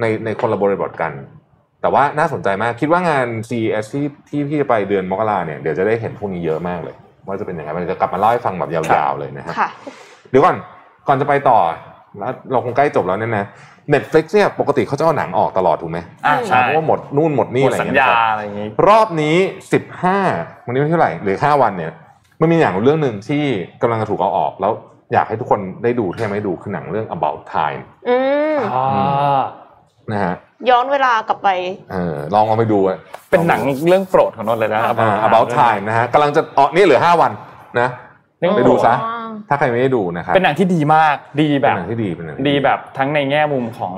[0.00, 1.12] ในในคนละบริบทกัน
[1.80, 6.94] แต่ว่าน่าสนใจมากคิดว่างาน CES ที่ที่พี่จะไปเดือนมกราเนี่ยเดี๋ยวจะได้เห็นพวกนี้เยอะมากเลย
[7.26, 9.68] ว่าจะเป็นยังไงมันจะกลับมาเล่าให้ฟังแบบยาวๆเลยนะฮะค่ะ
[10.30, 10.56] เดี๋ยวก่อน
[11.08, 11.58] ก่อนจะไปต่อ
[12.18, 13.46] แล้วเราคงใกล้จบแล้วเนี่ยนะ
[13.94, 19.36] Netflix เนี่ยปกติเขาจะเอาหนังออกตลอดถูกไหมอ่าเพใช่ราะว่าหมดนู่นหมดนี่หมอะดไรสัญเงี้ยญานะครับอะไรอย่างงี้รอบนี้
[20.02, 21.92] 15 วันนี้วันที่เท่าไหร่หรือ 5 วันเนี่ย
[22.40, 23.44] มันมีหนังเรื่องหนึ่งที่
[23.82, 24.72] กำลังจะถูกเอาออกแล้ว
[25.12, 28.16] อยากให้ทุกคนได้ดูที่ยังไม่ดูคือหนังเรื่อง About Time อื
[28.56, 29.42] มอ่า
[30.10, 30.34] นะฮะ
[30.70, 31.48] ย้อนเวลากลับไป
[31.92, 32.98] เออลองเอาไปดูอะ
[33.30, 37.32] เป็นหนังเรื่องโปรดของนนท์เลยนะอ่า About Time นะฮะกำลังจะออกนี่เหลือ5วัน
[37.80, 37.88] นะ
[38.38, 43.94] เรื่องไปดูซะอ๋อถ้าใครไม่ได้ดูนะครับเป็นหนังที่ดีมากดีแบเป็นบหนังที่ดีเป็นหนังที่ดีแบบทั้งในแง่มุมของ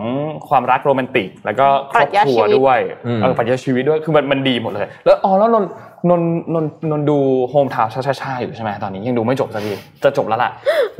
[0.48, 5.70] ความรักโรแมนติก แล้วก็ครอบครัวปรัชญาชีวิตด้วยอืมเออปรัชญาชีวิตด้วยคือมันมันดีหมดเลย แล้วอ๋อแล้วนนท์
[6.10, 7.18] นนท์นนท์นนท์ดู
[7.50, 9.72] Hometown Cha-Cha-Cha อยู่ใช่ไหมตอนนี้ยังดูไม่จบสักที
[10.04, 10.50] จะจบแล้วล่ะ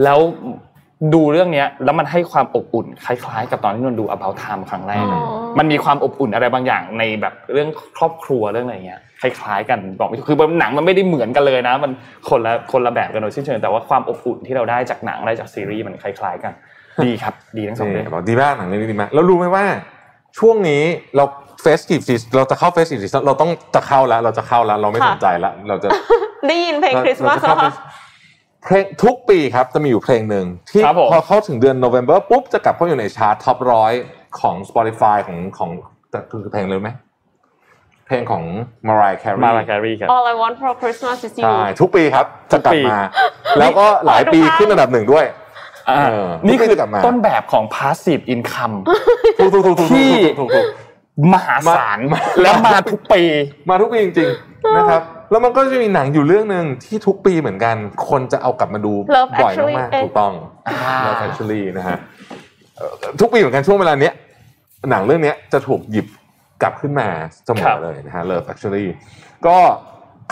[0.04, 0.18] แล้ว
[1.14, 5.22] ดูเรื่องเนี้ยแล้วมันให้ความอบอุ่นคล้ายๆ กับตอนที่นนท์ดู About Time ครั้งแรกอ๋อ
[5.59, 11.92] มันมีความอบอุ่นอะไรบางอย่างในแบบเรื่องครอบครัวเรื่องอะไรเงี้ยคล้ายๆ กันบอกไม่ถูกคือหนังมันไม่ได้เหมือนกันเลยนะ มัน
[12.28, 16.53] คนละคนละแบบกันโดยสิ้นเชิงแต่ว่าความอบอุ่นที่เราได้จากหนังได้จากซีรีส์มันคล้าย ๆ กัน
[17.05, 19.64] ดีครับ ดีทั้งสองเรื่องนี่บอกดีมากหนังเรื่องนี้ดีมากแล้วรู้ไหมว่า
[20.38, 20.82] ช่วงนี้
[21.16, 21.24] เรา
[21.62, 25.88] festive season เราจะเข้า festive season เราต้องจะเข้าแล้ว เราจะเข้าแล้ว เราไม่ค่ะสนใจแล้วเราจะ
[26.48, 27.44] ได้ยินเพลงคริสต์มาส
[28.64, 33.92] เาจะแล้วเข้าค่ะเพลงทุกปีครับจะมีอยู่เพลงหนึ่งที่ครับผมพอเข้าถึงเดือนโนเวม ber ปุ๊บจะกลับเข้าอยู่ในชาร์ต top ร้อย
[34.40, 35.70] ของ Spotify ของของ
[36.30, 36.88] คือเพลงเลยไหม
[38.06, 38.44] เพลงของ
[38.88, 42.98] Mariah Carey มาลาการีครับ All I want for Christmas is you ใช่ทุกปีครับจะกลับมา
[43.58, 45.24] แล้วก็หลายปีทุกครั้งขึ้นอันดับหนึ่งด้วย
[45.88, 48.76] อ่าเออนี่คือทุกปีจะกลับมาต้นแบบของ passive income
[49.38, 50.66] ถูกถูกถูกถูกที่ถูกถูกถูก
[51.32, 53.22] มหาศาลมาแล้วมาทุกปี
[53.70, 57.76] มาทุกปีจริงๆนะครับ แล้วมันก็จะมีหนังอยู่เรื่องหนึ่งที่ทุกปีเหมือนกัน
[58.08, 60.32] คนจะเอากลับมาดู Love บ่อย Actually มากเอ๊ะๆถูกต้อง
[60.68, 60.76] อ่า
[61.06, 61.98] Love Actually นะฮะ
[62.76, 64.14] เอ่อทุกปีเหมือนกันช่วงเวลาเนี้ย
[64.90, 66.06] หนังเรื่องเนี้ยจะถูกหยิบ
[66.62, 67.08] กลับขึ้นมา
[67.46, 68.86] เสมครัอบเลยนะฮะ Love Actually
[69.46, 69.56] ก็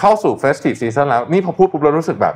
[0.01, 2.35] เข้าสู่ Festive Season แล้ว นี่พอพูดปุ๊บเรารู้สึกแบบ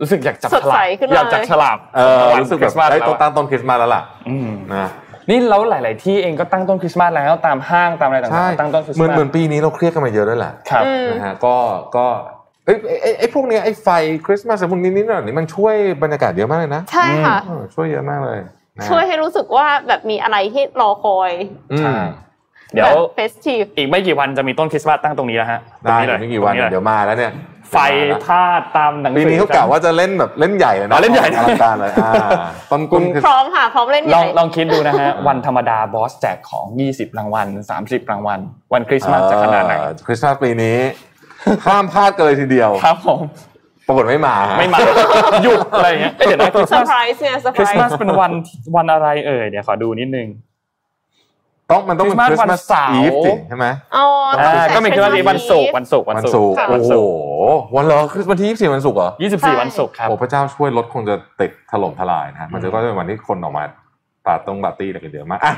[0.00, 4.90] รู้สึกอยากจับสดฉลาใสกขึ้นมาอยากจับฉลากเออวันรู้สึกคแบริบสต์มาสไอ้ยแล้วต้องตั้งต้นคริสต์มาสแล้วล่ะอืมนะ
[5.30, 11.56] นี่แล้วหลาย ๆ ที่เองก็ตั้งต้นคริสต์มาสแล้วตามห้างตามอะไรต่าใช่งๆตั้งต้นคริสต์เหมือนมาสเหมือนปีนี้เราเครียดกันมาเยอะด้วยแหละครับอืมนะฮะก็
[11.96, 12.06] ก็
[12.64, 13.88] เอ้ยไอ้ไอ้ไอ้พวกเนี้ยไอ้ไฟ
[14.26, 18.38] คริสต์มาสพวกนี้นิดหน่อยนี่มันช่วยบรรยากาศเยอะมากเลยนะใช่ค่ะเออช่วยเยอะมากเลย
[18.76, 21.30] นะฮะช่วยให้รู้สึกว่าแบบมีอะไรที่รอคอย
[21.72, 21.96] อืมใช่
[22.72, 27.32] เดี๋ยวแบบ festive อีกไม่กี่วันจะมีต้นคริสต์มาสตั้งตรงนี้แล้วฮะได้ตรงไม่กี่วันตรงลเดี๋ยวมาแล้วเนี่ย
[27.70, 27.76] ไฟ
[28.26, 32.12] พาดตามหนังสืปีนี้เขากะว่าจะเล่นแบบเล่นใหญ่เลยอ๋นะอเล่นใหญ่นะอลังการเลยอ่า
[32.70, 37.48] ต้นคุกุณนคือพร้อมค่ะพร้อมเล่นใหลอญ่งลองคิดดูนะฮะวันธรรมดาบอสแจกของ 20 รางวัล
[37.78, 38.40] 30 รางวัล
[38.72, 40.76] วันคริสต์มาสจะขนาดไหนเออคริสต์มาสปีนี้
[41.66, 43.20] ห้ามพลาดกันเลยทีเดียวครับผม
[43.86, 44.78] ปรากฏไม่มาฮะไม่มา
[45.44, 48.32] หยุดอะไรอย่างเงี้ยเอ้ยเดี๋ยวนะคริสเซต์อมาร์สไพรส์เนี่ยเซอร์คไพรริสต์มาสส์เป็นวัน
[48.76, 50.28] วันอะไรเอ่ยเดี๋ยวขอดูนิดนึง
[51.70, 54.04] ต้องมันต้องเป็นคคริริสสต์ต์มามาสสวันเสาร์อีฟสิใช่ไหมอ๋อ
[54.40, 56.92] อ่าก็มีคริสต์มาสแต่วันศุกร์วันศุกร์วันศุกร์ค่ะโอ้โห
[57.76, 63.64] วันเหรอคริสต์มาสที่ยี่สิบสี่วันศุกร์เหรอ24วันศุกร์ครับโอ้พระเจ้าช่วยรถคงจะติดถล่มทลายนะฮะมันจะก็จะเป็นวันที่คนออกมา
[64.26, 65.54] ปาร์ตงปาร์ตี้อะไรกันเยอะมากอะ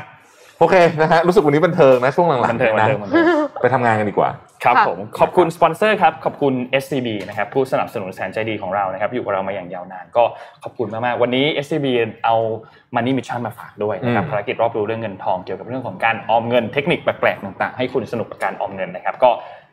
[0.59, 3.25] โอเคนะฮะรู้สึกวันนี้บันเทิงนะช่วงหลังบันเทิงๆบันนะเทิงบันเทิง
[3.63, 4.31] ไปทำงานกันดีกว่า
[4.65, 10.25] ครับค่ะผมขอบคุณสปอนเซอร์ครับขอบคุณ SCB นะครับผู้สนับสนุนแสนใจดีของเรานะครับอยู่กับเรามาอย่างยาวนานก็
[10.65, 11.87] ขอบคุณมากๆวันนี้ SCB
[12.25, 12.35] เอา
[12.95, 19.31] Money Mission มาฝากด้วยนะครับอืมภารกิจรอบรู้เรื่องเงินทองเกี่ยวกับเรื่องของการออมเงินเทคนิคแปลกๆต่างๆ ให้คุณสนุกกับการออมเงินนะครับก็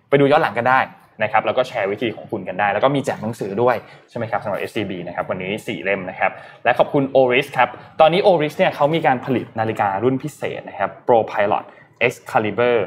[0.10, 0.80] ไปดูย้อนหลังกันได้
[1.24, 3.76] นะครับแล้วก็แชร์วิธีของคุณกันได้ แล้วก็มีแจกหนังสือด้วย
[4.10, 6.32] ใช่ไหมครับสำหรับ SCB นะครับวันนี้ 4 เล่มนะครับ
[6.64, 7.70] และขอบคุณ Oris ครับ
[8.02, 11.66] ตอนนี้ Oris เนี่ยเขามีการผลิตนาฬิการุ่นพิเศษนะครับ Pro Pilot
[12.08, 12.78] Excalibur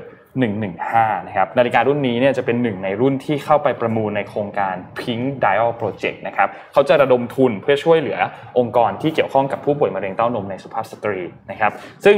[0.61, 8.19] 115นะครับนาฬิการุ่นนี้เนี่ยจะเป็นหนึ่งในรุ่นที่เข้าไปประมูลในโครงการ Pink Dial Project นะครับเขาจะระดมทุนเพื่อช่วยเหลือ
[8.59, 11.73] องค์กรที่เกี่ยวข้องกับผู้ป่วยมะเร็งเต้านมในสุภาพสตรีนะครับ
[12.05, 12.17] ซึ่ง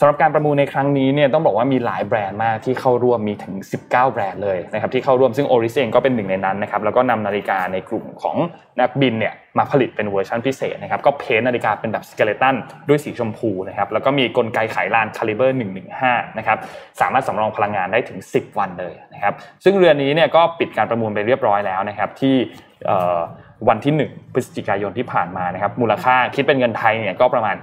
[0.00, 3.54] สำหรับการประมูลในครั้งนี้เนี่ยต้องบอกว่ามีหลายแบรนด์มากที่เข้าร่วมมีถึง
[3.86, 8.36] 19 แบรนด์เลยนะครับที่เข้าร่วมซึ่ง Oris เองก็เป็นหนึ่งในนั้นนะครับแล้วก็นำนาฬิกาในกลุ่มของ
[8.80, 12.54] นักบินเนี่ยมาผลิตเป็นเวอร์ชันพิเศษนะครับก็เพ้นท์นาฬิกาเป็นแบบ skeleton
[12.88, 15.56] ด้วยสีชมพูนะครับแล้วก็มีกลไกไขลาน calibre
[15.96, 16.58] 115นะครับ
[17.00, 22.34] สามารถสำรองพลังงานได้ถึง 10 วันเลยนะครับซึ่งเรือนนี้เนี่ยก็ปิดการประมูลไปเรียบร้อยแล้วนะครับที่
[23.68, 27.56] วันที่ 1 พฤศจิกายนที่ผ่านมานะครับมูลค่าคิดเป็นเงินไทยเนี่ยก็ประมาณ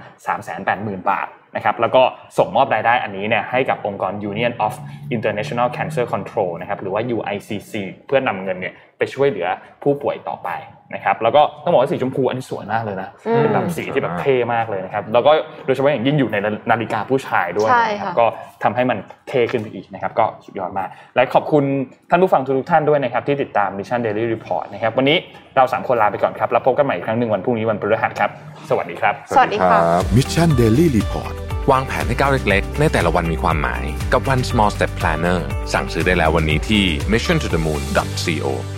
[0.50, 2.02] 380,000 บาท นะครับแล้วก็
[2.38, 4.74] ส่งมอบรายได้อันนี้เนี่ยให้กับองค์กร Union of
[5.16, 7.72] International Cancer Control นะครับหรือว่า UICC
[8.06, 9.48] เพื่อนำเงินเนี่ยไปช่วยเหลือ
[9.82, 10.48] ผู้ป่วยต่อไป
[10.94, 15.30] นะครับแล้วก็ต้องบอกว่าสีชมพูอันนี้สวยมากเลยนะอืมเป็นแบบสีที่แบบเท่มากเลยนะครับแล้วก็
[15.66, 16.36] โดยเฉพาะอย่างยิ่งอยู่ใน
[16.70, 18.26] นาฬิกาผู้ชายด้วยใช่นะครับค่ะก็
[18.62, 18.98] ทำให้มัน
[19.28, 21.64] เท่ขึ้นไปอีกนะครับก็สุดยอดมากและขอบคุณ
[22.10, 25.16] ท่านผู้ฟังทุกๆท่านด้วยนะครับที่ติดตาม Mission Daily Report นะครับวันนี้
[25.56, 28.30] เราสามคนลาไปก่อนครับแล้วพบกันใหม่อีกครั้งหนึ่งวันพรุ่งนี้วันพฤหัสครับ
[28.70, 29.78] สวัสดีครับ สวัสดีค่ะ
[30.16, 31.34] Mission Daily Report
[31.70, 35.40] วางแผนให้ก้าวเล็กๆ ในแต่ละวันมีความหมาย กับ One Small Step Planner
[35.72, 37.82] สั่งซื้อได้แล้ววันนี้ที่ mission to the moon
[38.24, 38.73] co